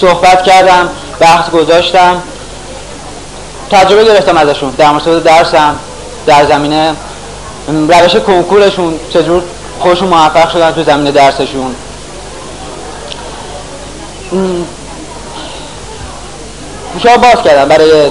[0.02, 0.90] صحبت کردم
[1.20, 2.22] بحث گذاشتم.
[3.72, 5.76] تجربه گرفتم ازشون در مورد درسم
[6.26, 6.94] در زمینه
[7.68, 9.44] روش کنکورشون چجور
[9.80, 11.76] خودشون موفق شدن تو زمینه درسشون.
[16.94, 18.10] گوشا باز کردم برای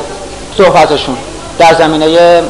[0.59, 1.17] صحبتشون
[1.59, 2.43] در زمینه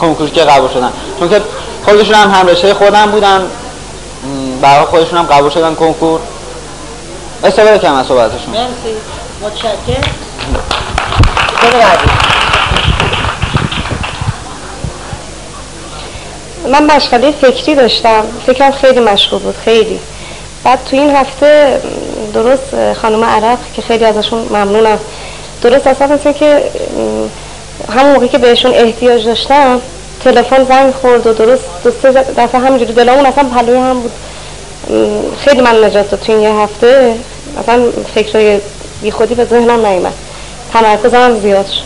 [0.00, 0.92] کنکوری که قبول شدن.
[1.18, 1.40] چون که
[1.84, 3.46] خودشون هم همرشته خودم بودن
[4.62, 6.20] برای خودشون هم قبول شدن کنکور.
[7.44, 8.50] استفاده کردم از صحبتشون.
[8.50, 8.96] مرسی.
[9.42, 10.08] متشکر
[16.72, 18.24] من مشغله فکری داشتم.
[18.46, 19.54] فکرم خیلی مشغول بود.
[19.64, 20.00] خیلی.
[20.64, 21.80] بعد تو این هفته
[22.34, 24.98] درست خانم عرق که خیلی ازشون ممنونم.
[25.62, 26.62] درست اصلا مثل که
[27.92, 29.80] همون موقعی که بهشون احتیاج داشتم
[30.24, 34.12] تلفن زنگ خورد و درست دو سه دفعه همینجوری دلمون اصلا پلوی هم بود.
[35.38, 37.14] خیلی من نجات داد تو این یه هفته.
[37.60, 37.82] اصلا
[38.14, 38.60] فکرای
[39.02, 40.12] بی خودی به ذهنم نیومد.
[40.72, 41.82] تمرکزم زیاد شد.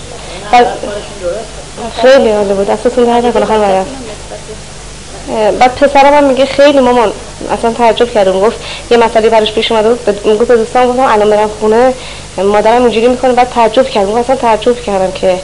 [2.02, 2.66] خیلی عالی بود.
[2.66, 3.86] دستتون درد نکنه خانم
[5.28, 7.12] بعد پسرم هم میگه خیلی مامان
[7.50, 8.56] اصلا تعجب کرده گفت
[8.90, 11.94] یه مسئله براش پیش اومده بود می‌گفت به دوستان گفتم الان برم خونه.
[12.38, 15.38] مادرم اینجوری می‌کنه بعد تعجب کردم اصلا تعجب کردم که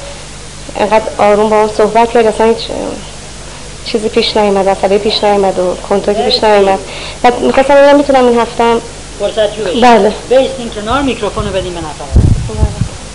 [0.77, 2.27] اینقدر آروم با اون صحبت کرد.
[2.27, 2.69] اصلا هیچ
[3.85, 6.79] چیزی پیش نیومد مسئله پیش نیومد و کنترلی پیش نیومد.
[7.23, 8.65] بعد می‌خواستم ببینم می‌تونم این هفته
[9.19, 10.13] فرصت جو بله.
[10.29, 12.05] بیستین کنار میکروفون رو بدیم به نفر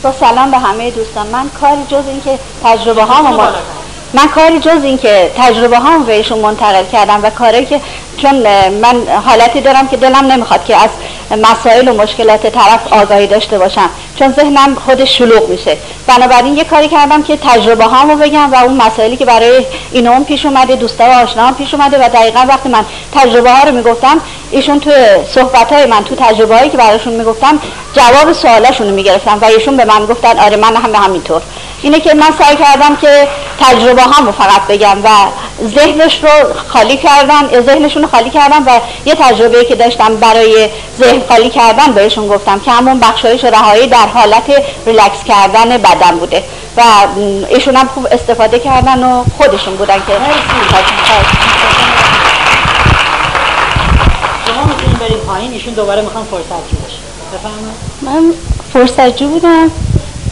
[0.03, 1.27] با سلام به همه دوستان.
[1.27, 3.41] من کاری جز اینکه تجربه هامو
[4.13, 7.81] من کاری جز اینکه تجربه هامو بهشون منتقل کردم و کاری که
[8.17, 8.35] چون
[8.69, 10.89] من حالتی دارم که دلم نمی‌خواد که از
[11.31, 13.89] مسائل و مشکلات طرف آگاهی داشته باشم.
[14.19, 15.77] چون ذهنم خود شلوغ میشه.
[16.07, 20.23] بنابراین یه کاری کردم که تجربه هامو بگم و اون مسائلی که برای این اون
[20.23, 22.85] پیش اومده دوستا و آشناهام پیش اومده و دقیقا وقتی من
[23.15, 24.21] تجربه ها رو می‌گفتم
[24.51, 24.91] ایشون تو
[25.35, 27.59] صحبت های من تو تجربه هایی که براشون می‌گفتم
[27.93, 31.41] جواب سوالاشون رو می‌گرفتم و ایشون به من گفتن آره من هم همینطور.
[31.81, 33.27] اینه که من سعی کردم که
[33.59, 35.07] تجربه هامو فقط بگم و
[35.67, 36.29] ذهنش رو
[36.67, 40.69] خالی کردن ذهنشون رو خالی کردم و یه تجربه که داشتم برای
[40.99, 44.43] ذهن خالی کردن بهشون گفتم که همون بخشایش رهایی در حالت
[44.85, 46.43] ریلکس کردن بدن بوده
[46.77, 46.81] و
[47.49, 50.13] ایشون هم خوب استفاده کردن و خودشون بودن که
[54.47, 56.97] شما می‌تونید بریم پایین ایشون دوباره می‌خوام فرصت جو بشه
[58.01, 58.33] من
[58.73, 59.71] فرصت جو بودم.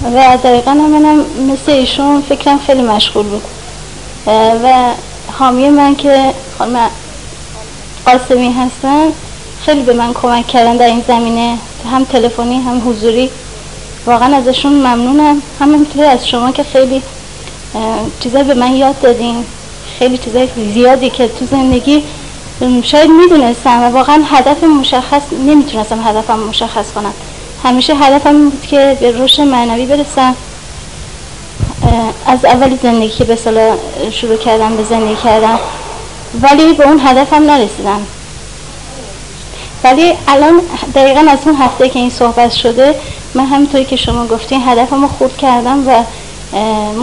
[0.03, 3.41] و دقیقا منم مثل ایشون فکرم خیلی مشغول بود.
[4.63, 4.73] و
[5.39, 6.89] حامی من که خانم
[8.05, 9.07] قاسمی هستن
[9.65, 11.57] خیلی به من کمک کردن در این زمینه.
[11.91, 13.29] هم تلفنی هم حضوری.
[14.05, 15.41] واقعا ازشون ممنونم.
[15.59, 17.01] همینطور از شما که خیلی
[18.19, 19.45] چیزا به من یاد دادین.
[19.99, 22.03] خیلی چیزای زیادی که تو زندگی
[22.83, 27.13] شاید می‌دونستم و واقعا هدف مشخص نمی‌تونستم هدفم مشخص کنم.
[27.63, 30.35] همیشه هدفم بود که به رشد معنوی برسم.
[32.25, 33.75] از اول زندگی که به صلاح
[34.11, 35.59] شروع کردم به زندگی کردم.
[36.41, 38.01] ولی به اون هدفم نرسیدم.
[39.83, 40.61] ولی الان
[40.95, 42.95] دقیقا از اون هفته که این صحبت شده
[43.33, 46.03] من همینطوری که شما گفتین هدفمو خورد کردم و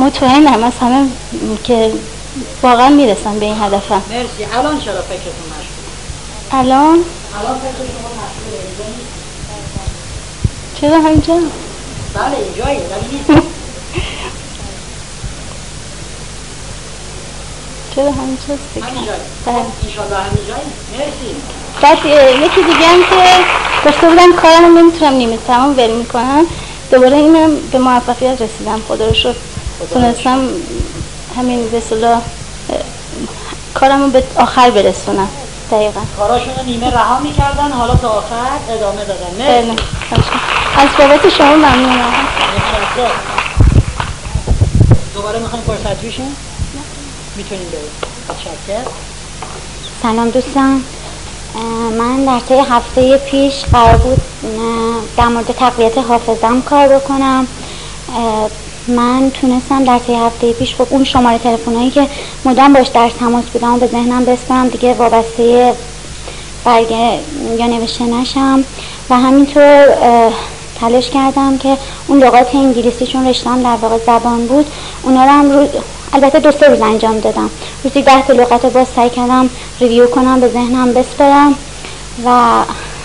[0.00, 1.08] مطمئنم از همه
[1.64, 1.92] که
[2.62, 4.02] واقعا می‌رسم به این هدفم.
[4.10, 4.56] مرسی.
[4.58, 7.04] الان چرا فکرتون مشغول؟ الان؟
[7.40, 8.67] الان فکر شما مشغوله.
[10.80, 11.34] چرا همینجا
[12.14, 13.20] بله اینجاییه ولی
[17.94, 18.58] چرا همینجایی
[19.46, 19.56] بله.
[20.98, 21.36] مرسی
[21.82, 21.98] بعد
[22.44, 26.46] یکی دیگه هم که گفته بودم کارم نمی‌تونم نیمه تمام ول می‌کنم
[26.90, 29.34] دوباره اینم به موفقیت رسیدم خدا رو شکر
[29.92, 30.48] تونستم
[31.36, 31.82] همین به
[33.74, 35.28] کارم رو به آخر برسونم
[35.70, 36.00] دقیقا.
[36.16, 39.30] کاراشون رو نیمه رها می‌کردن حالا تا آخر ادامه دادن.
[39.38, 39.66] بله.
[39.66, 40.30] مرسی
[40.76, 42.12] از بابت شما ممنونم.
[45.14, 46.36] دوباره می‌خوایم فرصت بشین
[47.36, 48.84] می‌تونیم بریم.
[50.02, 50.84] سلام دوستان.
[51.98, 54.20] من در طی هفته پیش قرار بود
[55.16, 57.48] در مورد تقویت حافظم کار بکنم.
[58.88, 62.06] من تونستم در طی هفته پیش خب اون شماره تلفنایی که
[62.44, 65.74] مدام باش در تماس بودم و به ذهنم بسپرم دیگه وابسته
[66.64, 67.18] برگه
[67.58, 68.64] یا نوشته نشم.
[69.10, 69.84] و همینطور
[70.80, 74.66] تلاش کردم که اون لغات انگلیسی چون رشتم در واقع زبان بود
[75.02, 75.68] اونا رو هم روز
[76.12, 77.50] البته دو سه روز انجام دادم.
[77.84, 79.50] روزی ده تا لغت رو باز سعی کردم
[79.80, 81.54] ریویو کنم به ذهنم بسپرم
[82.24, 82.28] و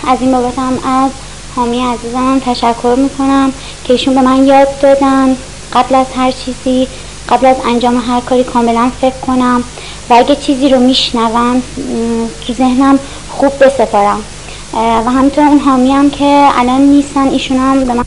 [0.08, 1.10] از این بابت هم از
[1.56, 3.52] حامی عزیزم تشکر می‌کنم
[3.84, 5.36] که ایشون به من یاد دادن.
[5.72, 6.88] قبل از هر چیزی
[7.28, 9.64] قبل از انجام هر کاری کاملا فکر کنم
[10.10, 11.62] و اگه چیزی رو میشنوم
[12.46, 12.98] تو ذهنم
[13.30, 14.24] خوب بسپارم.
[14.74, 18.04] و همینطور اون حامی هم که الان نیستن ایشون هم به من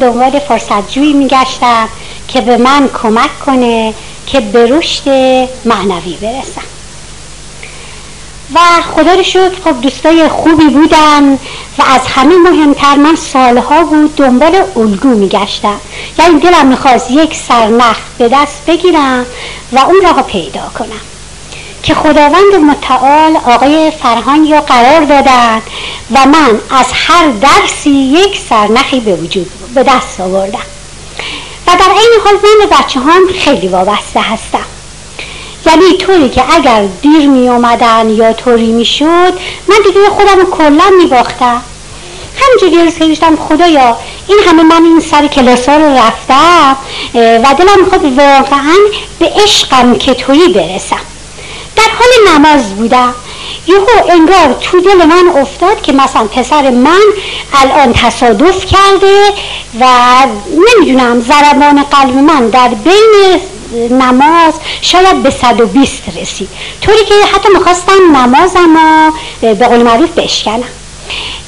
[0.00, 1.88] دنبال فرصت جویی میگشتم
[2.28, 3.94] که به من کمک کنه
[4.26, 5.08] که به رشد
[5.64, 6.75] معنوی برسم.
[8.54, 8.58] و
[8.94, 11.32] خدا رو شکر خب دوستای خوبی بودن
[11.78, 15.80] و از همه مهمتر من سالها بود دنبال الگو میگشتم.
[16.18, 19.26] یعنی دلم می‌خواست یک سرنخ به دست بگیرم
[19.72, 21.00] و اون را پیدا کنم.
[21.82, 25.62] که خداوند متعال آقای فرهان یا قرار دادن
[26.12, 30.66] و من از هر درسی یک سرنخی به وجود به دست آوردم.
[31.66, 34.75] و در این حال من به بچه هم خیلی وابسته هستم.
[35.66, 39.32] یعنی طوری که اگر دیر می اومدن یا طوری می شد
[39.68, 41.62] من دیگه خودم رو کلا می باختم
[42.40, 43.96] همینجوری که داشتم خدایا
[44.28, 46.76] این همه من این سر کلاس ها رو رفتم
[47.14, 48.76] و دلم می‌خواد واقعا
[49.18, 51.00] به عشقم که تویی برسم.
[51.76, 53.14] در حال نماز بودم.
[53.66, 57.00] یهو انگار تو دل من افتاد که مثلا پسر من
[57.52, 59.32] الان تصادف کرده
[59.80, 59.86] و
[60.76, 63.40] نمی‌دونم ضربان قلب من در بین
[63.90, 66.48] نماز شاید به 120 رسید
[66.82, 68.76] طوری که حتی می‌خواستم نمازم
[69.40, 70.62] به قول معروف بشکنم.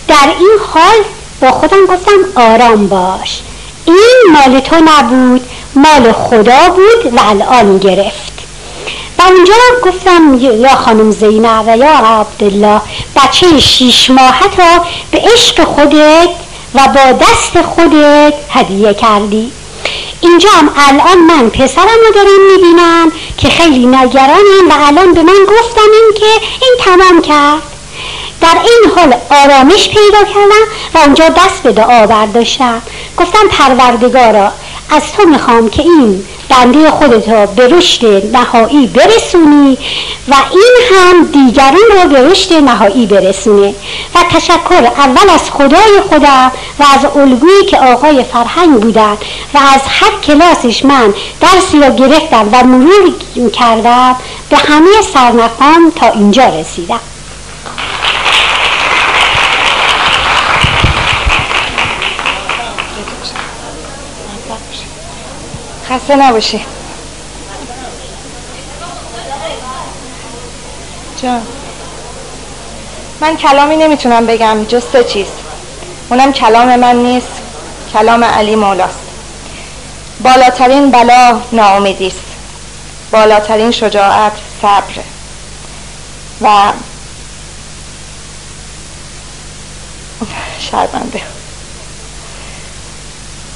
[0.08, 1.04] در این حال
[1.40, 3.40] با خودم گفتم آرام باش.
[3.84, 8.32] این مال تو نبود مال خدا بود و الان گرفت.
[9.18, 9.54] و اونجا
[9.86, 12.80] گفتم یا خانم زینب و یا عبدالله
[13.16, 16.28] بچه شیش ماهت را به عشق خودت
[16.74, 19.52] و با دست خودت هدیه کردی.
[20.20, 25.46] اینجا هم الان من پسرم رو دارم می‌بینم که خیلی نگرانم و الان به من
[25.48, 27.62] گفتم این که این تمام کرد.
[28.40, 30.64] در این حال آرامش پیدا کردم
[30.94, 32.82] و اونجا دست به دعا برداشتم.
[33.16, 34.52] گفتم پروردگارا
[34.90, 39.78] از تو می‌خوام که این بنده خودت را به رشد نهایی برسونی
[40.28, 43.74] و این هم دیگران را به رشد نهایی برسونه
[44.14, 49.16] و تشکر اول از خدای خودم و از الگویی که آقای فرهنگ بودن
[49.54, 53.12] و از هر کلاسش من درسی را گرفتم و مرور
[53.52, 54.16] کردم
[54.50, 57.00] به همه سرنخان تا اینجا رسیدم.
[65.90, 66.64] خسته نباشی.
[71.22, 71.46] جان.
[73.20, 75.26] من کلامی نمی‌تونم بگم جز سه چیز.
[76.10, 77.28] اونم کلام من نیست
[77.92, 78.98] کلام علی مولاست.
[80.20, 82.18] بالاترین بلا ناامیدی است.
[83.10, 84.32] بالاترین شجاعت
[84.62, 84.94] صبر.
[86.40, 86.72] و
[90.58, 91.22] شرمنده.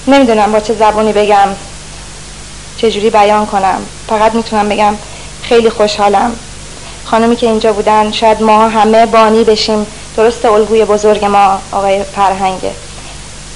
[0.06, 1.48] نمی‌دونم با چه زبانی بگم.
[2.76, 3.78] چجوری بیان کنم؟
[4.08, 4.94] فقط می‌تونم بگم
[5.42, 6.36] خیلی خوشحالم.
[7.04, 9.86] خانمی که اینجا بودن شاید ما همه بانی بشیم.
[10.16, 12.70] درست الگوی بزرگ ما آقای فرهنگه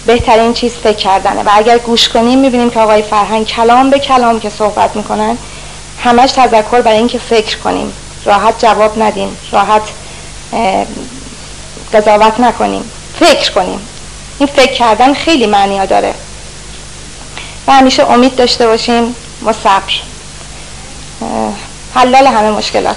[0.07, 1.43] بهترین چیز فکر کردنه.
[1.43, 5.39] و اگر گوش کنیم می‌بینیم که آقای فرهنگ کلام به کلام که صحبت می‌کنن
[6.05, 7.93] همش تذکر برای اینکه فکر کنیم.
[8.25, 9.37] راحت جواب ندیم.
[9.53, 9.83] راحت
[11.93, 12.91] قضاوت نکنیم.
[13.21, 13.81] فکر کنیم.
[14.39, 16.15] این فکر کردن خیلی معنی داره.
[17.67, 19.17] و همیشه امید داشته باشیم
[19.47, 19.93] و صبر.
[21.95, 22.97] حلال همه مشکلات.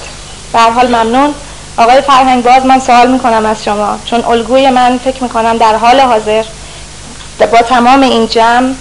[0.54, 1.34] به حال ممنون.
[1.78, 4.00] آقای فرهنگ باز من سوال می‌کنم از شما.
[4.06, 6.44] چون الگوی من فکر می‌کنم در حال حاضر
[7.40, 8.74] با تمام این جمع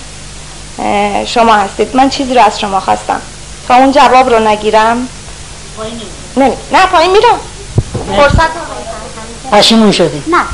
[1.27, 1.97] شما هستید.
[1.97, 3.21] من چیزی رو از شما خواستم.
[3.69, 5.09] تا اون جواب رو نگیرم.
[6.37, 7.39] نه نه پایین میرم.
[8.17, 8.51] فرصت
[9.53, 10.45] پشیمون شدی نه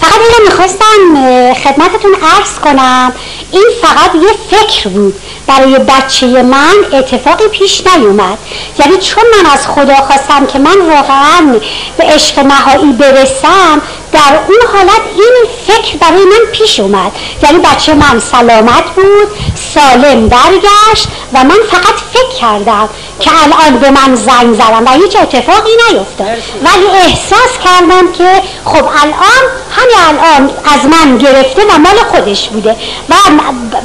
[0.00, 3.12] فقط اینو می‌خواستم خدمتتون عرض کنم.
[3.52, 5.14] این فقط یه فکر بود.
[5.46, 8.38] برای بچه من اتفاقی پیش نیومد.
[8.78, 11.60] یعنی چون من از خدا خواستم که من واقعا
[11.96, 13.82] به عشق نهایی برسم
[14.12, 15.34] در اون حالت این
[15.66, 17.12] فکر برای من پیش اومد.
[17.42, 19.28] یعنی بچه من سلامت بود
[19.74, 22.88] سالم برگشت و من فقط فکر کردم
[23.20, 26.26] که الان به من زنگ زدم و هیچ اتفاقی نیفتاد.
[26.64, 32.76] ولی احساس کردم که خب الان همین الان از من گرفته و مال خودش بوده
[33.08, 33.14] و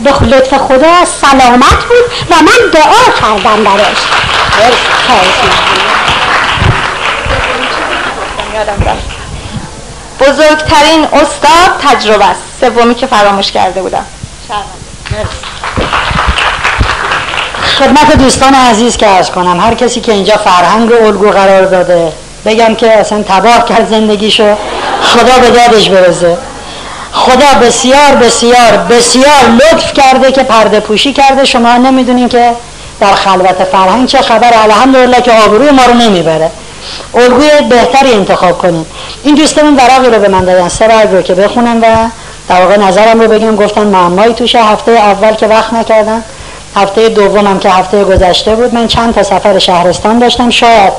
[0.04, 3.98] به لطف خدا سلامت بود و من دعا کردم براش.
[10.20, 12.42] بزرگترین استاد تجربه است.
[12.62, 14.06] سومی که فراموش کرده بودم.
[17.80, 22.14] خدمت دوستان عزیز که ارز کنم هر کسی که اینجا فرهنگ رو الگو قرار داده
[22.46, 24.56] بگم که اصلا تباه کرد زندگیشو.
[25.02, 26.38] خدا به دادش برسه.
[27.12, 31.46] خدا بسیار بسیار بسیار لطف کرده که پرده پوشی کرده.
[31.46, 32.52] شما نمی‌دونین که
[33.00, 36.52] در خلوت فرهنگ چه خبر الحمدلله که آبروی ما رو نمی‌بره.
[37.16, 38.86] الگوی بهتری انتخاب کنین.
[39.24, 40.68] این دوستمون ورقی رو به من دادن.
[40.68, 41.86] سه رو که بخونم و
[42.50, 43.56] در واقع نظرم رو بگم.
[43.56, 44.64] گفتن معمایی توشه.
[44.64, 46.24] هفته اول که وقت نکردن.
[46.76, 48.74] هفته دومم که هفته گذشته بود.
[48.74, 50.50] من چند تا سفر شهرستان داشتم.
[50.50, 50.94] شاید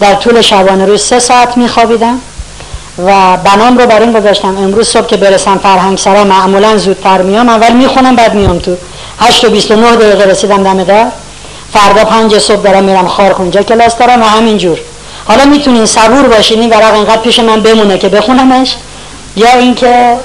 [0.00, 2.20] در طول شبانه روز سه ساعت میخوابیدم
[3.06, 4.48] و بنام رو بر این گذاشتم.
[4.48, 8.76] امروز صبح که برسم فرهنگ سرا معمولا زودتر میام اول می‌خونم بعد میام تو.
[9.20, 11.06] 8 و 29 دقیقه رسیدم دم در.
[11.72, 14.78] فردا پنج صبح دارم میرم خونجا کلاس دارم و همینجور.
[15.24, 18.76] حالا می‌تونین صبور باشین این ورق اینقدر پیش من بمونه که بخونمش.
[19.36, 20.16] یا اینکه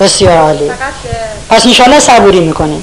[0.00, 0.70] بسیار عالی.
[1.48, 2.82] پس انشالله صبوری می‌کنین.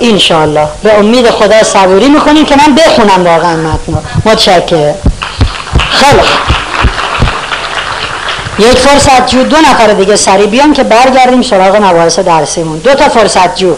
[0.00, 4.94] انشالله به امید خدا صبوری می‌کنیم که من بخونم واقعا متن متشکر
[5.90, 6.22] خیلی
[8.58, 12.78] یک فرصت جو دو نفر دیگه سری بیان که برگردیم سراغ مباحث درسیمون.
[12.78, 13.74] دو تا فرصت جو.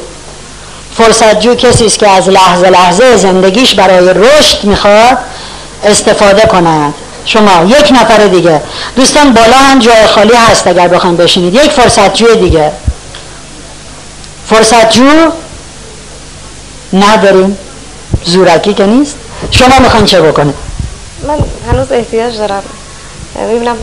[0.96, 5.18] فرصت جو کسی است که از لحظه لحظه زندگیش برای رشد می‌خواد
[5.84, 6.94] استفاده کند.
[7.24, 8.62] شما یک نفر دیگه.
[8.96, 11.54] دوستان بالا هم جای خالی هست اگر بخوایم بشینید.
[11.54, 12.72] یک فرصت جو دیگه.
[14.50, 15.30] فرصت جو
[16.92, 17.58] نداریم.
[18.24, 19.16] زورکی که نیست.
[19.50, 20.54] شما می‌خواین چه بکنه
[21.28, 21.38] من
[21.70, 22.62] هنوز احتیاج دارم.
[23.48, 23.76] می‌بینم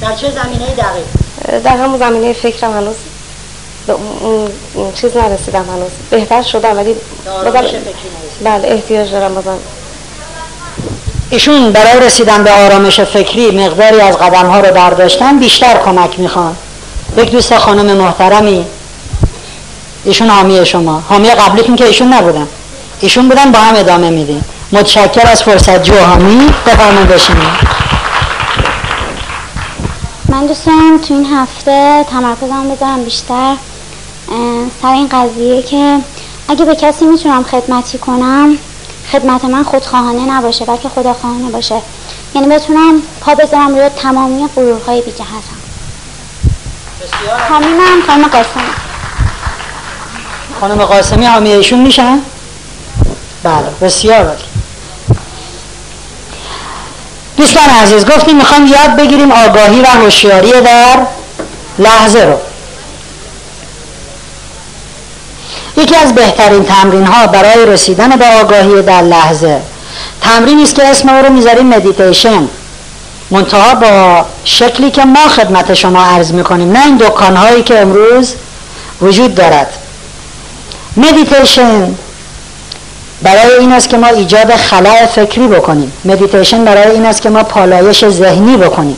[0.00, 2.96] در چه زمینه دقیق؟ در همون زمینه فکرم هنوز.
[3.86, 5.90] به اون چیز نرسیدم هنوز.
[6.10, 6.94] بهتر شدم ولی
[7.44, 7.60] بازم
[8.44, 9.58] بله احتیاج دارم بازم.
[11.30, 16.56] ایشون برای رسیدن به آرامش فکری مقداری از قدم ها رو برداشتن بیشتر کمک می‌خوان.
[17.16, 18.66] یک دوست خانم محترمی
[20.08, 21.02] ایشون حامی شما.
[21.08, 22.48] حامی قبلیتون که ایشون نبودن.
[23.00, 27.78] ایشون بودن با هم ادامه میدیم متشکر از فرصت جو حامی بفرمایید بشینید.
[30.28, 33.56] من دوستم تو این هفته تمرکزم بذارم بیشتر
[34.82, 35.98] سر این قضیه که
[36.48, 38.58] اگه به کسی می‌تونم خدمتی کنم
[39.12, 41.82] خدمت من خودخواهانه نباشه بلکه خداخواهانه باشه.
[42.34, 45.58] یعنی بتونم پا بذارم روی تمامی غرورهای بیجهتم.
[47.48, 48.87] حامیمم خانم قاسمی
[50.60, 52.18] خانم قاسمی حامی ایشون میشن؟
[53.42, 54.36] بله بسیار بله
[57.36, 60.98] دوستان عزیز گفتیم می‌خوام یاد بگیریم آگاهی و هوشیاری در
[61.78, 62.36] لحظه رو.
[65.82, 69.60] یکی از بهترین تمرین ها برای رسیدن به آگاهی در لحظه
[70.22, 72.48] تمرینی است که اسم او رو می‌ذاریم مدیتیشن
[73.30, 78.34] منتها با شکلی که ما خدمت شما عرض می‌کنیم نه این دکان هایی که امروز
[79.02, 79.74] وجود دارد.
[80.98, 81.94] مدیتیشن
[83.22, 85.92] برای این است که ما ایجاد خلاه فکری بکنیم.
[86.04, 88.96] مدیتیشن برای این است که ما پالایش ذهنی بکنیم.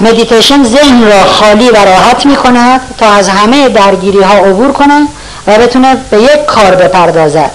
[0.00, 5.06] مدیتیشن ذهن را خالی و راحت می کند تا از همه درگیری ها عبور کنه
[5.46, 7.50] و بتونه به یک کار بپردازد.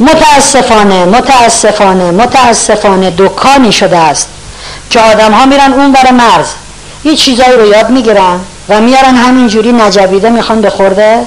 [0.00, 4.28] متاسفانه متاسفانه متاسفانه دکانی شده است
[4.90, 6.48] که آدم ها میرن اون بر مرز.
[7.04, 11.18] یه چیزایی رو یاد می‌گیرن و میارن همینجوری نجبیده می‌خوان به خورده؟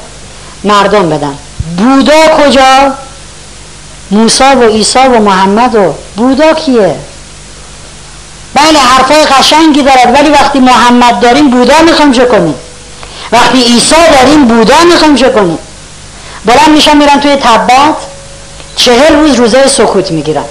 [0.64, 1.38] مردم بدن.
[1.78, 2.94] بودا کجا؟
[4.12, 6.96] موسی و عیسی و محمد و بودا کیه؟
[8.54, 12.56] بله حرفای قشنگی دارد ولی وقتی محمد داریم بودا می‌خوام چه کنیم؟
[13.32, 15.60] وقتی عیسی داریم بودا می‌خوام چه کنیم؟
[16.46, 17.96] بلند میشن میرن توی تبات
[18.76, 20.46] چهل روز روزه سکوت می‌گیرن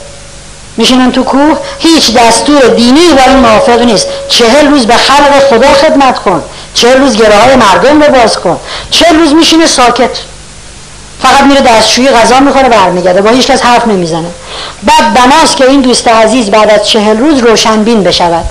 [0.76, 4.08] میشینن تو کوه هیچ دستور دینی با این موافق نیست.
[4.28, 6.42] چهل روز به خلق خدا خدمت کن.
[6.74, 8.60] چهل روز گره های مردم رو باز کن.
[8.90, 10.10] چهل روز میشینه ساکت.
[11.22, 13.22] فقط میره دستشویی غذا می‌خوره برمیگرده.
[13.22, 14.28] با هیچ کس حرف نمی‌زنه.
[14.82, 18.44] بعد بناست که این دوست عزیز بعد از چهل روز روشنبین بشود.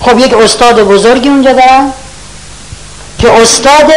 [0.00, 1.92] خب یک استاد بزرگی اونجا دارن
[3.18, 3.92] که استاد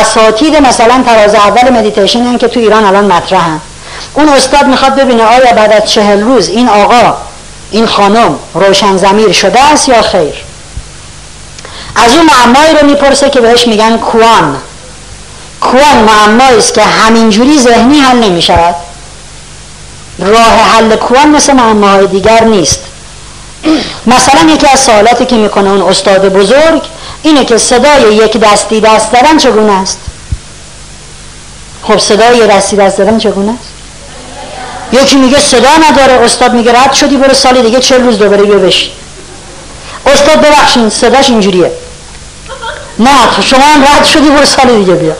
[0.00, 3.60] اساتید مثلا تراز اول مدیتیشن هم که تو ایران الان مطرحن.
[4.14, 7.16] اون استاد می‌خواد ببینه آیا بعد از چهل روز این آقا
[7.70, 10.34] این خانم روشن زمیر شده است یا خیر.
[11.96, 14.56] از اون معمایی رو می‌پرسه که بهش میگن کوان.
[15.60, 18.74] کوان معمایی است که همینجوری ذهنی حل نمی شود
[20.18, 22.80] راه حل کوان مثل معماهای دیگر نیست.
[24.06, 26.82] مثلا یکی از سوالاتی که می‌کنه اون استاد بزرگ
[27.22, 29.98] اینه که صدای یک دستی دست دادن چگونه است؟
[31.82, 33.74] خب صدای یک دستی دست دادن چگونه است؟
[34.92, 38.58] یکی میگه صدا نداره استاد میگه رد شدی برو سال دیگه چه روز دوباره بیا
[38.58, 38.92] بشی
[40.06, 41.72] استاد ببخشین صداش اینجوریه.
[42.98, 45.14] نه شما هم رد شدی برو سال دیگه بیا.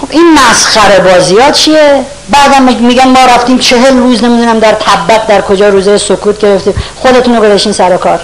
[0.00, 5.26] خب این مسخره بازی ها چیه؟ بعدم میگن ما رفتیم چهل روز نمی‌دونم در تبت
[5.26, 6.74] در کجا روزه سکوت گرفتیم.
[6.96, 8.20] خودتون رو گذاشتین سر کار.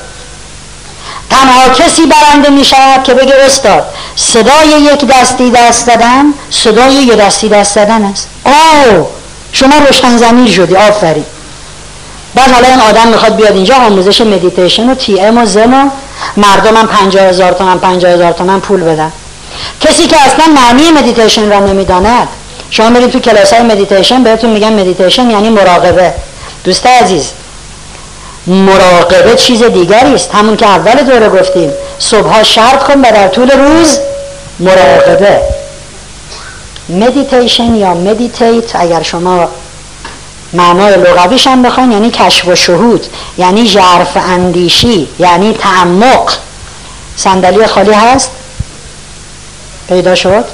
[1.31, 3.87] تنها کسی برنده می شود که بگه استاد
[4.17, 8.29] صدای یک دستی دست دادن صدای یک دستی دست دادن است.
[8.45, 9.07] آو
[9.53, 11.25] شما روشن ضمیر شدی آفرین.
[12.35, 15.91] بعد حالا این آدم می‌خواد بیاد اینجا آموزش مدیتیشن و TM و زن و
[16.37, 19.13] مردمم پنجاه هزار تومن پنجاه هزار تومن پول بدن.
[19.81, 22.29] کسی که اصلا معنی مدیتیشن را نمی‌داند
[22.71, 26.13] شما برید تو کلاس های مدیتیشن بهتون میگن مدیتیشن یعنی مراقبه.
[26.65, 27.33] دوست عزیز
[28.47, 30.35] مراقبه چیز دیگری است.
[30.35, 33.99] همون که اول دوره گفتیم صبح شرط کن و در طول روز
[34.61, 35.41] مراقبه.
[36.89, 39.49] مدیتیشن یا meditate اگر شما
[40.53, 43.07] معنای لغویش هم بخواین یعنی کشف و شهود
[43.39, 46.33] یعنی ژرف اندیشی یعنی تعمق.
[47.17, 48.31] صندلی خالی هست؟
[49.89, 50.45] پیدا شد؟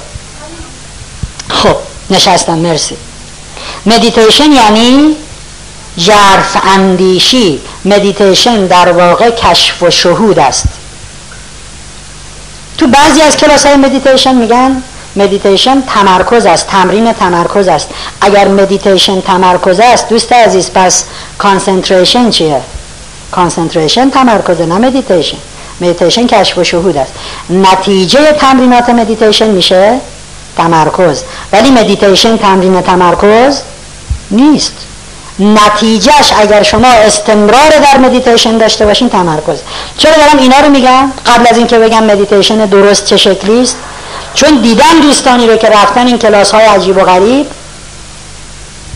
[1.49, 1.75] خب
[2.09, 2.97] نشستم مرسی.
[3.85, 5.15] مدیتیشن یعنی
[5.97, 7.61] ژرف اندیشی.
[7.85, 10.65] مدیتیشن در واقع کشف و شهود است.
[12.77, 14.83] تو بعضی از کلاس های مدیتیشن میگن
[15.15, 16.67] مدیتیشن تمرکز است.
[16.67, 17.89] تمرین تمرکز است.
[18.21, 21.03] اگر مدیتیشن تمرکز است دوست عزیز پس
[21.37, 22.61] concentration چیه؟
[23.31, 25.37] concentration تمرکز نه مدیتیشن
[25.81, 27.13] مدیتیشن کشف و شهود است.
[27.49, 29.99] نتیجه تمرینات مدیتیشن میشه؟
[30.57, 31.23] تمرکز.
[31.51, 33.61] ولی مدیتیشن تمرین تمرکز
[34.31, 34.73] نیست.
[35.39, 39.57] نتیجهش اگر شما استمرار در مدیتیشن داشته باشین تمرکز.
[39.97, 43.77] چرا دارم اینا رو میگم؟ قبل از اینکه بگم مدیتیشن درست چه شکلی است
[44.35, 47.45] چون دیدم دوستانی رو که رفتن این کلاس های عجیب و غریب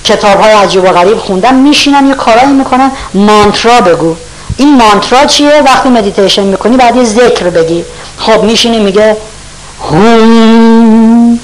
[0.04, 2.92] کتاب های عجیب و غریب خوندن میشینن یه کارایی می‌کنن.
[3.14, 4.16] مانترا بگو.
[4.58, 7.86] این مانترا چیه؟ وقتی مدیتیشن می‌کنی بعد یه ذکر بگی.
[8.18, 9.18] خب میشینه میگه
[9.92, 11.40] هوم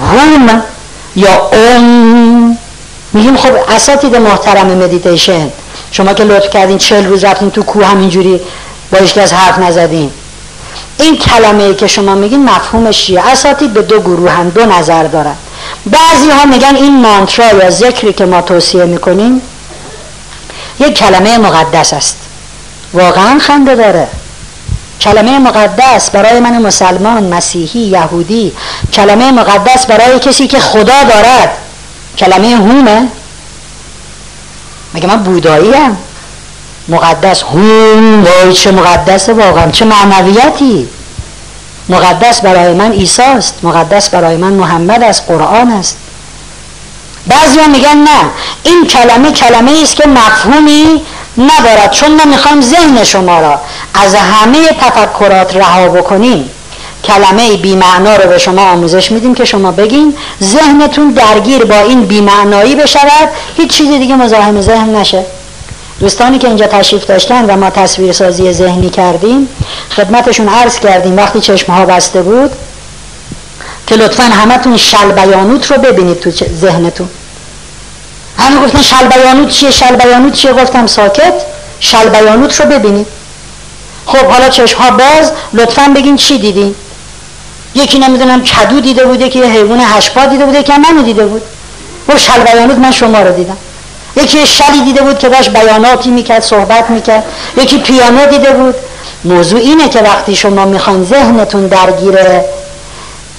[0.00, 0.62] هوم
[1.16, 2.58] یا اون
[3.12, 5.50] میگیم خب اساتید محترم مدیتیشن
[5.90, 8.40] شما که لطف کردین چل روز رفتین تو کوه همینجوری
[8.92, 10.10] با از حرف نزدین.
[11.02, 15.34] این کلمه که شما میگین مفهومش چیه؟ اساتید به دو گروه هم دو نظر دارن.
[15.86, 19.42] بعضی ها میگن این مانترا یا ذکری که ما توصیه می‌کنیم
[20.80, 22.18] یک کلمه مقدس است.
[22.92, 24.08] واقعا خنده داره.
[25.00, 28.52] کلمه مقدس برای من مسلمان مسیحی یهودی
[28.92, 31.50] کلمه مقدس برای کسی که خدا دارد.
[32.18, 33.08] کلمه هومه.
[34.94, 35.96] مگه من بودایی هم
[36.88, 40.88] مقدس هوم وای چه مقدس واقعا چه معنویتی.
[41.88, 45.96] مقدس برای من عیسی است مقدس برای من محمد است قرآن است.
[47.26, 48.30] بعضی میگن نه
[48.62, 51.02] این کلمه کلمه است که مفهومی
[51.38, 53.60] ندارد چون ما می‌خوایم ذهن شما را
[53.94, 56.50] از همه تفکرات رها بکنیم.
[57.04, 62.74] کلمه بیمعنا رو به شما آموزش میدیم که شما بگین ذهنتون درگیر با این بیمعنایی
[62.74, 65.24] بشود هیچ چیز دیگه مزاحم ذهن نشه.
[66.02, 69.48] دوستانی که اینجا تشریف داشتن و ما تصویر سازی ذهنی کردیم
[69.96, 72.50] خدمتشون عرض کردیم وقتی چشم ها بسته بود
[73.86, 76.30] که لطفا همتون شل بیانوت رو ببینید تو
[76.60, 77.08] ذهنتون.
[78.38, 81.34] همه گفتن شل بیانوت چیه؟ شل بیانوت چیه؟ گفتم ساکت
[81.80, 83.06] شل بیانوت رو ببینید.
[84.06, 86.74] خب حالا چشم ها باز لطفا بگین چی دیدین؟
[87.74, 91.42] یکی نمی‌دونم کدو دیده بوده که یه حیوان هشپا دیده بوده که منو دیده بود.
[92.08, 93.56] و شل بیانوت من شما رو دیدم.
[94.16, 97.24] یکی شلی دیده بود که داشت بیاناتی می‌کرد صحبت می‌کرد.
[97.56, 98.74] یکی پیانو دیده بود.
[99.24, 102.18] موضوع اینه که وقتی شما می‌خواین ذهنتون درگیر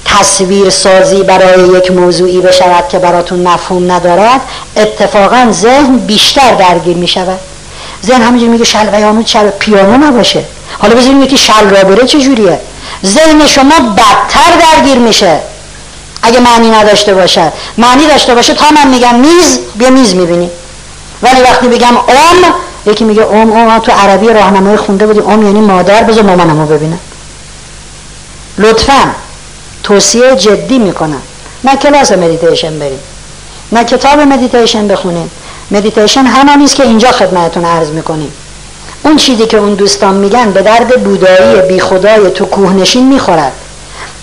[0.05, 4.41] تصویر سازی برای یک موضوعی بشود که براتون مفهوم ندارد
[4.77, 7.39] اتفاقا ذهن بیشتر درگیر می‌شود.
[8.05, 10.43] ذهن همینجور میگه شل بیانو شل پیانو نباشه.
[10.79, 12.59] حالا بذاریم یکی شل را بره چجوریه
[13.05, 15.39] ذهن شما بدتر درگیر میشه.
[16.21, 20.49] اگه معنی نداشته باشد معنی داشته باشه تا من میگم میز بیا میز می‌بینی
[21.23, 22.53] ولی وقتی بگم ام
[22.85, 26.99] یکی میگه ام ام تو عربی راهنمایی خونده بودی ام یعنی مادر بذار مامانمو ببینم.
[28.57, 29.11] لطفا
[29.83, 31.21] توصیه جدی می‌کنم.
[31.63, 32.99] نه کلاس مدیتیشن بریم.
[33.71, 35.31] نه کتاب مدیتیشن بخونیم.
[35.71, 38.33] مدیتیشن همان نیست که اینجا خدمتتون عرض می‌کنیم.
[39.03, 43.51] اون چیزی که اون دوستان میگن به درد بودایی بی خدای تو کوهنشین می‌خورد.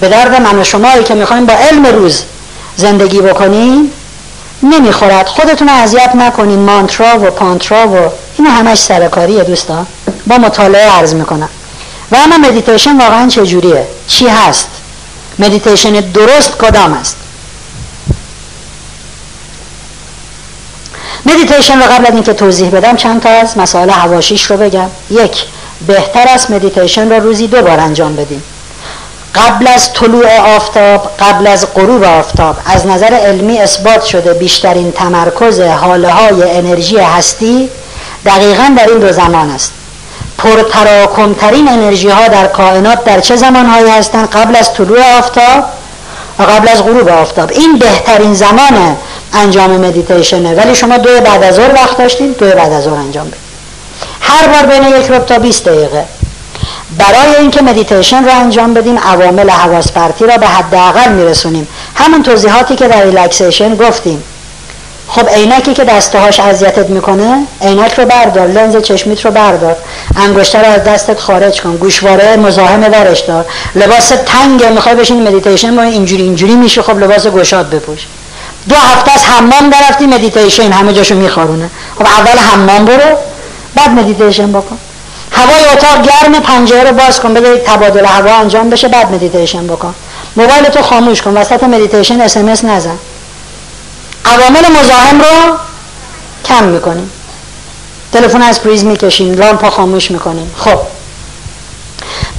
[0.01, 2.23] به درد من و شمایی که می‌خوایم با علم روز
[2.77, 3.93] زندگی بکنیم
[4.63, 5.27] نمی‌خورد.
[5.27, 6.59] خودتون اذیت نکنین.
[6.59, 7.97] مانترا و پانترا و
[8.39, 9.87] این همش سرکاریه دوستان
[10.27, 11.49] با مطالعه عرض می‌کنم.
[12.13, 14.69] و اما مدیتیشن واقعا چجوریه؟ چی هست؟
[15.39, 17.17] مدیتیشن درست کدام است؟
[21.27, 24.91] مدیتیشن رو قبل از اینکه توضیح بدم چند تا از مسائل حواشیش رو بگم.
[25.11, 25.45] یک
[25.87, 28.43] بهتر است مدیتیشن رو روزی دو بار انجام بدیم.
[29.35, 35.61] قبل از طلوع آفتاب قبل از غروب آفتاب از نظر علمی اثبات شده بیشترین تمرکز
[35.61, 37.71] حاله های انرژی هستی
[38.27, 39.73] دقیقا در این دو زمان است.
[40.39, 45.65] پرتراکمترین انرژی ها در کائنات در چه زمان هایی هستند قبل از طلوع آفتاب
[46.39, 48.97] و قبل از غروب آفتاب؟ این بهترین زمان
[49.35, 50.55] انجام مدیتیشنه.
[50.55, 53.41] ولی شما دو بعد از ظهر وقت داشتید دو بعد از ظهر انجام بدید
[54.21, 56.05] هر بار بین یک رب تا 20 دقیقه.
[56.99, 61.69] برای اینکه مدیتیشن رو انجام بدیم عوامل حواس پرتی را به حداقل میرسونیم.
[61.95, 64.23] همون توضیحاتی که در ریلکسیشن گفتیم.
[65.09, 69.77] خب عینکی که دستهاش اذیتت می‌کنه عینک رو بردار لنز چشمیت رو بردار.
[70.17, 73.45] انگشتر رو از دستت خارج کن گوشواره مزاحم ورش دار.
[73.75, 78.07] لباس تنگه می‌خوای بشین مدیتیشن ما اینجوری اینجوری میشه خب لباس گشاد بپوش.
[78.69, 83.17] دو هفته از حمام نرفتی مدیتیشن همه جاشو میخارونه خب اول حمام برو
[83.75, 84.79] بعد مدیتیشن بکن.
[85.41, 89.95] هوای اتاق گرم پنجره رو باز کن بده تبادل هوا انجام بشه بعد مدیتیشن بکن.
[90.37, 92.99] موبایل تو خاموش کن وسط مدیتیشن اس نزن.
[94.25, 95.57] عوامل مزاحم رو
[96.45, 97.11] کم می‌کنیم.
[98.13, 100.55] تلفن از پریز می‌کشیم لامپا خاموش می‌کنیم.
[100.57, 100.79] خب.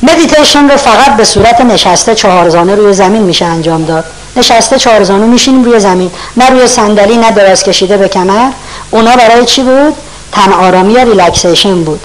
[0.04, 4.06] مدیتیشن رو فقط به صورت نشسته چهارزانه روی زمین میشه انجام داد.
[4.36, 6.12] نشسته چهارزانه میشینیم روی زمین.
[6.38, 8.52] نه روی صندلی نه دراز کشیده به کمر.
[8.92, 9.96] اونا برای چی بود؟
[10.32, 12.00] تن آرامی یا ریلکسیشن بود.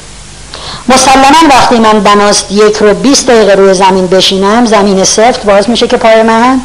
[0.89, 5.87] مسلما وقتی من بناست یک ربع 20 دقیقه روی زمین بشینم زمین سفت باعث میشه
[5.87, 6.61] که پای من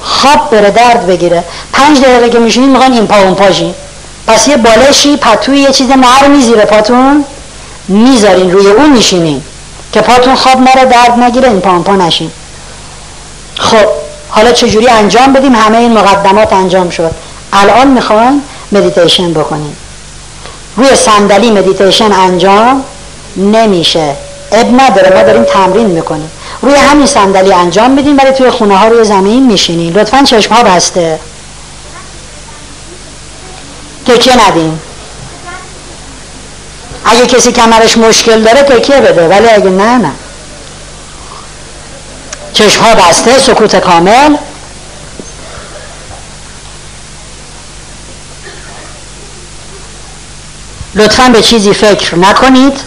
[0.00, 1.44] خواب بره درد بگیره.
[1.72, 3.74] پنج دقیقه که میشینید می‌خوان این پا اون پا شین
[4.26, 7.24] پس یه بالشی پتوی یه چیز نرمی زیر پاتون.
[7.88, 9.42] می‌ذارین روی اون میشینین
[9.92, 12.30] که پاتون خواب نره درد نگیره این پا اون پا نشین.
[13.58, 13.86] خب
[14.28, 17.10] حالا چجوری انجام بدیم؟ همه این مقدمات انجام شد.
[17.52, 18.42] الان می‌خوایم
[18.72, 19.76] مدیتیشن بکنیم.
[20.76, 22.84] روی صندلی مدیتیشن انجام
[23.36, 24.16] نمیشه.
[24.52, 26.30] عیب نداره ما داریم تمرین می‌کنیم.
[26.62, 30.62] روی همین صندلی انجام میدیم ولی توی خونه ها روی زمین میشینین لطفا چشم ها
[30.62, 31.20] بسته.
[34.06, 34.80] تکیه ندیم.
[37.04, 40.12] اگه کسی کمرش مشکل داره تکیه بده ولی اگه نه نه.
[42.52, 44.36] چشم ها بسته سکوت کامل.
[50.94, 52.80] لطفا به چیزی فکر نکنید.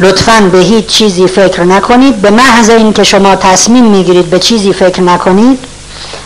[0.00, 2.22] لطفا به هیچ چیزی فکر نکنید.
[2.22, 5.58] به محض اینکه شما تصمیم می‌گیرید به چیزی فکر نکنید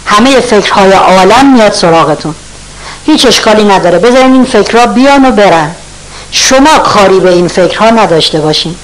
[0.07, 2.35] همه فکرهای عالم میاد سراغتون.
[3.07, 3.99] هیچ اشکالی نداره.
[3.99, 5.71] بذارین این فکرها بیان و برن.
[6.31, 8.75] شما کاری به این فکرها نداشته باشین.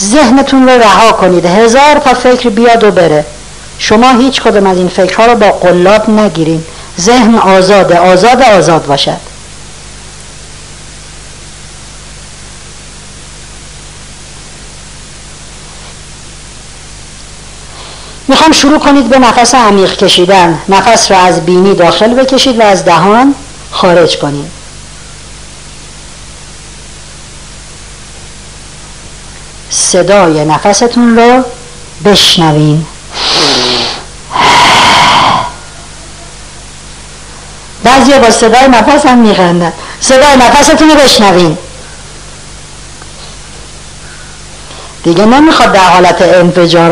[0.00, 1.46] ذهنتون رو رها کنید.
[1.46, 3.24] هزار تا فکر بیاد و بره.
[3.78, 6.64] شما هیچ کدوم از این فکرها رو با قلاب نگیرین.
[7.00, 9.31] ذهن آزاده آزاد آزاد باشد.
[18.28, 20.58] می‌خوام شروع کنید به نفس عمیق کشیدن.
[20.68, 23.34] نفس را از بینی داخل بکشید و از دهان
[23.70, 24.50] خارج کنید.
[29.70, 31.44] صدای نفستون رو
[32.04, 32.86] بشنوین
[37.84, 39.72] بعضی با صدای نفس هم میخندن.
[40.00, 41.58] صدای نفستون رو بشنوین
[45.04, 46.90] دیگه نمی‌خواد در حالت انفجار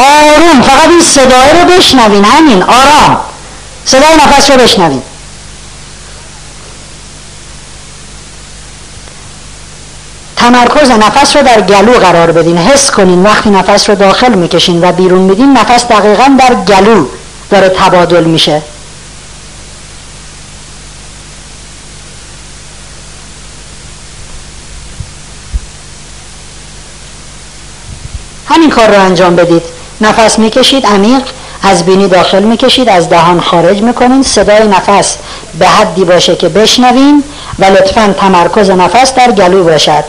[0.00, 3.20] آروم فقط این صدای رو بشنوین همین آرام.
[3.84, 5.02] صدای نفس رو بشنوین.
[10.36, 12.58] تمرکز نفس رو در گلو قرار بدین.
[12.58, 17.06] حس کنین وقتی نفس رو داخل می‌کشین و بیرون میدین نفس دقیقا در گلو
[17.50, 18.62] داره تبادل میشه.
[28.48, 29.79] همین کار رو انجام بدید.
[30.00, 31.22] نفس می‌کشید عمیق.
[31.62, 34.22] از بینی داخل می‌کشید از دهان خارج می‌کنین.
[34.22, 35.16] صدای نفس
[35.58, 37.24] به حدی باشه که بشنوین
[37.58, 40.04] و لطفا تمرکز نفس در گلو باشد.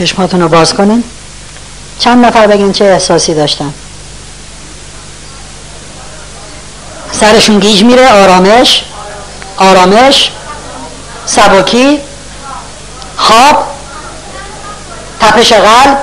[0.00, 1.04] چشماتون رو باز کنین.
[1.98, 3.74] چند نفر بگین چه احساسی داشتن.
[7.12, 8.84] سرشون گیج میره آرامش
[9.56, 10.30] آرامش
[11.26, 11.98] سبکی
[13.16, 13.66] خواب
[15.20, 15.98] تپش قلب.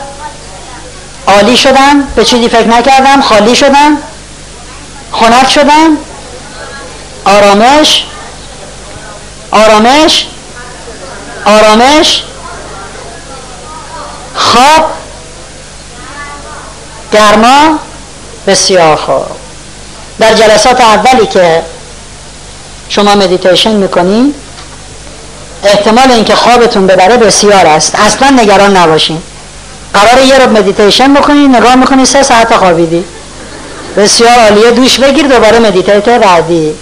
[1.28, 3.98] عالی شدن به چیزی فکر نکردم خالی شدن
[5.11, 5.98] خنک شدن
[7.26, 8.03] آرامش
[9.52, 10.26] آرامش
[11.45, 12.24] آرامش.
[14.58, 14.92] خواب.
[17.14, 17.80] گرما
[18.48, 19.26] بسیار خوب
[20.20, 21.62] در جلسات اولی که
[22.90, 24.34] شما مدیتیشن می‌کنین
[25.64, 27.96] احتمال اینکه خوابتون ببره بسیار است.
[27.96, 29.22] اصلا نگران نباشین.
[29.94, 33.06] قرار یه ربع مدیتیشن بکنین نگاه می‌کنین سه ساعت خوابیدی.
[33.98, 34.72] بسیار عالیه.
[34.72, 36.74] دوش بگیر دوباره meditate بعدی.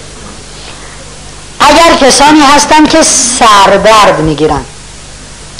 [1.60, 3.02] اگر کسانی هستن که
[3.40, 4.66] سردرد می‌گیرن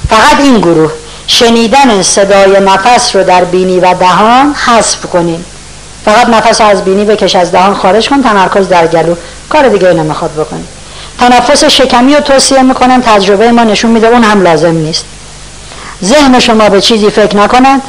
[0.10, 0.92] فقط این گروه.
[1.28, 5.46] شنیدن صدای نفس رو در بینی و دهان حذف کنین
[6.06, 9.16] فقط نفس از بینی بکش از دهان خارج کن تمرکز در گلو.
[9.50, 10.64] کار دیگه اینو می‌خواد بکنی
[11.20, 15.06] تنفس شکمی رو توصیه می‌کنم تجربه ما نشون میده اون هم لازم نیست.
[16.04, 17.82] ذهن شما به چیزی فکر نکند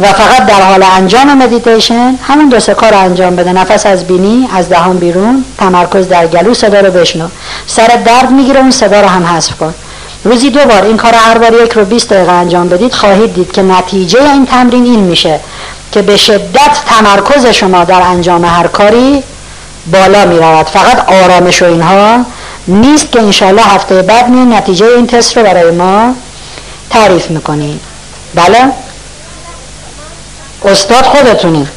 [0.00, 3.52] و فقط در حال انجام مدیتیشن همون دو سه کار انجام بده.
[3.52, 7.28] نفس از بینی از دهان بیرون تمرکز در گلو صدا رو بشنو.
[7.66, 9.74] سر درد می‌گیره اون صدا رو هم حذف کن.
[10.28, 13.52] روزی دو بار این کار هر بار یک رو 20 دقیقه انجام بدید خواهید دید
[13.52, 15.40] که نتیجه این تمرین این میشه
[15.92, 19.22] که به شدت تمرکز شما در انجام هر کاری
[19.92, 22.24] بالا می رود فقط آرامش و اینها
[22.66, 26.14] نیست که انشالله هفته بعد می نتیجه این تست رو برای ما
[26.90, 27.80] تعریف می‌کنید
[28.34, 28.58] بله؟
[30.64, 31.68] استاد خودتونی.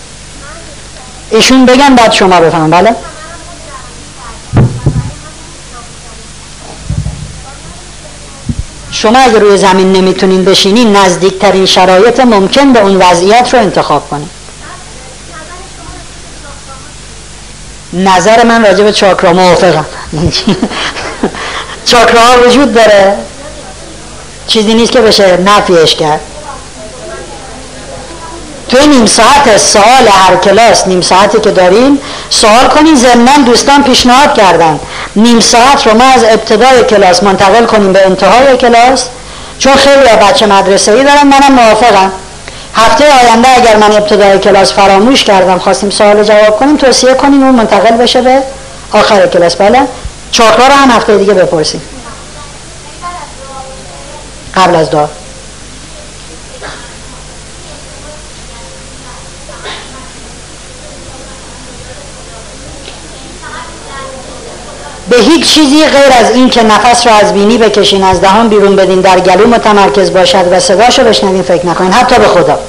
[1.32, 2.95] ایشون بگن بعد شما بفهم بله؟
[9.02, 14.30] شما اگر روی زمین نمی‌تونین بشینین نزدیکترین شرایط ممکن به اون وضعیت رو انتخاب کنید
[17.94, 19.86] نظر من راجع به چاکرا موافقم.
[21.86, 23.15] چاکراها وجود داره.
[24.48, 26.19] چیزی نیست که بشه نفیش کرد.
[28.72, 31.99] توی نیم ساعت سوال هر کلاس نیم ساعتی که داریم
[32.30, 34.80] سوال کنین ضمنا دوستان پیشنهاد کردن.
[35.15, 39.06] نیم ساعت رو ما از ابتدای کلاس منتقل کنیم به انتهای کلاس.
[39.60, 42.11] چون خیلی بچه مدرسه ای دارن منم موافقم.
[42.76, 47.56] هفته آینده اگر من ابتدای کلاس فراموش کردم خواستیم سوال جواب کنیم توصیه کنیم اون
[47.56, 48.43] منتقل بشه به
[48.91, 49.56] آخر کلاس.
[49.56, 49.81] بله؟
[50.31, 51.81] چاکرا رو هم هفته دیگه بپرسیم.
[54.56, 55.07] قبل از دعا.
[65.11, 68.75] به هیچ چیزی غیر از این که نفس رو از بینی بکشین از دهان بیرون
[68.75, 71.91] بدین در گلو متمرکز باشد و صداش رو بشنوین فکر نکنین.
[71.91, 72.59] حتی به خدا.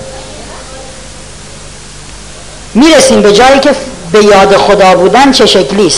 [2.74, 3.74] می‌رسیم به جایی که
[4.12, 5.92] به یاد خدا بودن چه شکلی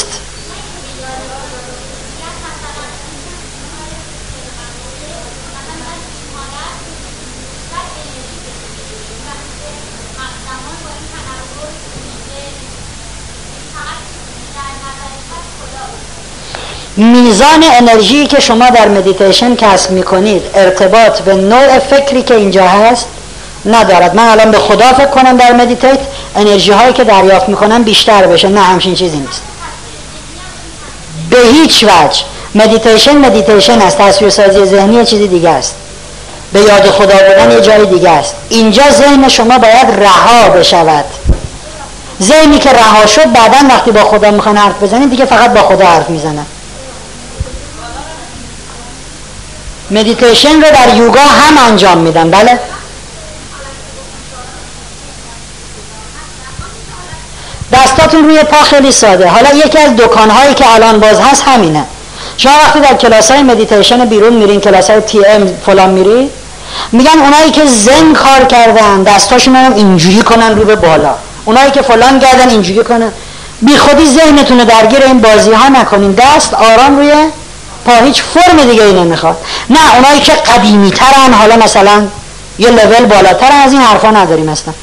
[16.97, 23.07] میزان انرژی که شما در مدیتیشن کسب می‌کنید ارتباط به نوع فکری که اینجا هست
[23.67, 24.15] ندارد.
[24.15, 25.99] من الان به خدا فکر کنم در meditate
[26.37, 29.43] انرژی هایی که دریافت می‌کنم بیشتر بشه نه همچین چیزی نیست.
[31.31, 32.23] به هیچ وجه.
[32.55, 33.99] مدیتیشن مدیتیشن است.
[33.99, 35.75] تصویر سازی ذهنی چیزی دیگه است.
[36.53, 38.35] به یاد خدا بودن یه جای دیگه است.
[38.49, 41.05] اینجا ذهن شما باید رها بشود.
[42.23, 45.87] ذهنی که رها شد بعدا وقتی با خدا می‌خوان حرف بزنید دیگه فقط با خدا
[45.87, 46.47] حرف می‌زنن
[49.91, 52.59] مدیتیشن رو در یوگا هم انجام میدن بله؟
[57.73, 59.29] دستاتون روی پا خیلی ساده.
[59.29, 61.85] حالا یکی از دکان هایی که الان باز هست همینه.
[62.37, 66.31] شما وقتی در کلاس های مدیتیشن بیرون میرین کلاس های TM فلان میری
[66.93, 71.15] میگن اونایی که ذن کار کردن دستاشون هم اینجوری کنن رو به بالا.
[71.45, 73.13] اونایی که فلان کردن اینجوری کنن.
[73.63, 76.13] بی خودی ذهنتون رو درگیر این بازی ها نکنین.
[76.13, 77.13] دست آرام روی
[77.87, 79.37] پا هیچ فرم دیگه ای نمی‌خواد.
[79.71, 82.07] نه اونایی که قدیمی ترن حالا مثلا
[82.59, 84.75] یه لول بالاتر از این حرفا نداریم اصلا.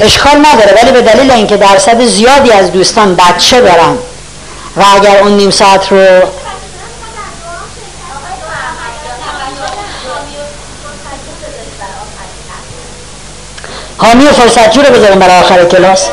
[0.00, 3.98] اشکال نداره ولی به دلیل اینکه درصد زیادی از دوستان بچه دارن
[4.76, 6.06] و اگر اون نیم ساعت رو
[13.98, 16.08] حامی فرصتجو رو بذاریم برای آخر کلاس.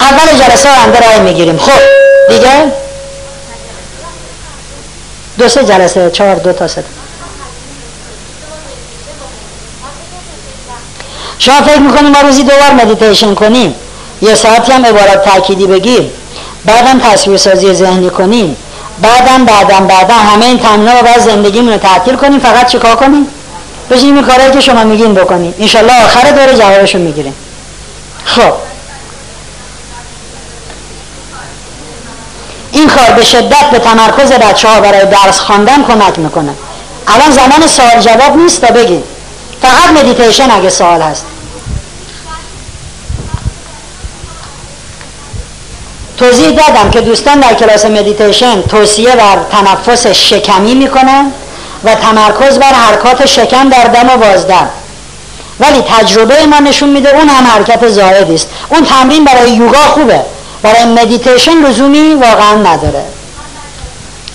[0.00, 1.58] اول جلسه آینده رای می‌گیریم.
[1.58, 1.80] خب
[2.28, 2.72] دیگه؟
[5.38, 6.84] دو سه جلسه چهار دو تا سه
[11.38, 13.74] شما فکر می‌کنیم ما روزی دو بار مدیتیشن کنیم؟
[14.22, 16.10] یه ساعتی هم عبارت تأکیدی بگیم.
[16.64, 18.56] بعدم تصویر سازی ذهنی کنیم.
[19.02, 22.40] بعدم بعدم بعدم همه این تمنا رو باید زندگیمون رو تعطیل کنیم.
[22.40, 23.26] فقط چیکار کنیم؟
[23.90, 27.34] بشین این کارهایی که شما میگین بکنید انشالله آخر دوره جوابشو می‌گیریم
[28.24, 28.52] خب.
[32.72, 36.54] این کار به شدت به تمرکز بچه ها برای درس خواندن کمک می‌کنه.
[37.08, 39.04] الان زمان سوال جواب نیست تا بگید
[39.62, 41.24] فقط مدیتیشن اگه سوال هست.
[46.16, 51.32] توضیح دادم که دوستان در کلاس مدیتیشن توصیه بر تنفس شکمی می‌کنن.
[51.84, 54.68] و تمرکز بر حرکات شکم در دم و بازدم.
[55.60, 58.48] ولی تجربه ما نشون میده اون هم حرکت زایدی است.
[58.68, 60.20] اون تمرین برای یوگا خوبه.
[60.62, 63.04] برای مدیتیشن لزومی واقعا نداره.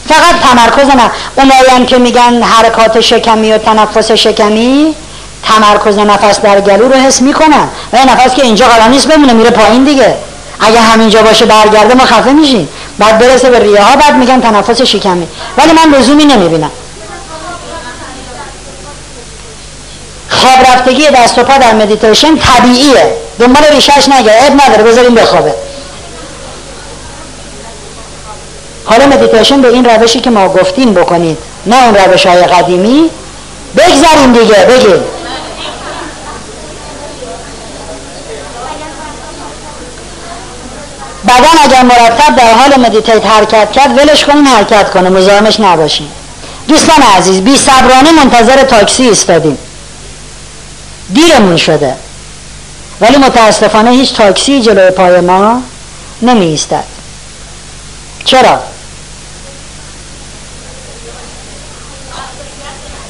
[0.09, 4.95] فقط تمرکز نه اونایی که میگن حرکات شکمی و تنفس شکمی
[5.43, 7.67] تمرکز نفس در گلو رو حس می‌کنن.
[7.93, 10.15] و نفس که اینجا قرار نیست بمونه میره پایین دیگه.
[10.59, 12.69] اگه همینجا باشه برگرده ما خفه میشیم.
[12.99, 15.27] بعد برسه به ریه ها بعد میگن تنفس شکمی.
[15.57, 16.71] ولی من لزومی نمی‌بینم.
[20.39, 23.13] خواب رفتگی دست و پا در مدیتیشن طبیعیه.
[23.39, 24.83] دنبال ریشش نگرد اب نداره.
[24.83, 25.53] بذاریم بخوابه.
[28.85, 31.37] حالا مدیتیشن به این روشی که ما گفتیم بکنید.
[31.65, 33.09] نه اون روش های قدیمی.
[33.77, 34.55] بگذاریم دیگه.
[34.55, 35.03] بگیم.
[41.27, 45.09] بدن اگر مرتب در حال meditate حرکت کرد ولش کنین حرکت کنه.
[45.09, 46.07] مزاحمش نباشین.
[46.67, 49.57] دوستان عزیز بی صبرانه منتظر تاکسی ایستادیم.
[51.13, 51.95] دیرمون شده.
[53.01, 55.61] ولی متاسفانه هیچ تاکسی جلوی پای ما
[56.21, 56.83] نمی ایستد
[58.25, 58.59] چرا؟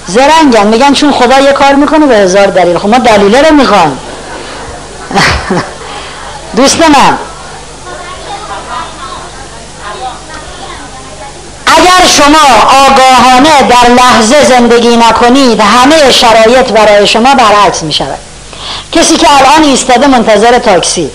[0.08, 2.78] زرنگن میگن چون خدا یه کار می‌کنه به هزار دلیل.
[2.78, 3.98] خب ما دلیله رو می‌خوان
[6.56, 7.18] دوست من.
[11.78, 18.20] اگر شما آگاهانه در لحظه زندگی نکنید همه شرایط برای شما برعکس می شود
[18.92, 21.10] کسی که الان ایستاده منتظر تاکسی.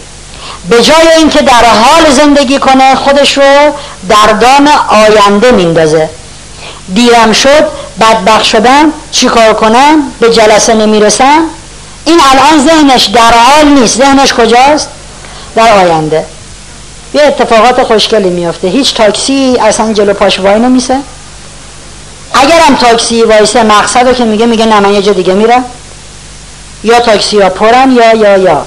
[0.71, 3.73] به جای اینکه در حال زندگی کنه خودش رو
[4.09, 6.11] در دام آینده میندازه.
[6.95, 7.65] دیرم شد
[8.01, 11.43] بدبخ شدم چیکار کنم؟ به جلسه نمی‌رسم؟
[12.05, 13.99] این الان ذهنش در حال نیست.
[13.99, 14.89] ذهنش کجاست؟
[15.57, 16.25] در آینده.
[17.15, 18.69] یه اتفاقات خوشگلی میافته.
[18.69, 20.99] هیچ تاکسی اصلا جلو پاش وای نمیسه.
[22.35, 25.65] اگرم تاکسی وایسه مقصد که میگه میگه نه من یه جا دیگه میرم.
[26.85, 28.67] یا تاکسی ها پرن یا یا یا.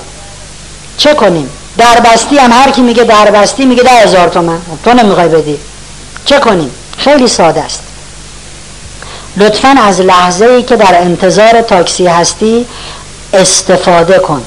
[0.97, 4.61] چه کنیم؟ دربستی هم هر کی میگه دربستی میگه ده هزار تومن.
[4.83, 5.57] تو نمی‌خوای بدی.
[6.25, 7.83] چه کنیم؟ خیلی ساده است.
[9.37, 12.65] لطفا از لحظه ای که در انتظار تاکسی هستی
[13.33, 14.43] استفاده کن.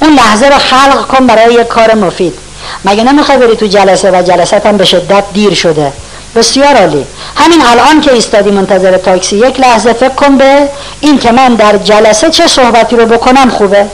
[0.00, 2.34] اون لحظه رو خلق کن برای یک کار مفید.
[2.84, 5.92] مگه نمی‌خوای بری تو جلسه و جلسه هم به شدت دیر شده؟
[6.36, 7.06] بسیار عالی.
[7.36, 10.68] همین الان که ایستادی منتظر تاکسی یک لحظه فکر کن به
[11.00, 13.86] این که من در جلسه چه صحبتی رو بکنم خوبه.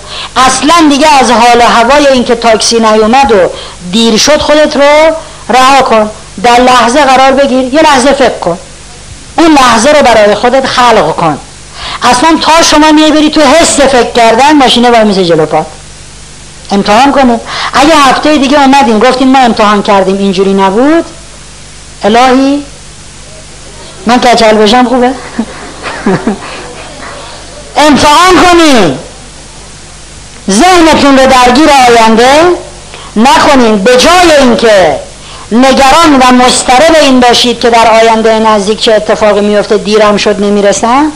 [0.46, 3.50] اصلا دیگه از حال هوای این که تاکسی نیومد و
[3.92, 5.14] دیر شد خودت رو
[5.48, 6.10] رها کن.
[6.42, 7.74] در لحظه قرار بگیر.
[7.74, 8.58] یه لحظه فکر کن.
[9.38, 11.38] اون لحظه رو برای خودت خلق کن.
[12.02, 15.66] اصلا تا شما میای بری تو حس فکر کردن ماشینه وای میزه جلو پات
[16.70, 17.40] امتحان کنه.
[17.74, 21.04] اگه هفته دیگه اومدیم گفتیم ما امتحان کردیم اینجوری نبود؟
[22.04, 22.64] الهی؟
[24.06, 25.10] من کچل بشم خوبه.
[27.86, 28.98] امتحان کنیم
[30.50, 32.28] ذهنتون رو درگیر آینده
[33.16, 33.78] نکنین.
[33.78, 34.98] به جای اینکه
[35.52, 41.12] نگران و مسترب این باشید که در آینده نزدیک چه اتفاقی میفته دیرم شد نمی‌رسن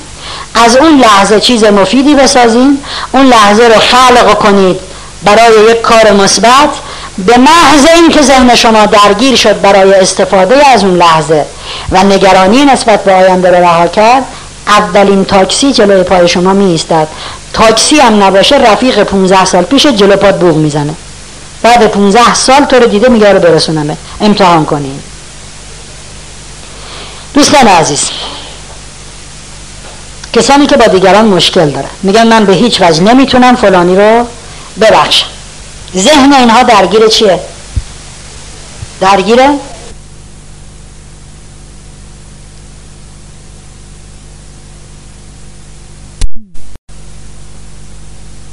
[0.54, 2.78] از اون لحظه چیز مفیدی بسازین
[3.12, 4.91] اون لحظه رو خلق کنید.
[5.24, 6.70] برای یک کار مثبت
[7.18, 11.44] به محض اینکه ذهن شما درگیر شد برای استفاده از اون لحظه
[11.92, 14.22] و نگرانی نسبت به آینده رو رها کرد
[14.66, 17.08] اولین تاکسی جلوی پای شما می ایستد
[17.52, 20.94] تاکسی هم نباشه رفیق 15 سال پیش جلو پات بوغ می‌زنه.
[21.62, 25.00] بعد 15 سال تو رو دیده میگه رو برسونمه امتحان کنین.
[27.34, 28.10] دوستان عزیز
[30.32, 34.26] کسانی که با دیگران مشکل داره میگن من به هیچ وجه نمی‌تونم فلانی رو
[34.80, 35.26] ببخشم
[35.96, 37.40] ذهن اینها درگیر چیه؟
[39.00, 39.58] درگیره؟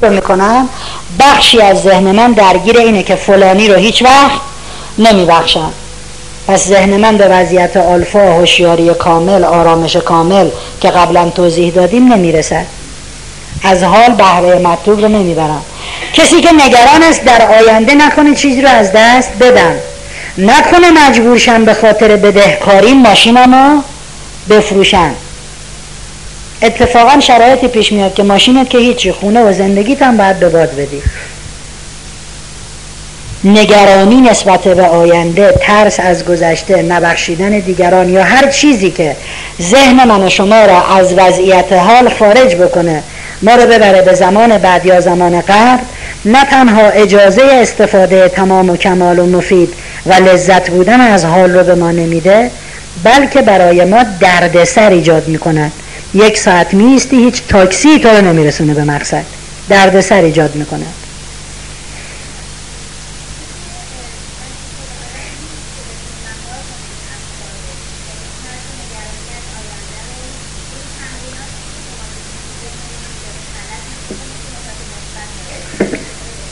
[0.01, 0.69] می‌کنم
[1.19, 4.41] بخشی از ذهن من درگیر اینه که فلانی رو هیچ وقت
[4.97, 5.71] نمیبخشم
[6.47, 10.49] پس ذهن من به وضعیت آلفا هوشیاری کامل آرامش کامل
[10.81, 12.65] که قبلا توضیح دادیم نمی‌رسد
[13.63, 15.61] از حال بهره مطلوب رو نمی‌برم
[16.13, 19.75] کسی که نگران است در آینده نکنه چیزی رو از دست بدم
[20.37, 23.81] نکنه مجبورشم به خاطر بدهکاری ماشینمو
[24.49, 25.11] بفروشن.
[26.61, 30.75] اتفاقا شرایطی پیش میاد که ماشینت که هیچی خونه و زندگیت هم باید به باد
[30.75, 31.01] بدی.
[33.43, 39.15] نگرانی نسبت به آینده ترس از گذشته نبخشیدن دیگران یا هر چیزی که
[39.61, 43.03] ذهن من و شما را از وضعیت حال خارج بکنه
[43.41, 45.83] ما رو ببره به زمان بعد یا زمان قبل.
[46.25, 49.73] نه تنها اجازه استفاده تمام و کمال و مفید
[50.05, 52.51] و لذت بودن از حال رو به ما نمیده
[53.03, 55.71] بلکه برای ما دردسر ایجاد می‌کند.
[56.13, 59.23] یک ساعت میستی هیچ تاکسی تو رو نمیرسونه به مقصد.
[59.69, 60.85] دردسر ایجاد می‌کنه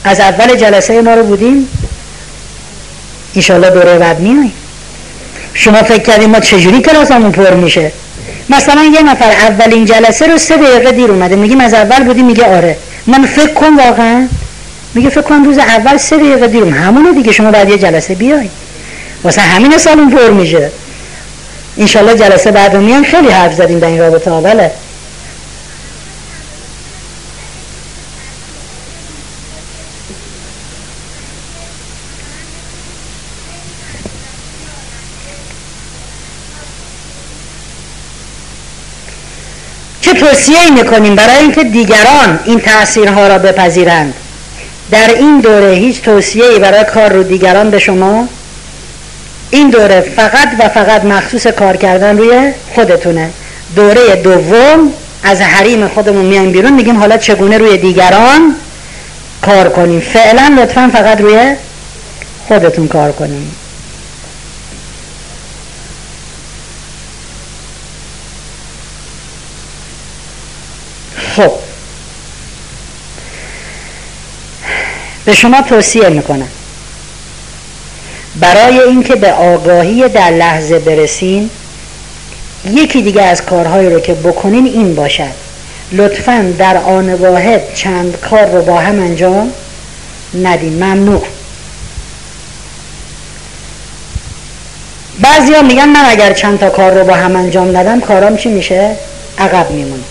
[0.07, 1.67] از اول جلسه ما رو بودیم؟
[3.33, 4.53] ایشالله دوره بعد میاییم
[5.53, 7.91] شما فکر کردیم ما چجوری کلاسمون پر میشه؟
[8.49, 11.35] مثلا یه نفر اولین جلسه رو سه دقیقه دیر اومده.
[11.35, 12.77] میگیم از اول بودیم میگه آره.
[13.07, 14.27] من فکر کن واقعا
[14.93, 18.49] میگه فکر کن روز اول سه دقیقه دیر همونه دیگه شما بعد یه جلسه بیای
[19.23, 20.71] واسه همین سالون پر میشه.
[21.77, 24.71] انشالله جلسه بعد میان خیلی حرف زدیم در این رابطه اوله
[40.07, 44.13] چه توصیه می‌کنیم برای اینکه دیگران این تاثیرها را بپذیرند؟
[44.91, 48.27] در این دوره هیچ توصیه برای کار رو دیگران به شما؟
[49.49, 53.29] این دوره فقط و فقط مخصوص کار کردن روی خودتونه.
[53.75, 54.93] دوره دوم
[55.23, 58.55] از حریم خودمون میایم بیرون میگیم حالا چگونه روی دیگران
[59.41, 61.55] کار کنیم؟ فعلا لطفا فقط روی
[62.47, 63.55] خودتون کار کنیم.
[71.37, 71.51] خب.
[75.25, 76.47] به شما توصیه می‌کنم.
[78.35, 81.49] برای اینکه به آگاهی در لحظه برسین
[82.65, 85.47] یکی دیگه از کارهایی رو که بکنین این باشد.
[85.91, 89.51] لطفا در آن واحد چند کار رو با هم انجام
[90.43, 90.83] ندین.
[90.83, 91.23] ممنوع
[95.19, 98.49] بعضی ها میگن من اگر چند تا کار رو با هم انجام ندم کارام چی
[98.49, 98.95] میشه؟
[99.37, 100.03] عقب میمونه.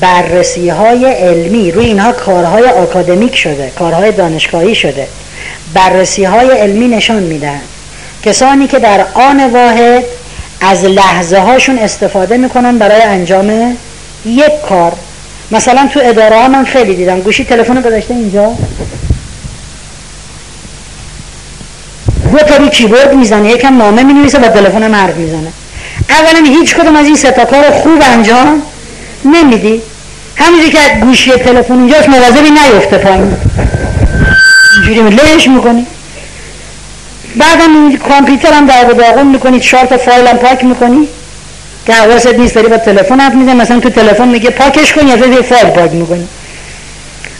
[0.00, 1.70] بررسی های علمی.
[1.70, 5.06] روی اینها کارهای آکادمیک شده کارهای دانشگاهی شده.
[5.74, 7.60] بررسی های علمی نشان میدن
[8.24, 10.04] کسانی که در آن واحد
[10.60, 13.76] از لحظه هاشون استفاده می‌کنن برای انجام
[14.26, 14.92] یک کار.
[15.50, 17.20] مثلا تو اداره ها من خیلی دیدم.
[17.20, 18.54] گوشی تلفن گذاشته اینجا.
[22.32, 25.52] دو تا روی کیبورد می‌زنه یکم نامه می‌نویسه با تلفن حرف می‌زنه.
[26.10, 28.62] اولا هیچ کدوم از این سه تا کار خوب انجام
[29.24, 29.82] نمیدی.
[30.36, 33.36] همینجوری که گوشی تلفن اینجاست مواظبی نیفته پایین.
[34.86, 35.86] اینجوری لهش می‌کنی.
[37.36, 41.08] بعدم کامپیوتر هم در داغون می‌کنی چهار تا فایل هم پاک می‌کنی.
[41.86, 43.54] که حواست نیست داری با تلفن حرف می‌زنی.
[43.54, 46.28] مثلا تو تلفن میگه پاکش کن یا یه فایل پاک می‌کنی.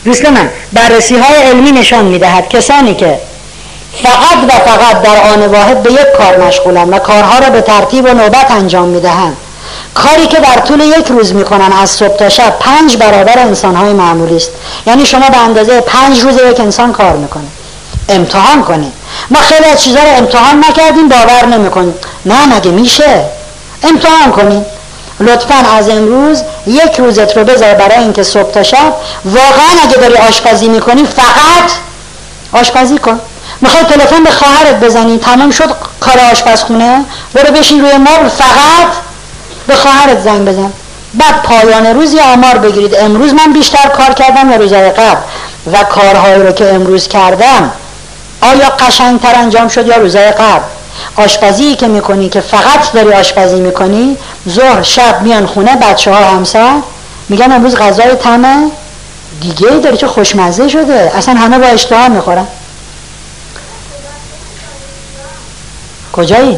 [0.05, 3.19] دوست من بررسی های علمی نشان می‌دهد کسانی که
[4.03, 8.05] فقط و فقط در آن واحد به یک کار مشغولن و کارها را به ترتیب
[8.05, 9.37] و نوبت انجام می‌دهند.
[9.93, 14.35] کاری که در طول یک روز می‌کنن از صبح تا شب پنج برابر انسانهای معمولی
[14.35, 14.51] است.
[14.87, 17.47] یعنی شما به اندازه پنج روز یک انسان کار می‌کنه
[18.09, 18.93] امتحان کنید.
[19.29, 21.93] ما خیلی از چیزها رو امتحان نکردیم باور نمی‌کنیم
[22.25, 23.25] نه مگه میشه؟
[23.83, 24.65] امتحان کنید.
[25.19, 28.93] لطفا از امروز یک روزت رو بذار برای اینکه صبح تا شب.
[29.25, 31.71] واقعا اگه داری آشپزی می‌کنی فقط
[32.51, 33.19] آشپزی کن.
[33.61, 35.17] می‌خوای تلفن به خواهرت بزنی.
[35.17, 38.87] تمام شد کار آشپزخونه؟ برو بشین روی مبل فقط
[39.69, 40.71] به خواهرت زنگ بزن.
[41.13, 42.95] بعد پایان روزی آمار بگیرید.
[42.95, 45.21] امروز من بیشتر کار کردم یا روزهای قبل؟
[45.73, 47.71] و کارهایی رو که امروز کردم
[48.41, 50.63] آیا قشنگتر انجام شد یا روزهای قبل؟
[51.15, 54.17] آشپزی که می‌کنی که فقط داری آشپزی می‌کنی
[54.49, 56.75] ظهر شب میان خونه بچه ها همسر؟
[57.29, 58.71] میگن امروز غذای تمه
[59.41, 61.11] دیگه داری چه خوشمزه شده.
[61.15, 62.47] اصلا همه با اشتها می‌خورن.
[66.13, 66.57] کجایی؟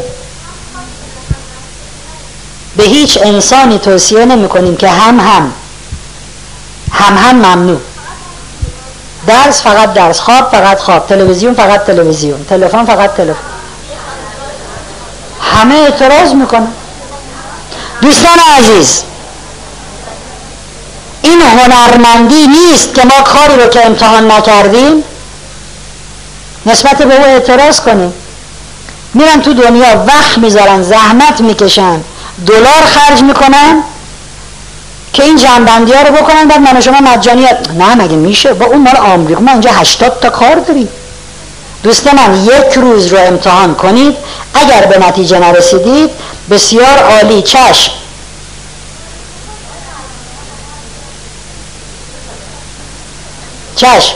[2.76, 5.52] به هیچ انسانی توصیه نمی کنیم که هم هم.
[6.92, 7.80] هم هم ممنوع.
[9.26, 13.40] درس فقط درس خواب فقط خواب تلویزیون فقط تلویزیون تلفن فقط تلفن.
[15.40, 16.68] همه اعتراض می‌کنن.
[18.02, 19.02] دوستان عزیز
[21.22, 25.04] این هنرمندی نیست که ما کاری رو که امتحان نکردیم
[26.66, 28.12] نسبت به او اعتراض کنیم.
[29.14, 32.00] میرن تو دنیا وقت می‌ذارن زحمت می‌کشن.
[32.46, 33.82] دلار خرج می‌کنن
[35.12, 36.48] که این جنبندی ها رو بکنن.
[36.48, 37.46] بعد من شما مجانی
[37.78, 39.40] نه مگه میشه؟ با اون مال آمریکا.
[39.40, 40.88] ما اینجا 80 تا کار داریم.
[41.82, 44.16] دوست من یک روز رو امتحان کنید.
[44.54, 46.10] اگر به نتیجه نرسیدید
[46.50, 47.42] بسیار عالی.
[47.42, 47.92] چشم.
[53.76, 54.14] چشم.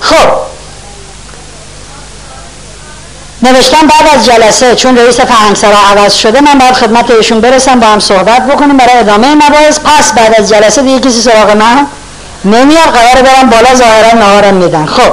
[0.00, 0.49] خب.
[3.42, 7.86] نوشتم بعد از جلسه چون رئیس فرهنگسرا عوض شده من باید خدمت ایشون برسم با
[7.86, 9.78] هم صحبت بکنیم برای ادامه مباحث.
[9.78, 11.86] پس بعد از جلسه دیگه کسی سراغ من
[12.44, 14.86] نمیاد قرار برم بالا ظاهرا نهارم میدن.
[14.86, 15.12] خب.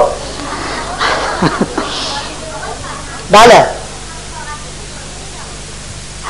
[3.30, 3.66] بله.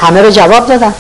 [0.01, 0.95] همه رو جواب دادم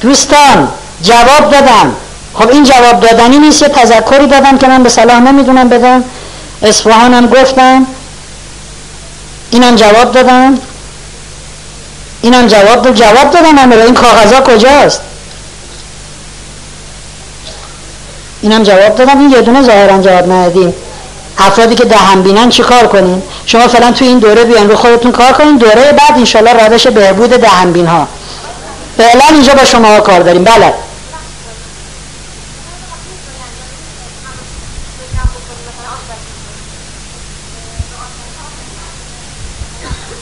[0.00, 0.68] دوستان
[1.02, 1.94] جواب دادم
[2.34, 6.04] خب این جواب دادنی نیست یه تذکری دادم که من به صلاح نمی‌دونم بدم.
[6.62, 7.86] اصفهانم گفتم
[9.50, 10.58] اینم جواب دادم
[12.22, 15.00] اینم جواب دادم جواب دادم همه این کاغذها کجاست؟
[18.42, 20.74] اینم جواب دادم این یه دونه ظاهرا جواب ندادیم.
[21.38, 25.12] افرادی که دهن بینن چی کار کنین شما فعلا تو این دوره بیان رو خودتون
[25.12, 25.56] کار کنین.
[25.56, 28.08] دوره بعد انشالله روش بهبود دهن بین ها
[28.96, 30.44] فعلا اینجا با شما کار داریم.
[30.44, 30.74] بله.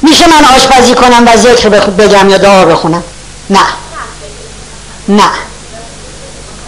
[0.08, 3.02] میشه من آشپزی کنم و ذکر بگم یا دعا بخونم؟
[3.50, 3.58] نه.
[5.08, 5.30] نه.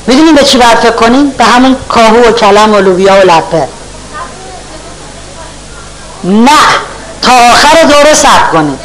[0.06, 3.68] می‌دونیم به چی باید فکر کنیم به همون کاهو و کلم و لوبیا و لپه
[6.24, 6.50] نه.
[7.22, 8.78] تا آخر دوره سب کنید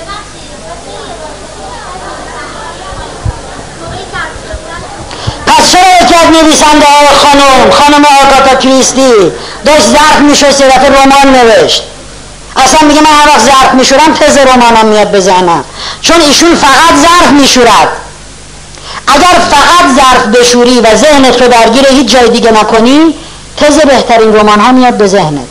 [5.48, 9.32] پس چرا یکی از نویسنده های خانم خانم آگاتا کریستی
[9.66, 9.88] داشت
[10.22, 11.84] می‌شد سه دفعه رمان نوشت؟
[12.56, 15.64] اصلا میگه من هر وقت ظرف میشورم تز رمانم میاد بزنم
[16.02, 17.88] چون ایشون فقط ظرف میشورد.
[19.08, 23.14] اگر فقط ظرف بشوری و ذهنت رو درگیر هیچ جای دیگه نکنی
[23.58, 25.48] تز بهترین رمان ها میاد به ذهنت.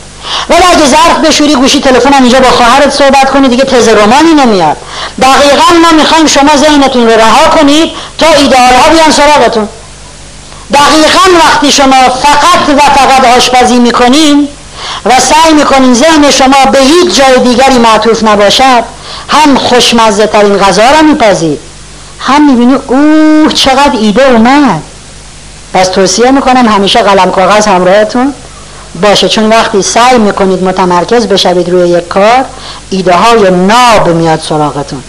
[0.49, 4.77] ولی اگه ظرف بشوری گوشی تلفن اینجا با خواهرت صحبت کنی دیگه تز رمانی نمیاد.
[5.21, 9.69] دقیقا ما می‌خوایم شما ذهنتون رو رها کنید تا ایدئال ها بیان سراغتون.
[10.73, 14.47] دقیقا وقتی شما فقط و فقط آشپزی می‌کنین
[15.05, 18.83] و سعی می‌کنین ذهن شما به هیچ جای دیگری معطوف نباشد.
[19.29, 21.59] هم خوشمزه ترین غذا را میپذید
[22.19, 24.81] هم می‌بینی اوه چقدر ایده اومد.
[25.73, 28.33] پس توصیه می‌کنم همیشه قلم کاغذ همراهتون
[29.01, 29.29] باشه.
[29.29, 32.45] چون وقتی سعی می‌کنید متمرکز بشوید روی یک کار
[32.89, 35.03] ایده های ناب میاد سراغتون.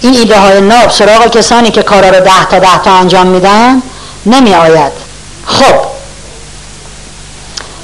[0.00, 3.82] این ایده های ناب سراغ کسانی که کارا رو ده تا ده تا انجام میدن
[4.26, 4.92] نمی آید
[5.46, 5.89] خب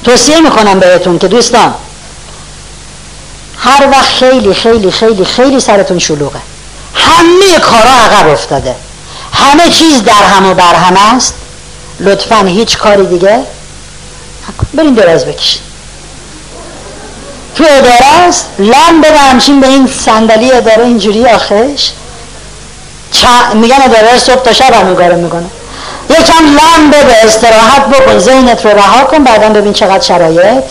[0.07, 1.73] توصیه می‌کنم بهتون که دوستان
[3.59, 6.39] هر وقت خیلی خیلی خیلی خیلی سرتون شلوغه.
[6.93, 8.75] همه کارا عقب افتاده.
[9.33, 11.33] همه چیز در هم و بر هم است.
[11.99, 13.39] لطفا هیچ کاری دیگه؟
[14.73, 15.61] برین دراز بکشید
[17.55, 21.89] تو اداره است لم بده همچین به این صندلی اداره اینجوری آخش.
[23.53, 25.45] میگن اداره صبح تا شب هم می‌کنه.
[26.09, 30.63] یکم لم بده استراحت بکن ذهنت رو رها کن بعدا ببین چقدر شرایط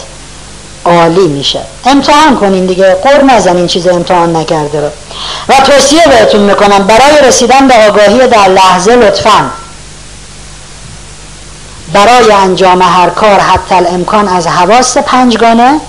[0.84, 1.60] عالی میشه.
[1.84, 4.88] امتحان کنین دیگه قر نزنین چیز امتحان نکرده رو.
[5.48, 9.50] و توصیه بهتون می‌کنم برای رسیدن به آگاهی در لحظه لطفا.
[11.92, 15.80] برای انجام هر کار حتی الامکان از حواس پنجگانه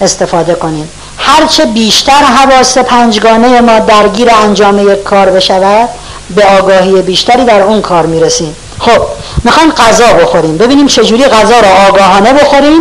[0.00, 0.88] استفاده کنین.
[1.18, 5.88] هرچه بیشتر حواس پنجگانه ما درگیر انجام یک کار بشود
[6.30, 8.56] به آگاهی بیشتری در اون کار می‌رسیم.
[8.78, 9.02] خب
[9.44, 10.58] می‌خوایم غذا بخوریم.
[10.58, 12.80] ببینیم چجوری غذا رو آگاهانه بخوریم.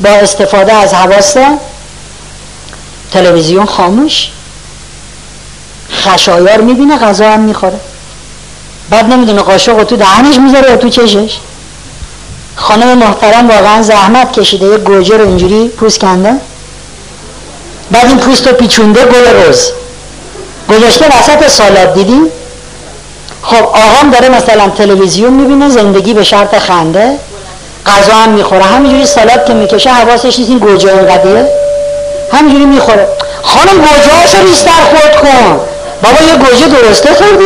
[0.00, 1.36] با استفاده از حواس
[3.12, 4.28] تلویزیون خاموش.
[5.92, 7.80] خشایار می‌بینه غذا هم می‌خوره.
[8.90, 11.36] بعد نمی‌دونه قاشق تو دهنش می‌ذاره تو چشش.
[12.56, 16.32] خانم محترم واقعا زحمت کشیده یه گوجه رو اینجوری پوست کنده
[17.90, 19.70] بعد این پوست رو پیچونده گل روز.
[20.68, 22.24] گذاشته وسط سالاد دیدیم
[23.42, 27.18] خب آقام داره مثلا تلویزیون می‌بینه زندگی به شرط خنده
[27.86, 28.64] غذا هم می‌خوره.
[28.64, 31.48] همینجوری سالاد که می‌کشه حواسش نیست این گوجه اینقدیه
[32.32, 33.08] همینجوری می‌خوره.
[33.42, 35.60] خانم گوجه هاشو بیشتر خورد کن.
[36.02, 37.44] بابا یه گوجه درسته خوردی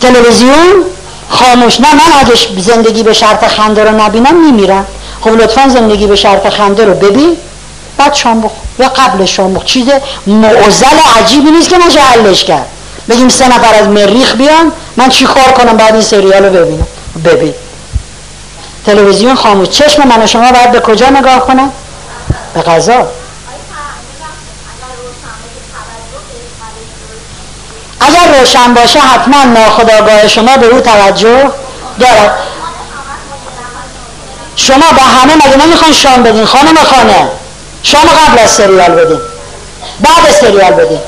[0.00, 0.84] تلویزیون؟
[1.30, 1.80] خاموش.
[1.80, 4.86] نه من اگه زندگی به شرط خنده رو نبینم میمیرم.
[5.20, 7.36] خب لطفا زندگی به شرط خنده رو ببین.
[7.98, 9.88] بعد شام بخور یا قبل شام بخور چیز
[10.26, 12.66] معزل عجیبی نیست که نشه حلش کرد.
[13.08, 16.86] بگیم سه نفر از مریخ بیان من چی کار کنم بعد این سریال رو ببینم؟
[17.24, 17.54] ببین.
[18.86, 19.68] تلویزیون خاموش.
[19.68, 21.72] چشم من و شما باید به کجا نگاه کنم؟
[22.54, 23.06] به غذا.
[28.00, 31.50] اگر روشن باشه حتما ناخداگاه شما به او توجه
[32.00, 32.38] دارد
[34.56, 37.28] شما به همه مگه نمی‌خوان شام بدین؟ خانم خانه.
[37.82, 39.20] شام قبل از سریال بدین.
[40.00, 40.98] بعد سریال بدین.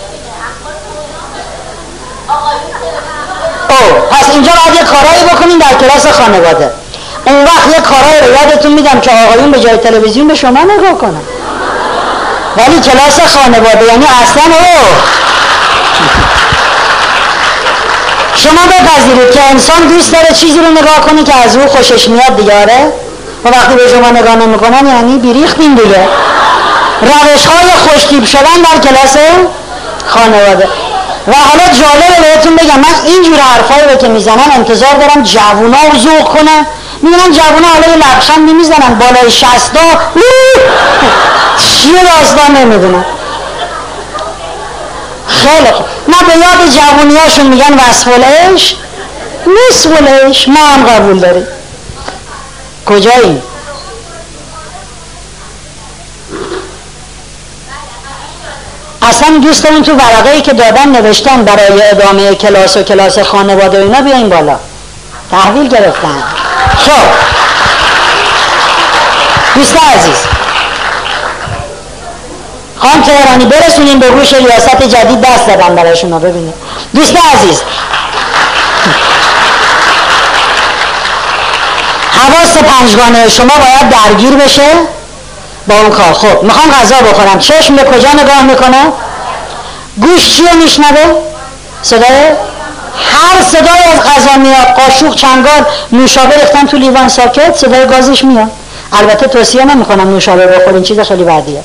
[2.29, 6.71] او پس اینجا باید یه کارایی بکنین در کلاس خانواده.
[7.27, 10.99] اون وقت یه کارایی رو یادتون میدم که آقایون به جای تلویزیون به شما نگاه
[10.99, 11.23] کنن.
[12.57, 14.97] ولی کلاس خانواده یعنی اصلا او
[18.35, 22.37] شما بپذیرید که انسان دوست داره چیزی رو نگاه کنه که از او خوشش میاد
[22.37, 22.93] دیگاره
[23.45, 26.09] و وقتی به شما نگاه نمی‌کنن یعنی بیریختین دیگه.
[27.03, 29.17] روش های خوشتیب شدن در کلاس
[30.07, 30.69] خانواده.
[31.29, 35.99] و حالا جالبه بهتون بگم من اینجور حرفایی رو که می‌زنم انتظار دارم جوونا رو
[35.99, 36.67] ذوق کنن
[37.03, 39.81] می‌بینن جوونا حالا یه لبخند می‌زنن بالای شستا
[41.59, 43.05] چیه داستان نمی‌دونن
[45.29, 45.71] خیلی
[46.09, 48.75] نه به یاد جوونیاشون میگن وصف العش
[49.47, 51.47] نصف العش ما هم قبول داریم.
[52.87, 53.43] کجایی؟
[59.09, 64.01] اصلا دوستمون تو ورقه ای که دادن نوشتن برای ادامه کلاس و کلاس خانواده اینا
[64.01, 64.57] بیاین بالا.
[65.31, 66.23] تحویل گرفتن.
[66.79, 66.93] خب.
[69.55, 70.17] دوست عزیز.
[72.79, 76.55] خانم تهرانی برسونیم به گوش ریاست جدید دست دادن برای شما ببینید
[76.95, 77.63] دوست عزیز.
[82.13, 84.98] حواس پنجگانه شما باید درگیر بشه.
[85.69, 86.13] با اون کار.
[86.13, 87.39] خب می‌خوام غذا بخورم.
[87.39, 88.83] چشم به کجا نگاه می‌کنه؟
[90.01, 91.15] گوش چیه میشنوه؟
[91.83, 92.33] صدای؟
[92.97, 94.67] هر صدای از غذا میاد.
[94.67, 98.51] قاشوق چنگال نوشابه ریختن تو لیوان ساکت صدای گازش میاد.
[98.93, 101.61] البته توصیه نمی‌کنم نوشابه بخورین چیز خیلی بدیه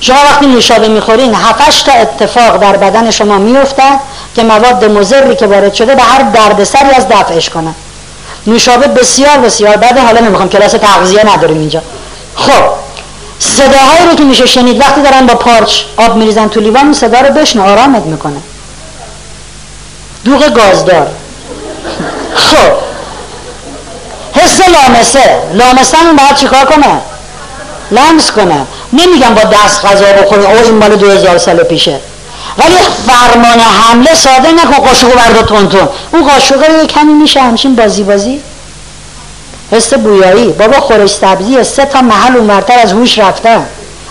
[0.00, 4.00] شما وقتی نوشابه می‌خورین هفتش تا اتفاق در بدن شما میافتد
[4.36, 7.74] که مواد مضری که وارد شده به هر دردسری از دفعش کنه.
[8.46, 11.82] نوشابه بسیار بسیار بده حالا نمی‌خوام کلاس تغذیه نداریم اینجا.
[12.36, 12.81] خب
[13.42, 17.20] صداهایی رو که میشه شنید وقتی دارن با پارچ آب میریزن تو لیوان اون صدا
[17.20, 18.40] رو بشنو آرامت می‌کنه.
[20.24, 21.06] دوغ گازدار.
[22.34, 22.72] خب.
[24.40, 24.60] حس
[25.54, 25.98] لامسه.
[25.98, 27.00] هم باید چیکار کنه؟
[27.90, 28.66] لمس کنه.
[28.92, 32.00] نمیگم با دست غذا بخوری او این مال دو هزار سال پیشه.
[32.58, 35.88] ولی فرمان حمله ساده نکن قاشقو بردا تون تون.
[36.12, 38.40] اون قاشقه رو کمی میشه همچین بازی بازی.
[39.72, 40.52] حس بویایی.
[40.52, 43.58] بابا خورش سبزی سه تا محل اونورتر از هوش رفته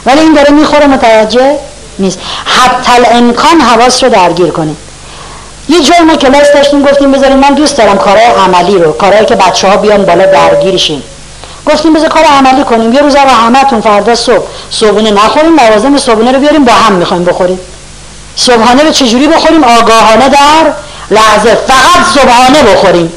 [0.05, 1.57] ولی این داره می‌خوره متوجه
[1.99, 2.19] نیست.
[2.45, 4.77] حتی امکان حواس رو درگیر کنیم.
[5.69, 9.35] یه جای ما کلاس داشتیم گفتیم بذاریم من دوست دارم کارهای عملی رو کارهایی که
[9.35, 11.03] بچه ها بیان بالا درگیرشیم.
[11.71, 12.93] گفتیم بذار کار عملی کنیم.
[12.93, 17.23] یه روز آقا همتون فردا صبح صبحونه نخوریم لوازم صبحونه رو بیاریم با هم می‌خوایم
[17.23, 17.59] بخوریم.
[18.35, 20.71] صبحانه رو چجوری بخوریم؟ آگاهانه در
[21.11, 23.13] لحظه فقط صبحانه بخوریم.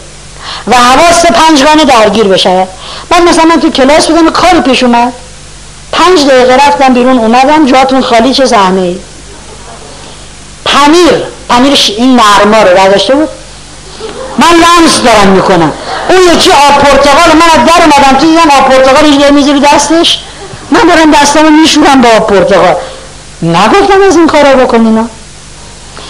[0.66, 2.69] و حواس پنجگانه درگیر بشه.
[3.11, 5.12] بعد مثلا من تو کلاس بودم کاری پیش اومد.
[5.93, 8.99] پنج دقیقه رفتم بیرون اومدم جاتون خالی چه صحنه ای
[10.65, 13.29] پنیر پنیر این نرما رو برداشته بود؟
[14.39, 15.73] من لمس دارم می‌کنم.
[16.09, 20.19] اون یکی آب پرتقال من از در اومدم تو دیدم آب پرتقال اینجا می‌ذاری دستش؟
[20.71, 22.75] من دارم دستمو میشورم با آب پرتقال.
[23.43, 25.09] نگفتم از این کارا بکنینا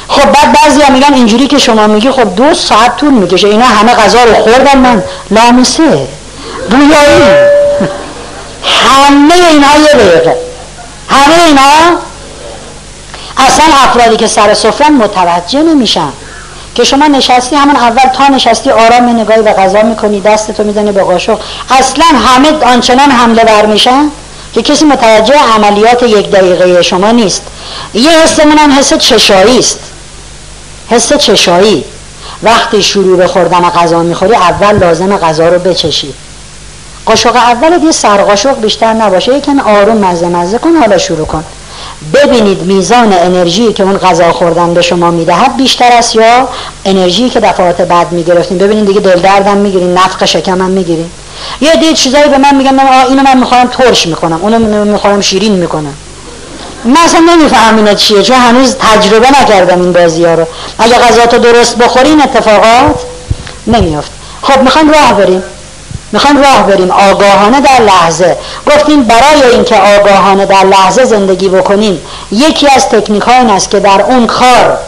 [0.09, 3.49] خب بعد بعضی هم میگن اینجوری که شما میگی خب دو ساعت طول می‌کشه.
[3.49, 5.03] اینا همه غذا رو خوردن من.
[5.31, 6.09] لامسه
[6.71, 7.23] بویایی
[8.65, 10.37] همه اینها یه دقیقه.
[11.09, 11.99] همه اینا
[13.37, 16.13] اصلا افرادی که سر سفرن متوجه نمیشن
[16.75, 21.03] که شما نشستی همون اول تا نشستی آرام نگاهی به غذا می‌کنی دستتو می‌زنی به
[21.03, 21.39] قاشق.
[21.71, 24.11] اصلا همه آنچنان حمله بر میشن
[24.55, 27.43] که کسی متوجه عملیات یک دقیقه شما نیست.
[27.95, 29.81] یه حس هم حس چشایی است.
[30.91, 31.85] حس چشایی.
[32.43, 36.15] وقتی شروع به خوردن غذا می‌خوری اول لازم غذا رو بچشی.
[37.07, 41.45] قاشق اول یه سرقاشق بیشتر نباشه یکم آروم مزه مزه کن حالا شروع کن.
[42.15, 46.49] ببینید میزان انرژی که اون غذا خوردن به شما می‌دهد بیشتر است یا
[46.85, 51.11] انرژی که دفعات بعد می‌گرفتیم ببینید دیگه دل دردم می‌گیرین نفق شکمم می‌گیرین.
[51.61, 52.79] یه دید چیزایی به من میگن
[53.09, 55.95] اینو من می‌خوام ترش می‌کنم اونو می‌خوام شیرین می‌کنم.
[56.85, 60.47] من اصلا نمیفهم اینا چیه چون هنوز تجربه نکردم این بازی ها رو.
[60.79, 63.01] اگه غذا تو درست بخورین اتفاقات
[63.67, 64.11] نمیافت.
[64.43, 65.43] خب می‌خوایم راه بریم.
[66.13, 66.91] می‌خوایم راه بریم.
[66.91, 68.37] آگاهانه در لحظه.
[68.67, 72.01] گفتیم برای اینکه آگاهانه در لحظه زندگی بکنیم
[72.33, 74.79] یکی از تکنیک ها این است که در اون کار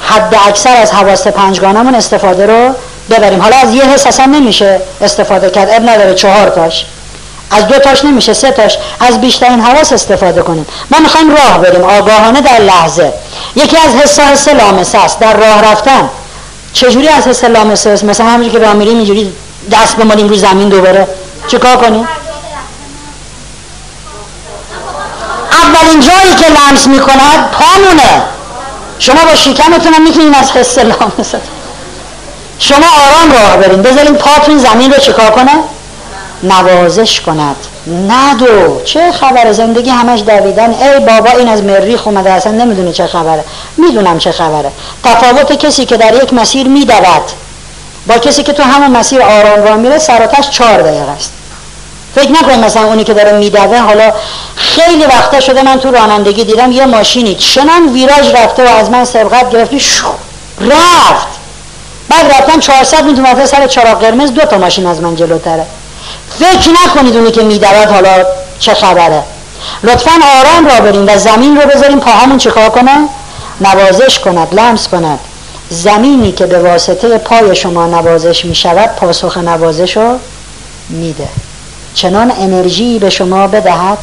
[0.00, 2.74] حد اکثر از حواس پنجگانمون استفاده رو
[3.10, 3.42] ببریم.
[3.42, 5.68] حالا از یه حس اصلا نمیشه استفاده کرد.
[5.70, 6.14] اب نداره.
[6.14, 6.86] چهار تاش.
[7.50, 8.78] از دو تاش نمیشه سه تاش.
[9.00, 10.66] از بیشترین حواس استفاده کنیم.
[10.90, 13.12] ما می‌خوایم راه بریم آگاهانه در لحظه.
[13.56, 16.10] یکی از حس حس لامسه است در راه رفتن.
[16.72, 19.32] چجوری از حس لامسه است؟ مثلا همونجوری که راه میریم اینجوری
[19.72, 21.08] دست بمالیم رو زمین دوباره.
[21.48, 22.08] چیکار کنیم؟
[25.52, 28.22] اولین جایی که لمس می‌کند پامونه.
[28.98, 31.40] شما با شکمتون هم می‌تونین از حس لامسه.
[32.58, 35.52] شما آرام راه بریم بذارین پاتون زمین رو چیکار کنه؟
[36.42, 37.56] نوازش کند.
[38.08, 40.70] ندو چه خبر؟ زندگی همش دویدن.
[40.70, 43.44] ای بابا این از مریخ اومده اصلا نمی‌دونه چه خبره.
[43.76, 44.70] می‌دونم چه خبره.
[45.04, 47.24] تفاوت کسی که در یک مسیر میدود.
[48.06, 51.32] با کسی که تو همون مسیر آرام را میره سراتش چهار دقیقه است.
[52.14, 53.78] فکر نکن مثلا اونی که داره میدوه.
[53.78, 54.12] حالا
[54.56, 57.34] خیلی وقتا شده من تو رانندگی دیدم یه ماشینی.
[57.34, 60.06] چنان ویراج رفته و از من سبقت گرفتی شو.
[60.60, 61.28] رفت.
[62.08, 65.66] بعد رفتم 400 متر سر چراغ قرمز دو تا ماشین از من جلوتره.
[66.38, 68.24] فکر نکنید اونی که میدود حالا
[68.58, 69.22] چه خبره.
[69.82, 70.10] لطفا
[70.40, 73.08] آرام را بریم و زمین رو بذاریم پاهامون چیکار کنه؟
[73.60, 75.18] نوازش کند لمس کند.
[75.70, 80.18] زمینی که به واسطه پای شما نوازش می شود پاسخ نوازش رو
[80.88, 81.28] میده.
[81.94, 83.98] چنان انرژی به شما بدهد؟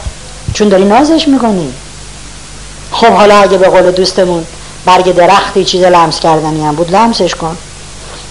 [0.54, 1.74] چون داری نازش می‌کنی.
[2.92, 4.46] خب حالا اگه به قول دوستمون
[4.86, 7.58] برگ درختی چیز لمس کردنی هم بود لمسش کن.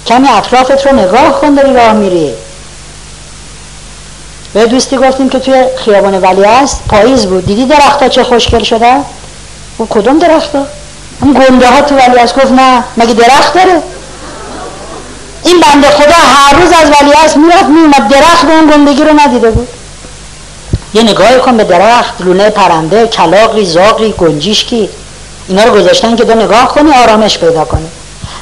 [0.07, 2.35] کمی اطرافت رو نگاه کن داری راه میری.
[4.55, 7.47] به دوستی گفتیم که توی خیابان ولی است پاییز بود.
[7.47, 8.97] دیدی درختها چه خوشگل شده
[9.81, 10.66] و کدوم درختا
[11.20, 13.82] اون گنده ها تو ولی است گفت نه مگه درخت داره؟
[15.44, 19.20] این بنده خدا هر روز از ولی است می‌رفت میومد درخت به اون گندگی رو
[19.20, 19.68] ندیده بود.
[20.94, 22.14] یه نگاه کن به درخت.
[22.20, 24.89] لونه پرنده کلاقی زاقی گنجیشکی.
[25.48, 27.86] اینا رو گذاشتن که دو نگاه کنی آرامش پیدا کنی.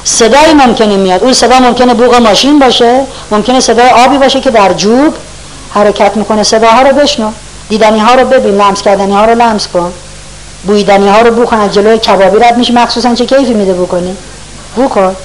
[0.03, 1.23] صدایی ممکنه میاد.
[1.23, 3.01] اون صدا ممکنه بوغ ماشین باشه.
[3.31, 5.13] ممکنه صدای آبی باشه که در جوب
[5.75, 7.31] حرکت می‌کنه صداها رو بشنو.
[7.69, 9.93] دیدنی ها رو ببین لمس کردنی ها رو لمس کن.
[10.63, 14.15] بویدنی ها رو بو کن از جلوی کبابی رد میشه مخصوصا چه کیفی میده بکنی
[14.75, 15.15] بو کن.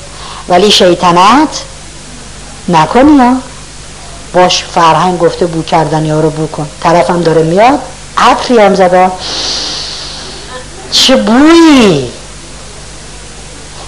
[0.49, 1.63] ولی شیطنت
[2.69, 3.35] نکنی ها.
[4.35, 6.69] باش فرهنگ گفته بو کردنی ها رو بو کن.
[6.83, 7.79] طرفم داره میاد
[8.19, 9.11] عطری هم زده
[10.93, 12.11] چه بویی؟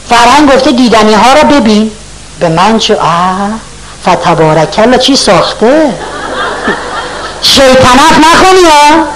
[0.08, 1.90] فرهنگ گفته دیدنی ها رو ببین.
[2.40, 3.50] به من چه؟ آه
[4.02, 5.92] فتبارکلا چی ساخته؟
[7.42, 9.06] شیطنت نکنی ها.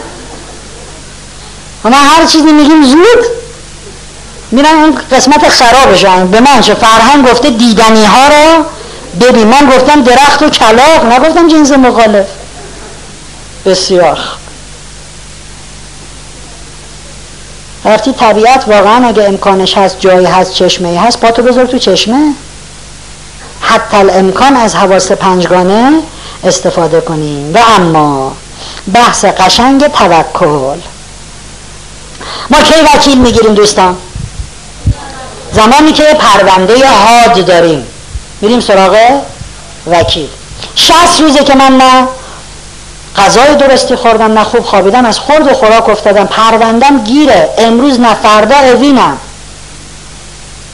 [1.84, 3.25] ما هر چیزی میگیم زود
[4.50, 6.31] میرن اون قسمت خرابشان.
[6.31, 8.65] به من چه فرهنگ گفته دیدنی ها رو.
[9.20, 12.26] ببین من گفتم درخت و کلاق نگفتم جنس مخالف.
[13.67, 14.18] بسیار
[17.84, 22.34] وقتی طبیعت واقعا اگه امکانش هست جایی هست چشمه هست پاتو بذار تو چشمه.
[23.60, 25.92] حتی الامکان از حواس پنجگانه
[26.47, 27.55] استفاده کنیم.
[27.55, 28.33] و اما
[28.94, 30.78] بحث قشنگ توکل.
[32.50, 33.97] ما کی وکیل می‌گیریم دوستان؟
[35.52, 37.86] زمانی که پرونده حاد داریم.
[38.41, 39.20] میریم سراغ
[39.86, 40.28] وکیل.
[40.75, 42.08] شست روزه که من نه
[43.16, 46.26] غذای درستی خوردم نه خوب خوابیدم از خورد و خوراک افتادم.
[46.26, 47.49] پروندم گیره.
[47.58, 49.18] امروز نه فردا اوینم.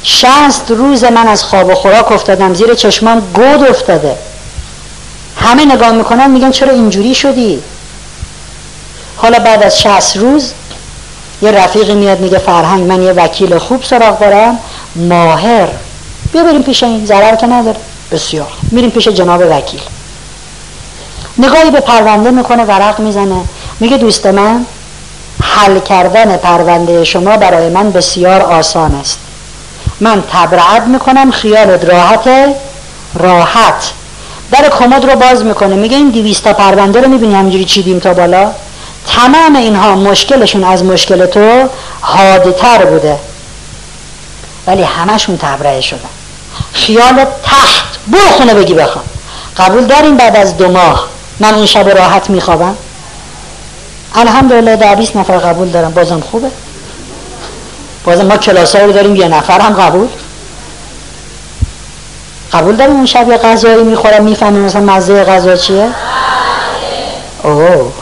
[0.02, 2.54] شست روز من از خواب و خوراک افتادم.
[2.54, 4.16] زیر چشمام گود افتاده.
[5.42, 7.62] همه نگاه می‌کنن میگن چرا اینجوری شدی؟
[9.16, 10.52] حالا بعد از شست روز
[11.42, 14.58] یه رفیقی میاد میگه فرهنگ من یه وکیل خوب سراغ دارم
[14.96, 15.68] ماهر.
[16.32, 17.78] بیا بریم پیش این ضرر که نداره.
[18.12, 18.52] بسیار.
[18.70, 19.80] میریم پیش جناب وکیل.
[21.38, 23.40] نگاهی به پرونده می‌کنه ورق می‌زنه.
[23.80, 24.66] میگه دوست من
[25.42, 29.18] حل کردن پرونده شما برای من بسیار آسان است.
[30.00, 32.28] من تبرعت می‌کنم خیالت راحت
[33.14, 33.92] راحت.
[34.52, 35.74] در کمد رو باز می‌کنه.
[35.74, 38.52] میگه این دیویستا پرونده رو می‌بینی همینجوری چیدیم تا بالا؟
[39.06, 41.68] تمام اینها مشکلشون از مشکل تو
[42.00, 43.18] حادتر بوده.
[44.66, 46.08] ولی همشون تبرعه شدن
[46.72, 47.14] خیال
[47.44, 47.82] تحت.
[48.06, 49.04] برو خونه بگی بخوام
[49.56, 51.08] قبول داریم بعد از دو ماه
[51.40, 52.76] من این شب راحت میخوابم؟
[54.14, 55.90] الحمدلله در 20 نفر قبول دارم.
[55.90, 56.48] بازم خوبه.
[58.04, 59.16] بازم ما کلاس رو داریم.
[59.16, 60.08] یه نفر هم قبول.
[62.52, 65.88] قبول داریم اون شب یه غذایی می‌خورم می‌فهمیم مثلا مزه غذا چیه؟
[67.42, 67.92] اوه.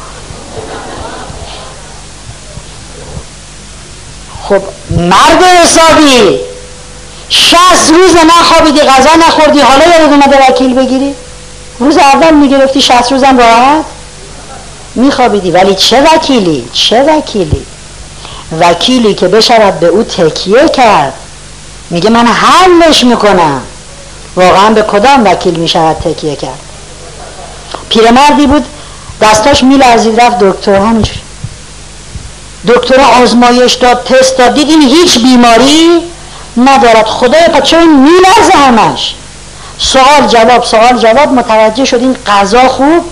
[4.49, 6.41] خب مرد حسابی.
[7.29, 9.61] شست روز نخوابیدی غذا نخوردی.
[9.61, 11.15] حالا یاد اومده وکیل بگیری.
[11.79, 13.85] روز اول می‌گرفتی شست روزم راحت؟
[14.95, 15.51] میخوابیدی.
[15.51, 17.67] ولی چه وکیلی؟ چه وکیلی؟
[18.61, 21.13] وکیلی که بشود به او تکیه کرد.
[21.91, 23.63] میگه من حلش می‌کنم.
[24.37, 26.59] واقعا به کدام وکیل می‌شود تکیه کرد؟
[27.89, 28.67] پیرمردی بود
[29.21, 31.21] دستاش میلرزید رفت دکتر همینجوری
[32.69, 36.03] دکتر آزمایش داد تست داد دید این هیچ بیماری
[36.57, 37.07] ندارد.
[37.07, 39.15] خدای چرا این میلرزه همش؟
[39.79, 43.05] سوال جواب سوال جواب متوجه شد این غذا خوب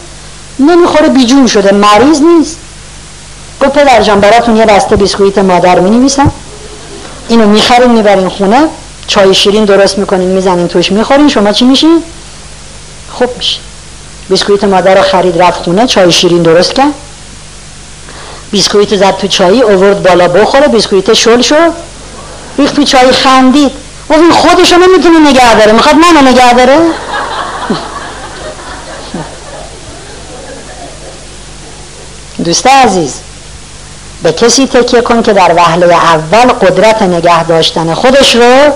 [0.59, 2.57] نمی‌خوره بیجون شده مریض نیست.
[3.61, 6.33] گفت پدر جان براتون یه بسته بیسکویت مادر می نویسم
[7.29, 8.69] اینو می‌خرین می‌برین خونه.
[9.09, 12.03] چای شیرین درست می‌کنین می‌زنین توش می‌خورین شما چی میشین؟
[13.13, 13.61] خوب میشین.
[14.29, 16.95] بیسکویت مادر رو خرید رفت خونه چای شیرین درست کرد.
[18.51, 21.73] بیسکویت زد تو چایی اوورد بالا بخوره بیسکویت شل شد.
[22.59, 23.73] ریخت تو چای خندید.
[24.09, 26.79] و این خودشو نمی‌تونه نگه داره می‌خواد منو نگه داره.
[32.45, 33.15] دوست عزیز
[34.23, 38.73] به کسی تکیه کن که در وهله اول قدرت نگه داشتن خودش رو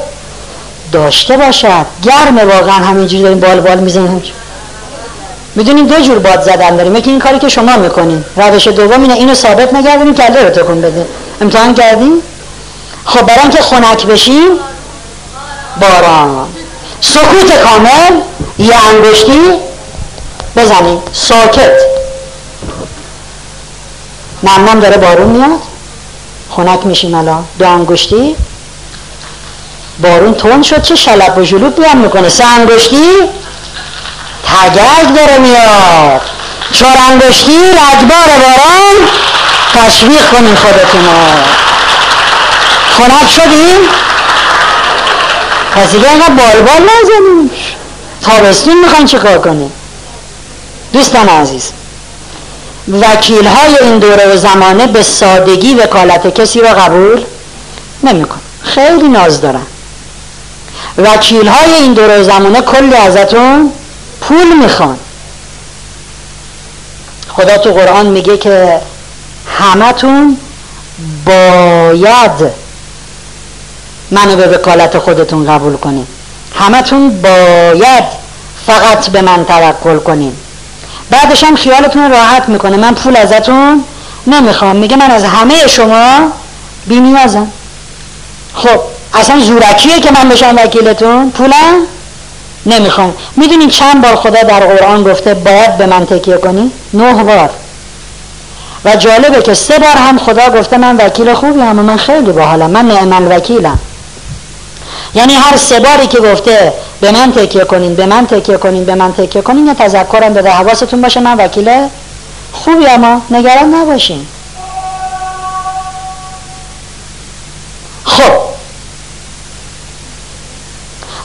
[0.92, 1.86] داشته باشد.
[2.02, 4.22] گرمه واقعا همینجوری داریم بال بال می‌زنیم.
[5.54, 6.96] می‌دونیم دو جور باد زدن داریم.
[6.96, 8.24] یکی این کاری که شما می‌کنین.
[8.36, 11.06] روش دوم اینه اینو ثابت نگردیم کله رو تکون بده
[11.40, 12.12] امتحان کردیم
[13.04, 14.50] خب برای که خنک بشیم
[15.80, 16.48] باران.
[17.00, 18.20] سکوت کامل
[18.58, 19.40] یه انگشتی
[20.56, 21.80] بزنید ساکت.
[24.42, 25.60] نم داره بارون میاد.
[26.50, 27.44] خنک میشیم الان.
[27.58, 28.36] دو انگشتی.
[29.98, 33.06] بارون تون شد چه شلب و جلوب بیان می‌کنه؟ سه انگشتی؟
[34.46, 36.20] تگرگ داره میاد.
[36.72, 39.08] چهار انگشتی؟ رگبار باران
[39.74, 41.08] تشویق کنین خودتون
[42.98, 43.88] خنک شدیم
[45.74, 47.50] پس دیگه اینقدر بال بال نزنیم
[48.22, 49.72] تابستون می‌خواین چه کار کنیم
[50.92, 51.70] دوستان عزیز
[52.88, 57.24] وکیل های این دوره و زمانه به سادگی وکالت کسی را قبول
[58.02, 59.66] نمیکن خیلی ناز دارن.
[60.98, 63.72] وکیل های این دوره و زمانه کلی ازتون
[64.20, 64.98] پول می‌خوان.
[67.28, 68.80] خدا تو قرآن میگه که
[69.58, 70.36] همتون
[71.26, 72.50] باید
[74.10, 76.06] منو به وکالت خودتون قبول کنید
[76.54, 78.04] همتون باید
[78.66, 80.32] فقط به من توکل کنید
[81.10, 82.76] بعدش هم خیالتون راحت می‌کنه.
[82.76, 83.84] من پول ازتون
[84.26, 84.76] نمی‌خوام.
[84.76, 86.32] میگه من از همه شما
[86.86, 87.48] بی نیازم
[88.54, 88.80] خب
[89.14, 91.74] اصلا زورکیه که من بشم وکیلتون؟ پولم
[92.66, 93.14] نمی‌خوام.
[93.36, 97.50] می‌دونین چند بار خدا در قرآن گفته باید به من تکیه کنی؟ نه بار.
[98.84, 102.70] و جالبه که سه بار هم خدا گفته من وکیل خوبی هم من خیلی باحالم.
[102.70, 103.78] من نعم وکیلم.
[105.14, 108.94] یعنی هر سه باری که گفته به من تکیه کنین به من تکیه کنین به
[108.94, 111.88] من تکیه کنین یه تذکرم بده حواستون باشه من وکیل
[112.52, 114.26] خوبی اما نگران نباشین.
[118.04, 118.51] خب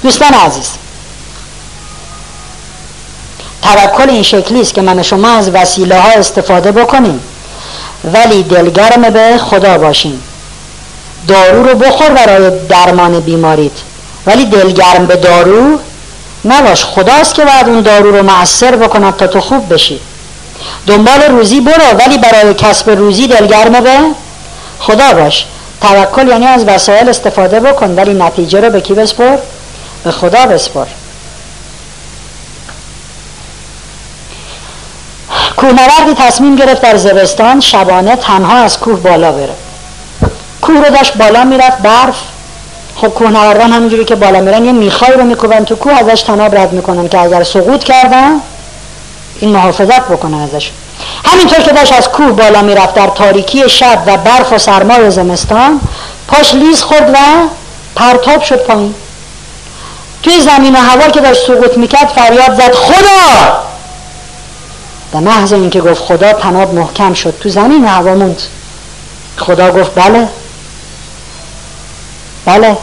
[0.08, 0.69] دوستان عزیز
[3.61, 7.19] توکل این شکلی است که من شما از وسیله ها استفاده بکنیم
[8.14, 10.24] ولی دلگرم به خدا باشیم.
[11.27, 13.72] دارو رو بخور برای درمان بیماریت.
[14.26, 15.80] ولی دلگرم به دارو
[16.45, 16.86] نباش.
[16.86, 20.00] خداست که باید اون دارو رو معصر بکند تا تو خوب بشی.
[20.86, 23.98] دنبال روزی برو ولی برای کسب روزی دلگرم به
[24.80, 25.45] خدا باش.
[25.82, 29.38] توکل یعنی از وسایل استفاده بکن ولی نتیجه رو به کی بسپر؟
[30.08, 30.86] به خدا بسپر
[35.58, 39.53] کوهنوردی تصمیم گرفت در زمستان شبانه تنها از کوه بالا بره.
[40.61, 42.16] کوه رو داشت بالا می‌رفت برف.
[42.95, 46.74] خب کوهنوردان همینجوری که بالا میرن یه میخای رو میکوبن تو کوه ازش تناب رد
[46.74, 48.32] می‌کنن که اگر سقوط کردن
[49.40, 50.72] این محافظت بکنن ازش.
[51.26, 55.82] همینطور که داشت از کوه بالا می‌رفت در تاریکی شب و برف و سرمای زمستان
[56.27, 57.18] پاش لیز خورد و
[57.95, 58.95] پرتاب شد پایین.
[60.24, 63.58] توی زمین و هوا که داشت سقوط می‌کرد فریاد زد خدا!
[65.14, 68.42] و محض اینکه گفت خدا تناب محکم شد تو زمین و هوا موند.
[69.38, 70.28] خدا گفت بله.
[72.46, 72.78] بله.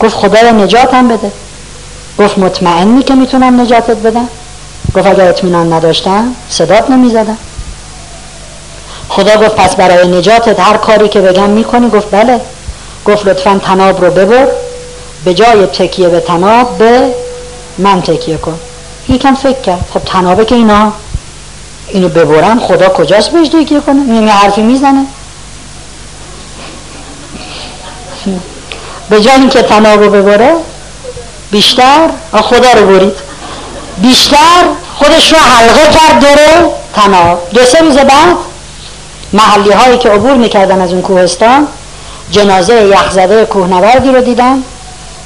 [0.00, 1.32] گفت خدا نجاتم بده.
[2.18, 4.28] گفت مطمئنی که می‌تونم نجاتت بدم؟
[4.94, 7.38] گفت اگر اطمینان نداشتم صدات نمی‌زدم.
[9.08, 12.40] خدا گفت پس برای نجاتت هر کاری که بگم می‌کنی؟ گفت بله.
[13.06, 14.48] گفت لطفا تناب رو ببر
[15.24, 17.14] به جای تکیه به تناب به
[17.78, 18.58] من تکیه کن.
[19.08, 19.84] یکم فکر کرد.
[19.94, 20.92] خب تنابه که اینا
[21.88, 25.06] اینو ببرم خدا کجاست بهش تکیه کنه؟ این حرفی می‌زنه؟
[29.10, 30.52] به جای اینکه تناب رو ببره
[31.50, 33.16] بیشتر؟ خدا رو برید.
[33.98, 37.48] بیشتر خودش رو حلقه کرد داره تناب.
[37.54, 38.36] دو سه روز بعد
[39.32, 41.68] محلی هایی که عبور می‌کردن از اون کوهستان
[42.30, 44.62] جنازه یخزده کوهنوردی رو دیدن.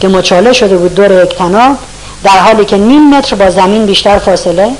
[0.00, 1.76] که مچاله شده بود دور یک تناب
[2.24, 4.70] در حالی که نیم متر با زمین بیشتر فاصله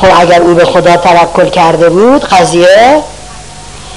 [0.00, 3.02] خب اگر او به خدا توکل کرده بود قضیه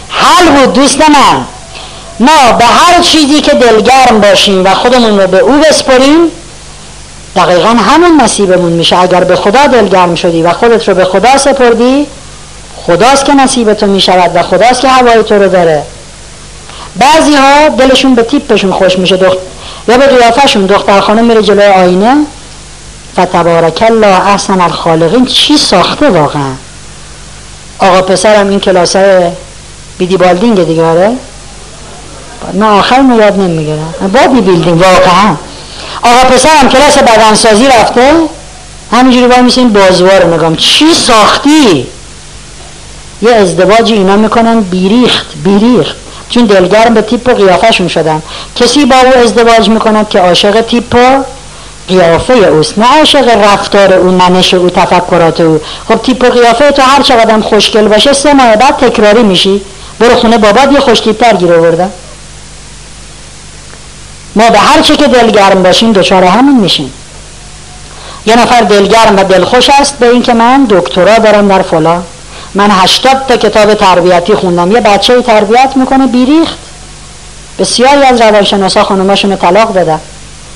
[0.10, 1.46] حل بود دوست من.
[2.20, 6.32] ما به هر چیزی که دلگرم باشیم و خودمون رو به او بسپریم
[7.36, 9.00] دقیقا همون نصیبمون میشه.
[9.00, 12.08] اگر به خدا دلگرم شدی و خودت رو به خدا سپردی
[12.76, 15.84] خداست که نصیب تو می‌شود و خداست که هوای تو رو داره.
[17.00, 19.38] بعضی ها دلشون به تیپشون خوش میشه دخت
[19.88, 22.16] یا به قیافشون دختر خانم میره جلوی آینه.
[23.14, 26.52] فتبارک الله احسن الخالقین چی ساخته واقعا؟
[27.80, 29.30] آقا پسرم این کلاس های
[29.98, 31.12] بیدی بالدینگ دیگه آره؟
[32.54, 33.36] من آخر می یاد
[34.14, 35.36] با بی بیلدینگ واقعا.
[36.02, 38.14] آقا پسرم کلاس بدنسازی رفته؟
[38.92, 41.88] همینجوری باید میشه این بازوار رو نگام چی ساختی؟
[43.22, 45.96] یه ازدواجی اینا می‌کنن بیریخت بیریخت.
[46.30, 48.22] چون دلگرم به تیپ و قیافهشون شدن.
[48.56, 51.24] کسی با او ازدواج می‌کند که عاشق تیپ و
[51.88, 52.78] قیافه اوست.
[52.78, 55.62] نه عاشق رفتار او منش او تفکرات او.
[55.88, 59.62] خب تیپ و قیافه تو هر چقدر خوشگل باشه سه ماه بعد تکراری میشی.
[60.00, 61.90] برو خونه بابات یه خوشتیبتر گیر آورده.
[64.36, 66.94] ما به هر چه که دلگرم باشیم دچار همین میشیم.
[68.26, 72.02] یه نفر دلگرم و دلخوش است به اینکه من دکترا دارم در فلا
[72.58, 74.72] من هشتاد تا کتاب تربیتی خوندم.
[74.72, 76.58] یه بچه تربیت می‌کنه بیریخت.
[77.60, 80.00] بسیاری از روانشناسا خانماشون طلاق دادن.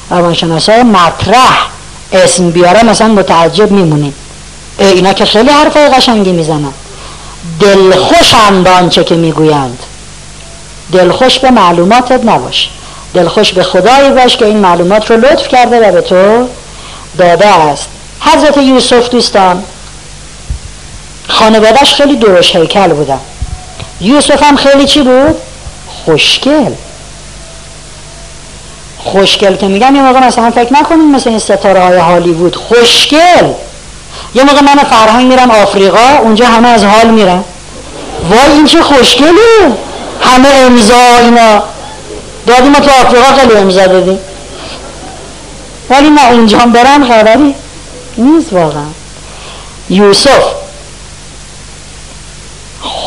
[0.10, 1.68] روانشناسا مطرح
[2.14, 4.14] اسم بیاره مثلا متعجب میمونیم.
[4.80, 6.74] اینا که خیلی حرفای قشنگی می‌زنن.
[7.60, 9.80] دلخوشند آنچه که می‌گویند.
[10.92, 12.70] دلخوش به معلوماتت نباش.
[13.14, 16.48] دلخوش به خدایی باش که این معلومات رو لطف کرده و به تو
[17.18, 17.90] داده است.
[18.20, 19.64] حضرت یوسف دوستان
[21.32, 23.20] خانوادهش خیلی درش هیکل بودن.
[24.02, 25.36] یوسف هم خیلی چی بود؟
[25.88, 26.72] خوشگل.
[28.98, 33.48] خوشگل که میگم یه موقع مثلا فکر نکنیم مثل این ستاره های هالیوود خوشگل.
[34.36, 37.44] یه موقع من فرهنگ میرم آفریقا اونجا همه از حال میرن.
[38.30, 39.72] وای این چه خوشگله.
[40.22, 41.64] همه امضا اینا.
[42.48, 44.20] دادیم تو آفریقا خیلی امضا دادیم.
[45.90, 47.56] ولی ما اونجا هم برم خبری
[48.18, 48.86] نیست واقعا.
[49.90, 50.61] یوسف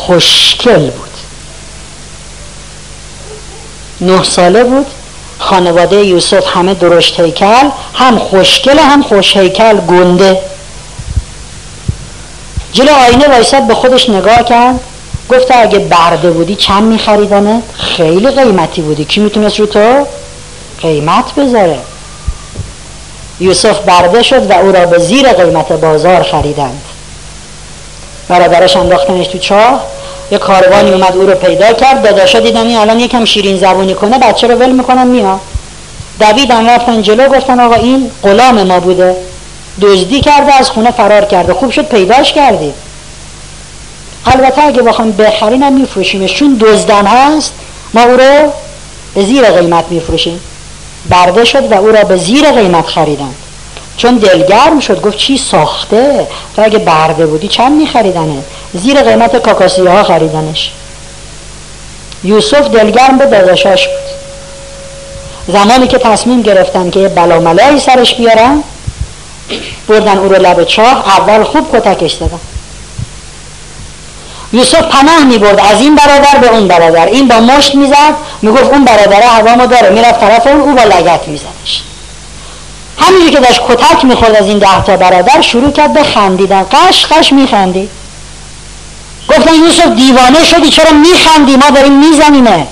[0.05, 1.09] خوشگل بود.
[4.01, 4.85] نه ساله بود.
[5.39, 10.41] خانواده یوسف همه درشت هیکل هم خوشگل هم خوش هیکل گنده.
[12.73, 14.79] جلو آینه وایساد به خودش نگاه کرد.
[15.29, 19.05] گفت اگه برده بودی چند میخریدنه خیلی قیمتی بودی.
[19.05, 20.07] کی می‌تونست رو تو
[20.81, 21.79] قیمت بذاره؟
[23.39, 26.81] یوسف برده شد و او را به زیر قیمت بازار خریدند.
[28.29, 29.94] برادرش انداختنش تو چاه.
[30.31, 34.19] یه کاروانی اومد او رو پیدا کرد داداشا دیدن این الان یکم شیرین زبونی کنه
[34.19, 35.39] بچه رو ول می‌کنن میاد
[36.19, 39.15] دویدن رفتن جلو گفتن آقا این غلام ما بوده.
[39.81, 41.53] دزدی کرده از خونه فرار کرده.
[41.53, 42.73] خوب شد پیداش کردی
[44.25, 46.33] البته اگه بخوام بخرین هم میفروشیمش.
[46.33, 47.53] چون دزدم هست
[47.93, 48.51] ما او رو
[49.15, 50.39] به زیر قیمت میفروشیم.
[51.09, 53.33] برده شد و او را به زیر قیمت خریدن.
[53.97, 58.37] چون دلگرم شد گفت چی ساخته؟ تو اگه برده بودی چند میخریدنه؟
[58.73, 60.71] زیر قیمت کاکاسی ها خریدنش.
[62.23, 64.05] یوسف دلگرم به داداشاش بود.
[65.55, 68.63] زمانی که تصمیم گرفتن که یه بلاملایی سرش بیارن
[69.87, 72.39] بردن او رو لب چاه اول خوب کتکش دادن.
[74.53, 77.05] یوسف پناه می برد از این برادر به اون برادر.
[77.05, 81.27] این با مشت می‌زد می‌گفت اون برادره هوامو داره می‌رفت طرف اون او با لگت
[81.27, 81.83] میزدش.
[82.97, 86.63] همینجور که داشت کتک می‌خورد از این ده تا برادر شروع کرد به خندیدن.
[86.63, 87.89] قش قش میخندی.
[89.29, 92.67] گفتن یوسف دیوانه شدی چرا میخندی؟ ما داریم میزنیمت.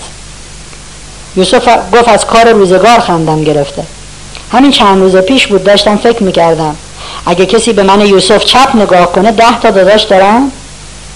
[1.36, 3.84] یوسف گفت از کار روزگار خندم گرفته.
[4.52, 6.76] همین چند روز پیش بود داشتم فکر می‌کردم.
[7.26, 10.52] اگه کسی به من یوسف چپ نگاه کنه ده تا داداش دارم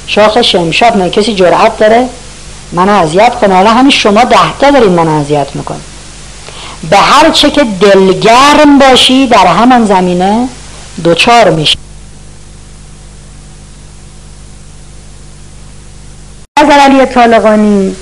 [0.07, 2.09] شاخ شمشاد نه کسی جرأت داره؟
[2.71, 5.77] منو اذیت کنه حالا همین شما ده تا دارین منو اذیت می‌کنه
[6.89, 10.47] به هر چه که دلگرم باشی در همان زمینه
[11.03, 11.77] دوچار میشی.
[16.57, 17.95] از علی طالقانی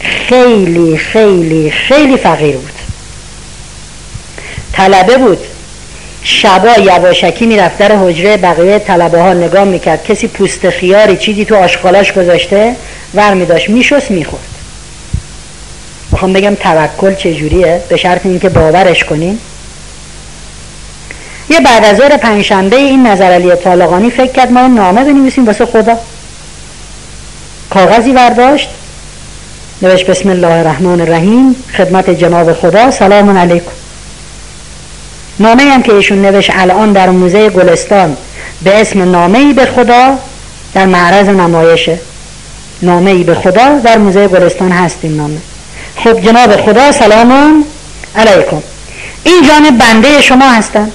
[0.00, 2.72] خیلی خیلی خیلی فقیر بود.
[4.72, 5.38] طلبه بود.
[6.22, 10.04] شبا یواشکی می‌رفت در حجره بقیه طلبه ها نگاه می‌کرد.
[10.04, 12.76] کسی پوست خیاری چیزی تو آشغالاش گذاشته
[13.14, 13.68] ور میداشت.
[13.68, 14.55] میشست می‌خورد.
[16.12, 19.38] می‌خوام بگم توکل چجوریه؟ به شرط اینکه باورش کنین.
[21.50, 25.66] یه بعد از ظهر پنجشنبه این نظر علی طالقانی فکر کرد ما نامه بنویسیم واسه
[25.66, 25.98] خدا.
[27.70, 28.68] کاغذی برداشت.
[29.82, 33.70] نوشت بسم الله الرحمن الرحیم خدمت جناب خدا سلام علیکم.
[35.38, 38.16] نامه هم که ایشون نوشت الان در موزه گلستان
[38.62, 40.18] به اسم نامه ای به خدا
[40.74, 41.98] در معرض نمایشه.
[42.82, 45.38] نامه ای به خدا در موزه گلستان هست این نامه.
[46.04, 47.64] خب جناب خدا سلام
[48.16, 48.62] علیکم.
[49.24, 50.90] این جانب بنده شما هستم.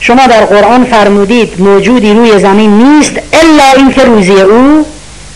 [0.00, 4.86] شما در قرآن فرمودید موجودی روی زمین نیست الا اینکه روزی او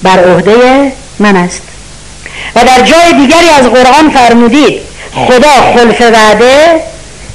[0.03, 1.63] بر عهده من است.
[2.57, 4.81] و در جای دیگری از قرآن فرمودید
[5.15, 6.81] خدا خلف وعده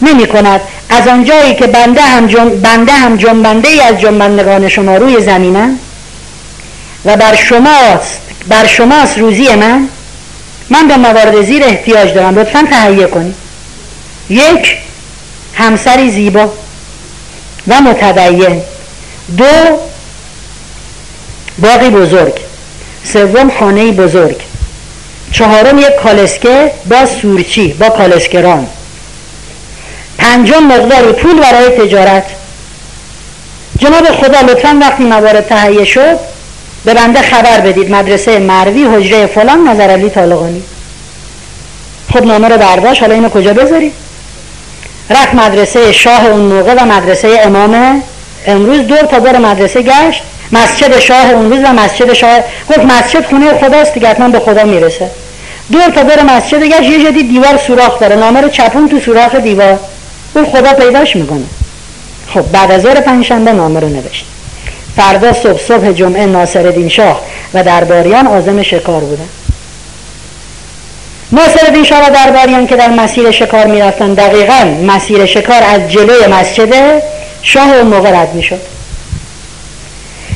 [0.02, 0.62] نمی کند.
[0.90, 2.50] از آنجایی که بنده هم, جم...
[2.50, 5.80] بنده هم جنبنده ای از جنبندگان شما روی زمینم
[7.06, 9.90] و بر شماست بر شماست روزی من.
[10.70, 12.40] من به موارد زیر احتیاج دارم.
[12.40, 13.36] لطفا تهیه کنید.
[14.30, 14.78] یک
[15.54, 16.50] همسری زیبا
[17.68, 18.62] و متدین.
[19.38, 19.46] دو
[21.58, 22.34] باقی بزرگ.
[23.04, 24.42] سوم خانه بزرگ.
[25.32, 28.68] چهارم یک کالسکه با سورچی با کالسکران.
[30.18, 32.26] پنجم مقدار پول برای تجارت.
[33.80, 36.20] جناب خدا لطفا وقتی موارد تهیه شد
[36.88, 40.64] به بنده خبر بدید مدرسه مروی حجره فلان نظر علی طالقانی.
[42.14, 43.92] خب نامه رو برداشت حالا اینو کجا بذاری
[45.10, 48.04] رفت مدرسه شاه اون موقع و مدرسه امام
[48.46, 50.24] امروز دور تا دور مدرسه گشت.
[50.52, 54.64] مسجد شاه اون روز و مسجد شاه گفت مسجد خونه خداست دیگه حتما به خدا
[54.64, 55.10] می‌رسه.
[55.72, 59.36] دور تا دور مسجد گشت یه جدی دیوار سوراخ داره نامه رو چپون تو سوراخ
[59.36, 59.80] دیوار.
[60.36, 61.46] اون خدا پیداش می‌کنه.
[62.34, 64.26] خب بعد از ظهر پنجشنبه نامه رو نوشت.
[64.98, 67.22] فردا صبح صبح جمعه ناصر شاه
[67.54, 69.30] و درباریان آزم شکار بودن.
[71.32, 77.04] ناصر شاه و درباریان که در مسیر شکار می‌رفتن دقیقا مسیر شکار از جلوی مسجد
[77.42, 78.60] شاه اون موقع رد می‌شد.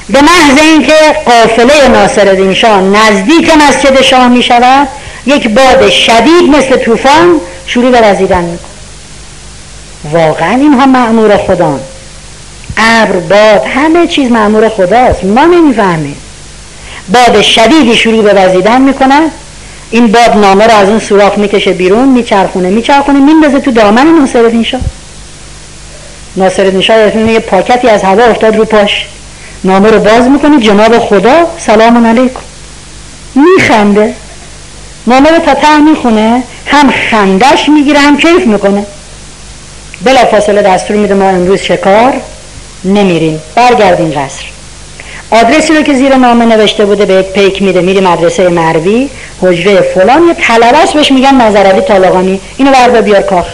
[0.09, 0.93] به محض اینکه
[1.25, 4.88] قافله ناصر شاه نزدیک مسجد شاه می شود
[5.25, 8.65] یک باد شدید مثل طوفان شروع به رزیدن میکن
[10.11, 11.80] واقعا اینها معمور خدا
[12.81, 15.23] ابر باد همه چیز معمور خداست.
[15.23, 16.15] ما نمی‌فهمیم.
[17.13, 19.21] باد شدیدی شروع به وزیدن می‌کنه.
[19.91, 24.63] این باد نامه رو از اون سوراخ می‌کشه بیرون میچرخونه میچرخونه میندازه تو دامن ناصرالدین
[24.63, 24.81] شاه.
[26.35, 29.05] ناصرالدین شاه یه پاکتی از هوا افتاد رو پاش.
[29.63, 32.39] نامه رو باز می‌کنه جناب خدا سلام علیکم.
[33.35, 34.13] میخنده.
[35.07, 38.85] نامه رو تا ته می‌خونه هم خندش می‌گیره هم کیف می‌کنه.
[40.01, 42.13] بلا فاصله دستور میده ما امروز شکار
[42.85, 43.41] نمیریم.
[43.55, 44.45] برگردیم قصر.
[45.31, 47.81] آدرسی رو که زیر نامه نوشته بوده به یک پیک میده.
[47.81, 49.09] میری مدرسه مروی.
[49.41, 50.27] حجره فلان.
[50.27, 52.41] یه طلبه بهش میگن نظرعلی طالقانی.
[52.57, 53.45] اینو بردا بیار کاخ.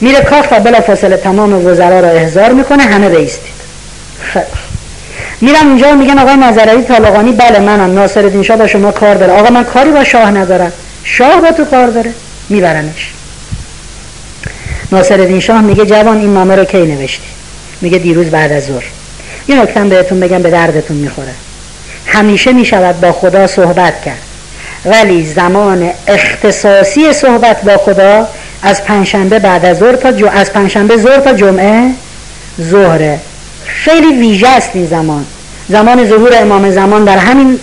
[0.00, 2.82] میره کاخ و بلا فاصله تمام وزرا رو احضار می‌کنه.
[2.82, 3.54] همه بیستید.
[5.40, 7.94] میرم اینجا میگن آقای نظرعلی طالقانی بله منم.
[7.94, 9.32] ناصر شاه با شما کار داره.
[9.32, 10.72] آقا من کاری با شاه ندارم.
[11.04, 12.12] شاه با تو کار داره.
[12.48, 13.12] میبرنش.
[14.92, 17.22] ناصر شاه میگه جوان این نامه رو کی نوشتی
[17.84, 18.84] میگه دیروز بعد از ظهر.
[19.48, 21.32] یه نکته بهتون بگم به دردتون می‌خوره.
[22.06, 24.22] همیشه می‌شود با خدا صحبت کرد.
[24.84, 28.28] ولی زمان اختصاصی صحبت با خدا
[28.62, 31.90] از پنجشنبه بعد از ظهر تا از پنجشنبه ظهر تا جمعه
[32.60, 33.18] ظهره.
[33.66, 35.24] خیلی ویژه است این زمان.
[35.68, 37.58] زمان ظهور امام زمان در همین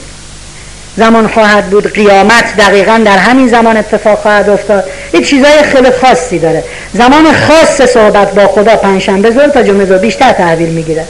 [0.98, 4.84] زمان خواهد بود قیامت دقیقا در همین زمان اتفاق خواهد افتاد.
[5.14, 6.64] یه چیزای خیلی خاصی داره.
[6.94, 11.06] زمان خاص صحبت با خدا پنجشنبه ظهر تا جمعه ظهر بیشتر تحویل می‌گیره.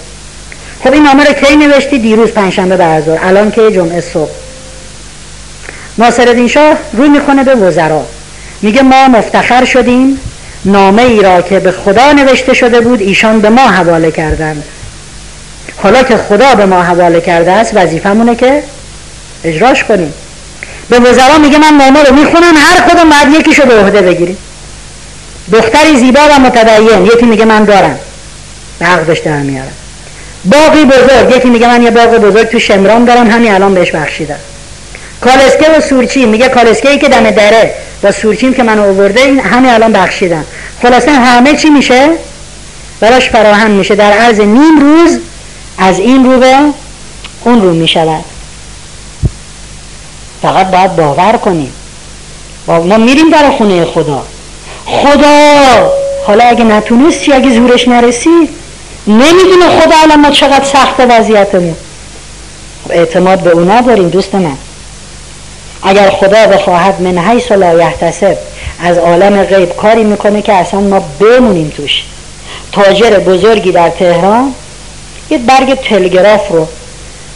[0.83, 3.19] خب این نامه رو کی نوشتی؟ دیروز پنجشنبه بعد ظهر.
[3.23, 4.29] الان که جمعه صبح.
[5.97, 8.05] ناصرالدین شاه روی می‌کنه به وزرا.
[8.61, 10.19] میگه ما مفتخر شدیم.
[10.65, 14.63] نامه ای را که به خدا نوشته شده بود ایشان به ما حواله کردند.
[15.77, 18.63] حالا که خدا به ما حواله کرده است وظیفمونه که
[19.43, 20.13] اجراش کنیم.
[20.89, 24.37] به وزرا میگه من نامه رو می‌خونم هر کدوم بعد یکیشو به عهده بگیریم.
[25.53, 27.99] دختری زیبا و متدین یکی میگه من دارم.
[28.79, 29.73] به عقدش در میارم.
[30.45, 34.39] باقی بزرگ یکی میگه من یه باغ بزرگ تو شمران دارم همین الان بهش بخشیدم.
[35.21, 39.39] کالسکه و سورچی میگه کالسکه ای که دم دره و سورچیم که من آورده این
[39.39, 40.45] همین الان بخشیدم.
[40.81, 42.09] خلاصه همه چی میشه؟
[42.99, 43.95] براش فراهم میشه.
[43.95, 45.17] در عرض نیم روز
[45.77, 46.55] از این رو به
[47.43, 48.25] اون رو می‌شود.
[50.41, 51.73] فقط باید باور کنیم.
[52.67, 54.23] ما میریم در خونه خدا.
[54.85, 55.91] خدا
[56.27, 58.49] حالا اگه نتونستی اگه زورش نرسید
[59.07, 61.75] نمی‌دونه خدا الان ما چقدر سخت وضعیتمون.
[62.89, 64.57] اعتماد به اونا داریم دوست من.
[65.83, 68.37] اگر خدا بخواهد من حیث لا یحتسب
[68.83, 72.03] از عالم غیب کاری می‌کنه که اصلا ما بمونیم توش.
[72.71, 74.53] تاجر بزرگی در تهران
[75.29, 76.67] یه برگ تلگراف رو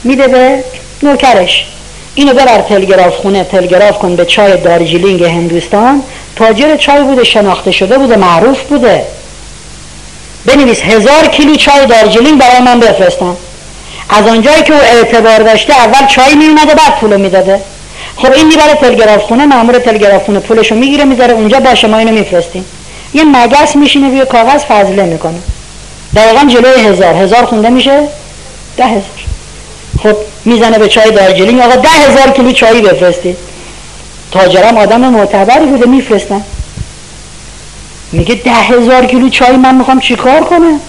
[0.03, 0.64] میده به
[1.03, 1.67] نوکرش.
[2.15, 6.03] اینو ببر تلگراف خونه تلگراف کن به چای دارجیلینگ هندوستان.
[6.35, 9.05] تاجر چای بوده شناخته شده بوده معروف بوده.
[10.45, 13.35] بنویس هزار کیلو چای دارجیلینگ برای من بفرستن
[14.09, 17.59] از آنجایی که او اعتبار داشته اول چای میومده بعد پولو می‌داده.
[18.15, 22.11] خب این می‌بره تلگراف خونه مامور تلگراف خونه پولشو می‌گیره می‌ذاره اونجا باشه ما اینو
[22.11, 22.65] میفرستیم.
[23.13, 25.39] یه مگس میشینه روی کاغذ فضله می‌کنه.
[26.15, 27.13] دقیقا جلوی هزار.
[27.13, 27.99] هزار خونده میشه
[28.77, 29.34] ده هزار.
[30.06, 33.38] خب می‌زنه به چای دارجلینگ آقا ده هزار کیلو چای بفرستید.
[34.32, 36.42] تاجرم آدم معتبری بوده میفرستن.
[38.11, 40.80] میگه ده هزار کیلو چای من می‌خوام چیکار کنم؟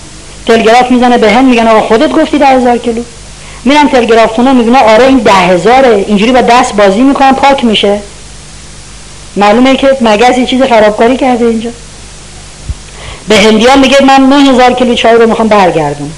[0.47, 3.03] تلگراف می‌زنه به هم میگن آقا خودت گفتی ده هزار کیلو.
[3.65, 6.05] میرم تلگراف خونه می‌بینه آره این ده هزاره.
[6.09, 8.01] اینجوری با دست بازی می‌کنم پاک میشه.
[9.37, 11.71] معلومه که مگز یه چیز خرابکاری کرده اینجا.
[13.29, 16.13] به هندی میگه من نه هزار کیلو چای رو می‌خوام برگردون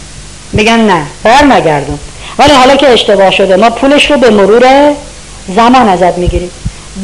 [0.53, 1.99] میگن نه بر نگردون
[2.39, 4.95] ولی حالا که اشتباه شده ما پولش رو به مرور
[5.57, 6.51] زمان ازت می‌گیریم.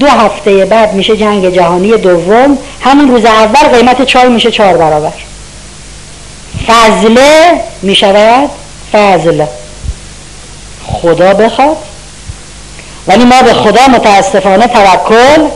[0.00, 5.12] دو هفته بعد میشه جنگ جهانی دوم همون روز اول قیمت چای میشه چهار برابر.
[6.66, 8.50] فضله می‌شود
[8.92, 9.44] فضل.
[10.86, 11.76] خدا بخواد.
[13.06, 15.48] ولی ما به خدا متاسفانه توکل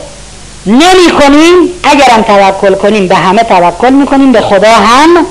[0.65, 5.25] نمی کنیم اگرم توکل کنیم به همه توکل می‌کنیم به خدا هم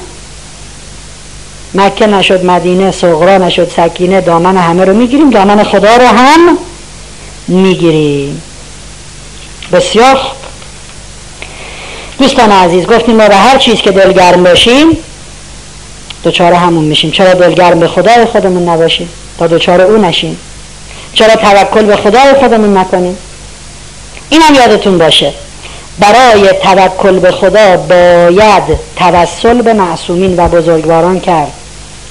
[1.75, 5.31] مکه نشد مدینه صغرا نشد سکینه دامن همه رو می‌گیریم.
[5.31, 6.59] دامن خدا رو هم
[7.49, 8.43] می‌گیریم.
[9.73, 10.39] بسیار خوب.
[12.19, 14.97] دوستان عزیز گفتیم ما به هر چیز که دلگرم باشیم
[16.23, 17.11] دوچاره همون میشیم.
[17.11, 20.39] چرا دلگرم به خدای خودمون نباشیم؟ تا دوچاره او نشیم.
[21.15, 23.17] چرا توکل به خدای خودمون نکنیم؟
[24.31, 25.33] این هم یادتون باشه.
[25.99, 28.63] برای توکل به خدا باید
[28.97, 31.53] توسل به معصومین و بزرگواران کرد.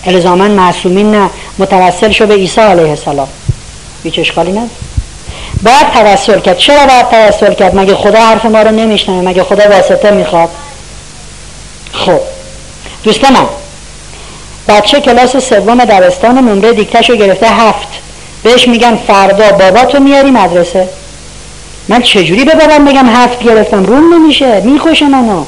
[0.08, 3.28] الزاما معصومین نه متوسل شو به عیسی علیه السلام.
[4.04, 4.70] هیچ اشکالی نه
[5.64, 6.58] باید توسل کرد.
[6.58, 10.50] چرا باید توسل کرد؟ مگه خدا حرف ما رو نمیشنه مگه خدا واسطه می‌خواد؟
[11.94, 12.20] خب.
[13.04, 13.46] دوست من
[14.68, 17.88] بچه کلاس سوم دبستان نمره دیکتشو گرفته هفت.
[18.44, 19.52] بهش میگن فردا.
[19.52, 20.90] بابا تو میاری مدرسه؟
[21.88, 24.62] من چجوری به بابام بگم هفت گرفتم؟ روم نمیشه.
[24.62, 25.46] میخوشه منو.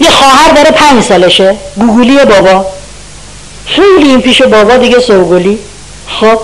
[0.00, 1.56] یه خواهر داره پنج سالشه.
[1.76, 2.66] گوگولی بابا.
[3.66, 5.58] خیلی این پیش بابا دیگه سوگلی.
[6.06, 6.38] خب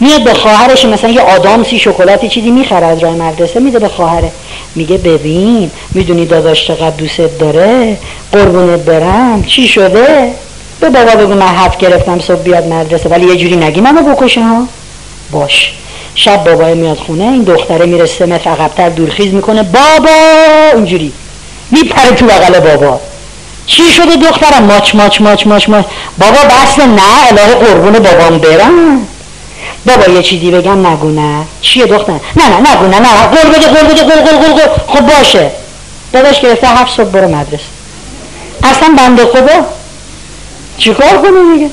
[0.00, 4.32] میاد به خواهرش مثلا یه آدامسی شکلاتی چیزی می‌خره از راه مدرسه میده به خواهره.
[4.74, 7.96] میگه ببین می‌دونی داداش چقدر دوست داره؟
[8.32, 9.44] قربونت برم.
[9.44, 10.34] چی شده؟
[10.80, 13.08] به بابا بگو من هفت گرفتم صبح بیاد مدرسه.
[13.08, 14.66] ولی یه جوری نگی منو بکشه ها؟
[15.30, 15.72] باش.
[16.14, 19.62] شب بابای میاد خونه این دختره میره سه متر عقبتر دورخیز می‌کنه.
[19.62, 20.10] بابا!
[20.74, 21.12] اینجوری.
[21.70, 23.00] میپره تو بغل بابا.
[23.66, 25.84] چی شده دخترم؟ ماچ ماچ ماچ ماچ ماچ.
[26.18, 29.06] بابا بس نه الهه قربون بابام برم.
[29.86, 31.44] بابا یه چیزی بگم نگو نه.
[31.60, 35.00] چیه دختر؟ نه نه نگو نه نه قول بده قول بده قول قول قول خب
[35.16, 35.50] باشه.
[36.12, 37.62] داداش گرفته هفت صبح برو مدرسه.
[38.64, 39.66] اصلا بنده خدا
[40.78, 41.70] چیکار کنه میگه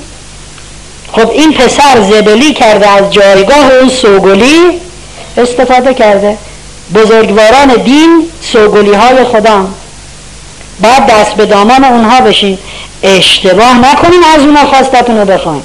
[1.11, 4.81] خب این پسر زبلی کرده از جایگاه اون سوگلی
[5.37, 6.37] استفاده کرده.
[6.95, 9.65] بزرگواران دین سوگلی های خدا
[10.81, 12.57] باید دست به دامان اونها بشین.
[13.03, 15.61] اشتباه نکنین از اونها خواستتون رو بخواین.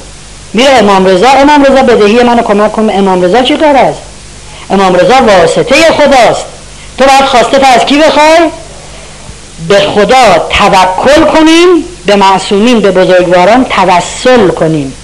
[0.55, 2.91] میره امام رضا امام رضا بدهی منو کمک کن.
[2.91, 4.01] امام رضا چی کار است؟
[4.71, 6.45] امام رضا واسطه خداست.
[6.99, 8.51] تو باید خواسته از کی بخوای؟
[9.69, 14.95] به خدا توکل کنیم به معصومین به بزرگواران توسل کنیم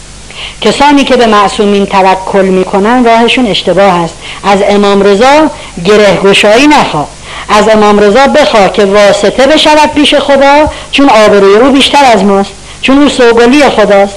[0.60, 4.14] کسانی که به معصومین توکل می‌کنن راهشون اشتباه است.
[4.44, 5.50] از امام رضا
[5.84, 7.08] گره گشایی نخوا.
[7.51, 12.51] از امام رضا بخوا که واسطه بشود پیش خدا چون آبروی او بیشتر از ماست
[12.83, 14.17] چون او سوگلی خداست.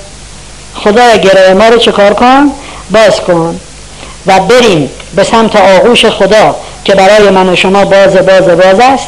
[0.76, 2.52] خدا گره ما رو چکار کن؟
[2.92, 3.60] باز کن.
[4.28, 9.08] و بریم به سمت آغوش خدا که برای من و شما باز باز باز است.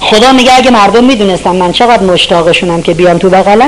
[0.00, 3.66] خدا میگه اگه مردم می‌دونستم من چقدر مشتاقشونم که بیام تو بغله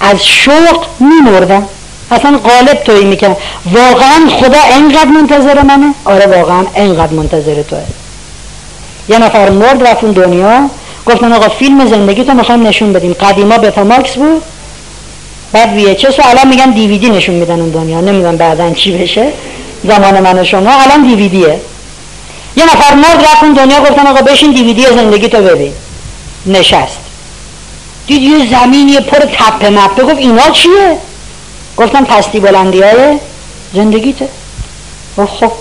[0.00, 1.68] از شوق میمردم.
[2.10, 3.36] اصلا قالب توی می‌کنم
[3.72, 7.78] واقعا خدا انقدر منتظر منه؟ آره واقعا انقدر منتظر توه.
[9.08, 10.70] یه نفر مرد رفت اون دنیا
[11.06, 13.12] گفتن آقا فیلم زندگی تو می‌خوایم نشون بدیم.
[13.12, 14.42] قدیما بتا ماکس بود.
[15.52, 18.00] بعد وی چه الان میگن دیویدی نشون میدن اون دنیا.
[18.00, 19.26] نمی‌دونم بعدا چی بشه.
[19.84, 20.70] زمان من و شما.
[20.82, 21.60] الان دیویدیه
[22.56, 25.72] یه نفر مرد رفت اون دنیا گفتن آقا بشین دیویدی زندگی تو ببین.
[26.46, 26.98] نشست.
[28.06, 30.02] دید یه زمینی پر تپه مپه.
[30.02, 30.96] گفت اینا چیه؟
[31.76, 33.18] گفتم پستی بلندی های
[33.74, 34.28] زندگیته
[35.16, 35.52] خب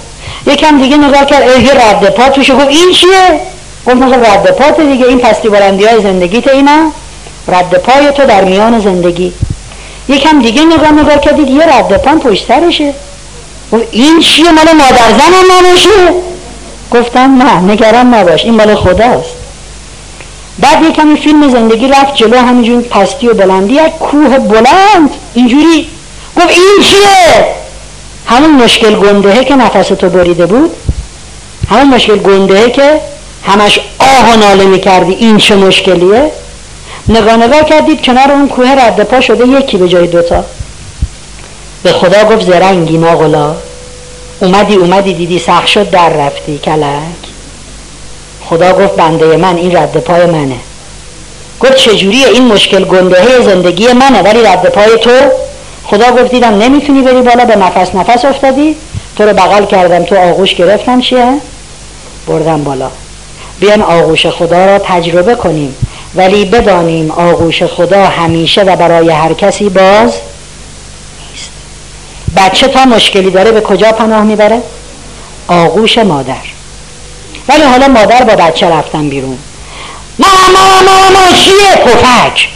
[0.47, 3.41] یکم دیگه نگاه کرد ای رد پا توشه گفت این چیه؟
[3.85, 5.05] گفتم خب رد پات دیگه.
[5.05, 6.91] این پستی بلندی های زندگیت اینا.
[7.47, 9.33] رد پای تو در میان زندگی.
[10.09, 12.93] یکم دیگه نگاه نگاه کردید یه رد پا پشت سرشه
[13.71, 15.89] گفت این چیه؟ مال مادر زن نباشه.
[16.91, 19.35] گفتم نه نگران نباش این مال خداست.
[20.59, 25.09] بعد یه کمی فیلم زندگی رفت جلو همینجور پستی و بلندی یک کوه بلند.
[25.33, 25.87] اینجوری.
[26.37, 27.60] گفت این چیه؟
[28.25, 30.71] همون مشکل گندهه که نفس تو بریده بود
[31.69, 33.01] همون مشکل گندهه که
[33.45, 36.31] همش آه و ناله می‌کردی این چه مشکلیه؟
[37.07, 40.45] نگاه نگاه کردید کنار اون کوه رد پا شده یکی به جای دوتا.
[41.83, 43.55] به خدا گفت زرنگی ناغلا
[44.39, 47.21] اومدی اومدی دیدی سخت شد در رفتی کلک.
[48.49, 50.55] خدا گفت بنده من این رد پای منه.
[51.59, 55.11] گفت چجوری این مشکل گندهه زندگی منه ولی رد پای تو
[55.83, 58.75] خدا گفت دیدم نمی‌تونی بری بالا به نفس نفس افتادی.
[59.17, 61.01] تو رو بغل کردم تو آغوش گرفتم.
[61.01, 61.33] چیه؟
[62.27, 62.91] بردم بالا.
[63.59, 65.75] بیان آغوش خدا را تجربه کنیم.
[66.15, 70.13] ولی بدانیم آغوش خدا همیشه و برای هر کسی باز
[71.31, 71.49] نیست.
[72.37, 74.61] بچه تا مشکلی داره به کجا پناه می‌بره؟
[75.47, 76.35] آغوش مادر.
[77.47, 79.37] ولی حالا مادر با بچه رفتن بیرون.
[80.19, 82.49] ماما ماما چیه؟ پفک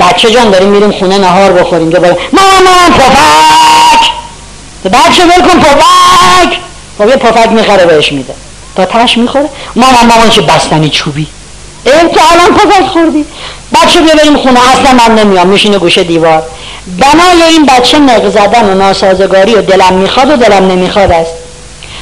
[0.00, 1.90] بچه جان داریم میریم خونه نهار بخوریم.
[1.90, 4.10] دوباره ماما پفک!
[4.84, 6.58] بچه بلکن پفک!
[6.98, 8.34] خب یه پفک می‌خره بهش میده.
[8.76, 9.48] تا تش می‌خوره.
[9.76, 11.26] ماما ماما چه بستنی چوبی.
[11.84, 13.24] ای تو الان پفک خوردی.
[13.74, 14.60] بچه بیا بریم خونه.
[14.70, 15.46] اصلا من نمیام.
[15.46, 16.42] میشینه گوشه دیوار.
[16.86, 21.32] بنای این بچه نق زدن و ناسازگاری و دلم می‌خواد و دلم نمی‌خواد است.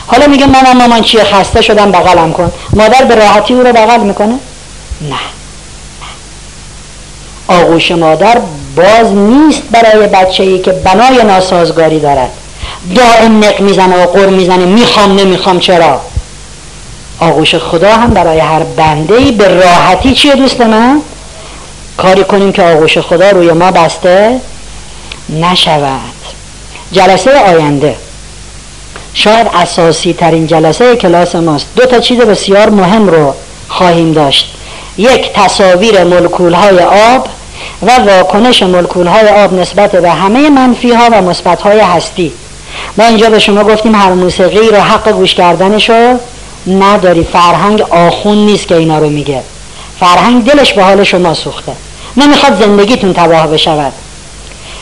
[0.07, 2.52] حالا میگه مامان مامان چیه؟ خسته شدم بغلم کن.
[2.73, 4.34] مادر به راحتی او رو بغل می‌کنه؟
[5.00, 5.16] نه.
[7.49, 8.39] آغوش مادر
[8.76, 12.31] باز نیست برای بچه ای که بنای ناسازگاری دارد.
[12.94, 14.65] دائم نق می‌زنه و قر می‌زنه.
[14.65, 15.58] می‌خوام نمی‌خوام.
[15.58, 16.00] چرا؟
[17.20, 21.00] آغوش خدا هم برای هر بنده ای به راحتی چیه دوست من؟
[21.97, 24.41] کاری کنیم که آغوش خدا روی ما بسته
[25.28, 26.00] نشود.
[26.92, 27.97] جلسه آینده.
[29.15, 31.66] شاید اساسی ترین جلسه کلاس ماست.
[31.76, 33.34] دو تا چیز بسیار مهم رو
[33.68, 34.55] خواهیم داشت.
[34.99, 37.28] یک تصاویر ملکول های آب.
[37.82, 42.32] و واکنش ملکول های آب نسبت به همه منفی ها و مثبت های هستی.
[42.98, 46.18] ما اینجا به شما گفتیم هر موسیقی رو حق گوش کردنشو
[46.66, 47.24] نداری.
[47.24, 49.42] فرهنگ آخون نیست که اینا رو میگه.
[50.00, 51.72] فرهنگ دلش به حال شما سوخته.
[52.16, 53.92] نمی‌خواد زندگیتون تباه بشود.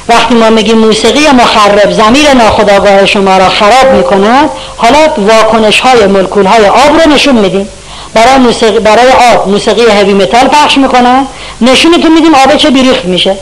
[0.08, 6.47] وقتی ما میگیم موسیقی مخرب زمیر ناخداگاه شما را خراب می‌کند حالا واکنش های ملکول
[6.47, 7.68] های آب رو نشون میدیم.
[8.14, 11.26] برای برای آب موسیقی هوی متال پخش می‌کنن
[11.60, 13.36] نشونتون میدیم آب چه بیریخت میشه.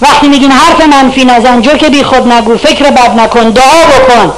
[0.00, 4.32] وقتی میگیم حرف منفی نزن جو که بی خود نگو فکر بد نکن دعا بکن.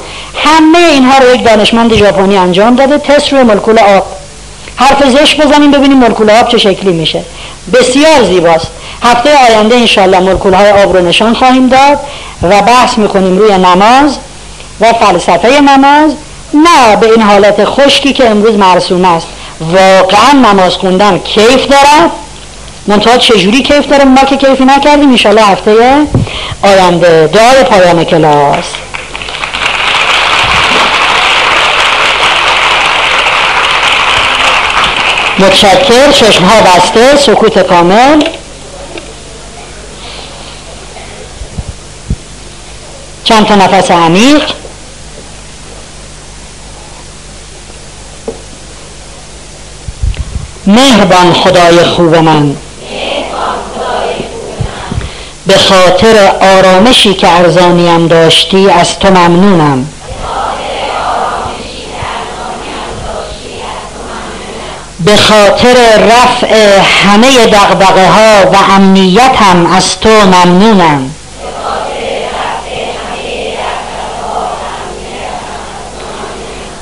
[0.44, 4.06] همه اینها رو یک دانشمند ژاپنی انجام داده تست روی ملکول آب.
[4.76, 7.22] حرف زش بزنیم ببینیم ملکول آب چه شکلی میشه.
[7.74, 8.66] بسیار زیباست.
[9.02, 11.98] هفته آینده انشالله ملکول های آب رو نشان خواهیم داد
[12.42, 14.18] و بحث می‌کنیم روی نماز
[14.80, 16.14] و فلسفه نماز.
[16.54, 19.26] نه به این حالت خشکی که امروز مرسوم است.
[19.60, 22.10] واقعا نماز خوندن کیف دارد.
[22.90, 26.06] منتها چجوری کیف داره؟ ما که کیفی نکردیم انشالله هفته
[26.62, 28.64] آینده دعای پایان کلاس.
[35.38, 38.24] متشکر چشم ها بسته سکوت کامل.
[43.24, 44.42] چند تا نفس عمیق.
[50.66, 52.56] مهربان خدای خوب من.
[55.50, 59.86] به خاطر آرامشی که ارزانیم داشتی از تو ممنونم.
[65.00, 71.14] به خاطر رفع همه دقدقه ها و امنیتم از تو ممنونم.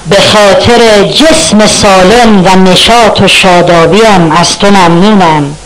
[0.07, 5.57] به خاطر جسم سالم و نشاط و شادابیم از تو ممنونم.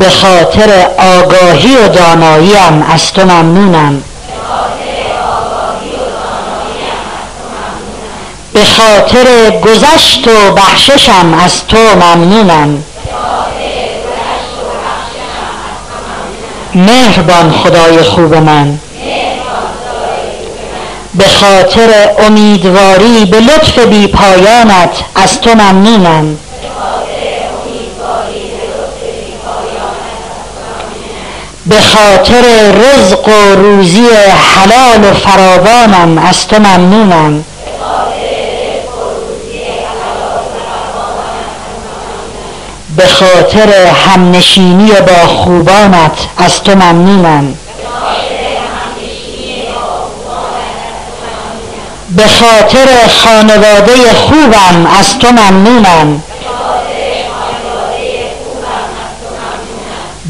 [0.00, 4.02] به خاطر آگاهی و داناییم از تو ممنونم.
[8.52, 12.84] به خاطر گذشت و بخششم از تو ممنونم.
[16.74, 18.78] مهربان خدای خوب من.
[21.14, 26.38] به خاطر امیدواری به لطف بی پایانت از تو ممنونم.
[31.70, 32.42] به خاطر
[32.72, 34.06] رزق و روزی
[34.56, 37.44] حلال و فراوانم از تو ممنونم.
[42.96, 47.54] به خاطر همنشینی با خوبانت از تو ممنونم.
[52.16, 52.88] به خاطر
[53.24, 56.22] خانواده خوبم از تو ممنونم.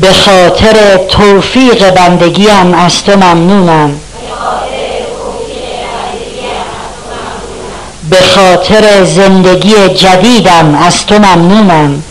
[0.00, 4.00] به خاطر توفیق بندگیم از تو ممنونم.
[8.10, 12.02] به خاطر زندگی جدیدم از تو ممنونم.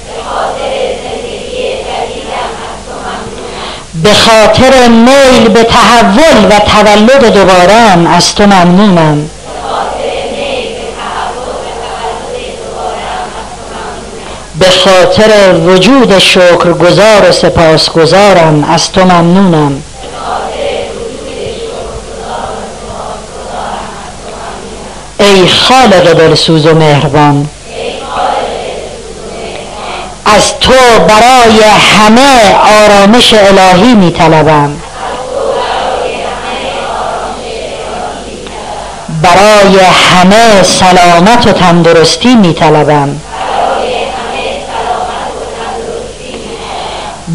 [4.03, 9.29] به خاطر میل به تحول و تولد دوبارم از تو ممنونم.
[14.59, 19.83] به خاطر وجود شکرگزار و سپاسگزارم از تو ممنونم.
[25.19, 27.47] ای خالق دلسوز و مهربان
[30.25, 30.73] از تو
[31.07, 31.59] برای
[31.97, 32.55] همه
[32.85, 34.75] آرامش الهی می طلبم
[39.21, 43.21] برای همه سلامت و تندرستی می طلبم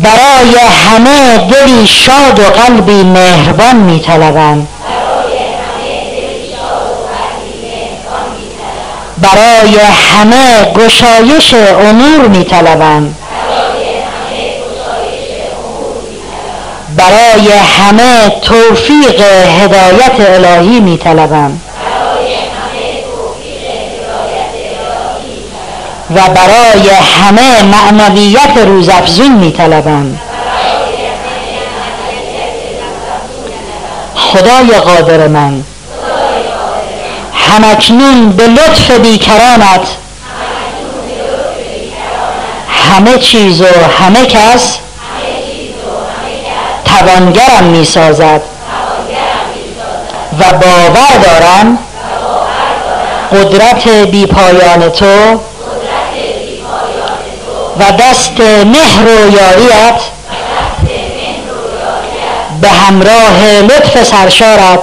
[0.05, 4.67] برای همه دلی شاد و قلبی مهربان می طلبم
[9.19, 13.15] برای همه گشایش امور می طلبم
[16.97, 19.21] برای همه توفیق
[19.61, 21.61] هدایت الهی می طلبم
[26.15, 30.19] و برای همه معنویت روزافزون می طلبم.
[34.15, 35.65] خدای قادر من.
[37.35, 39.89] همکنون به لطف بیکرانت.
[42.69, 43.67] همه چیز و
[43.99, 44.79] همه کس
[46.85, 48.43] توانگرم می سازد.
[50.39, 51.79] و باور دارم
[53.33, 55.41] قدرت بی پایان تو
[57.79, 60.01] و دست مهر و یاریت
[62.61, 64.81] به همراه لطف سرشارت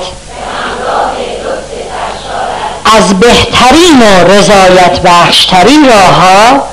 [2.97, 6.63] از بهترین و رضایت بخشترین راه ها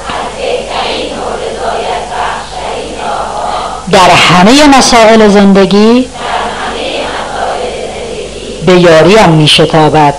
[3.91, 6.09] در همه مسائل زندگی
[8.67, 10.15] به یاریم می شتابد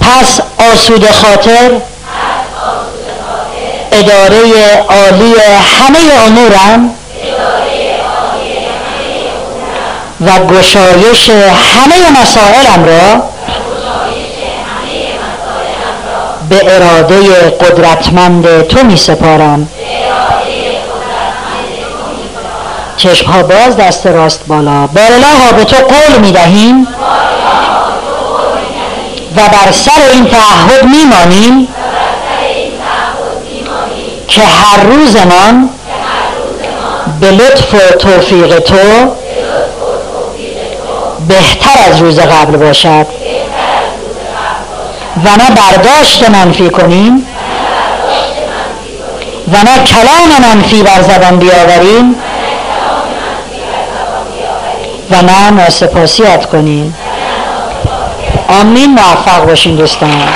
[0.00, 0.40] پس
[0.72, 1.70] آسود خاطر
[3.94, 4.38] اداره
[4.88, 5.34] عالی
[5.80, 6.90] همه امورم.
[10.20, 13.22] و گشایش همه مسائلم را
[16.48, 17.16] به اراده
[17.50, 19.68] قدرتمند تو می سپارم.
[22.96, 24.86] چشم ها باز دست راست بالا.
[24.86, 26.86] بارلا ها به تو قول می دهیم.
[29.36, 31.68] و بر سر این تعهد می مانیم.
[34.28, 35.70] که هر روزمان
[37.20, 38.76] به لطف و توفیق تو
[41.28, 43.06] بهتر از روز قبل باشد.
[45.16, 47.26] و نه برداشت منفی کنیم
[49.52, 52.14] و نه کلام منفی بر زبان بیاوریم
[55.10, 56.96] و نه ناسپاسیت کنیم.
[58.48, 60.28] آمین موفق باشین دوستان.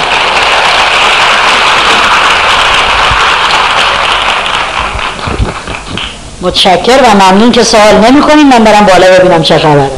[6.41, 9.91] متشکر و ممنون که سوال نمی کنیم من برم بالا ببینم چه خبره.